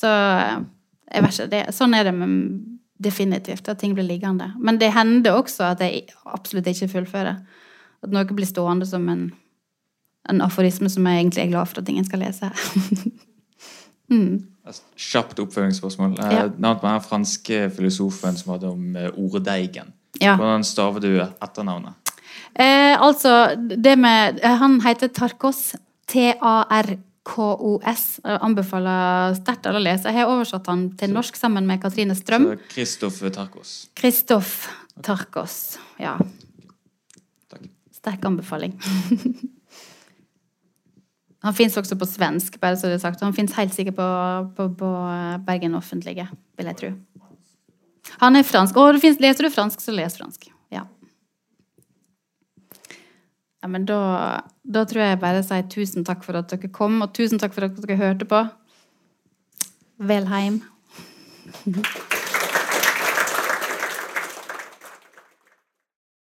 Så 0.00 0.10
jeg 0.10 1.24
vet 1.24 1.36
ikke, 1.36 1.48
det, 1.52 1.62
sånn 1.76 1.96
er 1.96 2.08
det 2.08 2.14
definitivt, 3.00 3.68
at 3.68 3.80
ting 3.80 3.94
blir 3.96 4.08
liggende. 4.08 4.50
Men 4.60 4.78
det 4.80 4.92
hender 4.94 5.38
også 5.38 5.70
at 5.70 5.84
jeg 5.84 6.06
absolutt 6.28 6.68
ikke 6.70 6.90
fullfører. 6.94 7.40
At 8.00 8.12
noe 8.12 8.28
blir 8.28 8.48
stående 8.48 8.88
som 8.88 9.06
en, 9.12 9.28
en 10.28 10.44
aforisme 10.44 10.90
som 10.92 11.06
jeg 11.08 11.22
egentlig 11.22 11.44
er 11.46 11.52
glad 11.54 11.70
for 11.70 11.80
at 11.80 11.92
ingen 11.92 12.08
skal 12.08 12.24
lese. 12.24 12.50
mm. 14.12 14.49
Kjapt 14.96 15.40
oppfølgingsspørsmål. 15.42 16.16
Ja. 16.20 16.46
Navnet 16.56 16.82
på 16.82 16.88
den 16.88 17.04
franske 17.04 17.60
filosofen 17.76 18.38
som 18.38 18.54
hadde 18.54 18.70
om 18.70 18.96
eh, 18.96 19.10
orddeigen. 19.18 19.92
Ja. 20.20 20.36
Hvordan 20.36 20.64
staver 20.66 21.04
du 21.04 21.12
etternavnet? 21.20 21.96
Eh, 22.54 22.96
altså, 23.00 23.54
det 23.56 23.96
med 23.98 24.40
Han 24.42 24.80
heter 24.84 25.08
Tarkos. 25.14 25.74
T-a-r-k-o-s. 26.10 28.04
anbefaler 28.24 29.36
sterkt 29.38 29.68
alle 29.70 29.78
å 29.78 29.84
lese. 29.84 30.10
Jeg 30.10 30.24
har 30.24 30.32
oversatt 30.32 30.66
han 30.66 30.88
til 30.98 31.14
norsk 31.14 31.38
sammen 31.38 31.68
med 31.70 31.78
Katrine 31.82 32.16
Strøm. 32.18 32.48
Kristoff 32.72 33.20
Tarkos. 33.30 33.76
Kristoff 33.94 34.68
Tarkos, 35.06 35.78
ja. 36.02 36.16
Takk. 37.48 37.70
Sterk 37.94 38.26
anbefaling. 38.26 38.74
han 41.40 41.56
fins 41.56 41.76
også 41.80 41.96
på 41.96 42.08
svensk, 42.08 42.58
bare 42.60 42.76
så 42.76 42.90
det 42.90 42.98
er 42.98 43.04
sagt. 43.04 43.22
Han 43.24 43.36
fins 43.36 43.54
helt 43.56 43.72
sikkert 43.72 43.96
på, 43.96 44.08
på, 44.56 44.68
på, 44.76 44.90
Bergen 45.46 45.74
Offentlige, 45.78 46.26
vil 46.58 46.68
jeg 46.68 46.76
tro. 46.76 46.90
Han 48.20 48.36
er 48.36 48.44
fransk. 48.44 48.76
Å, 48.76 48.90
leser 48.92 49.46
du 49.46 49.52
fransk, 49.52 49.80
så 49.80 49.94
les 49.96 50.18
fransk. 50.20 50.50
Ja. 50.72 50.84
Ja, 53.60 53.72
men 53.72 53.88
da, 53.88 54.00
da 54.64 54.84
tror 54.88 55.04
jeg 55.06 55.20
bare 55.24 55.42
sier 55.46 55.64
tusen 55.72 56.04
takk 56.04 56.24
for 56.26 56.36
at 56.40 56.52
dere 56.52 56.72
kom, 56.72 57.00
og 57.00 57.14
tusen 57.16 57.40
takk 57.40 57.56
for 57.56 57.70
at 57.70 57.80
dere 57.80 58.00
hørte 58.00 58.28
på. 58.28 58.44
Vel 60.12 60.28
heim. 60.32 60.60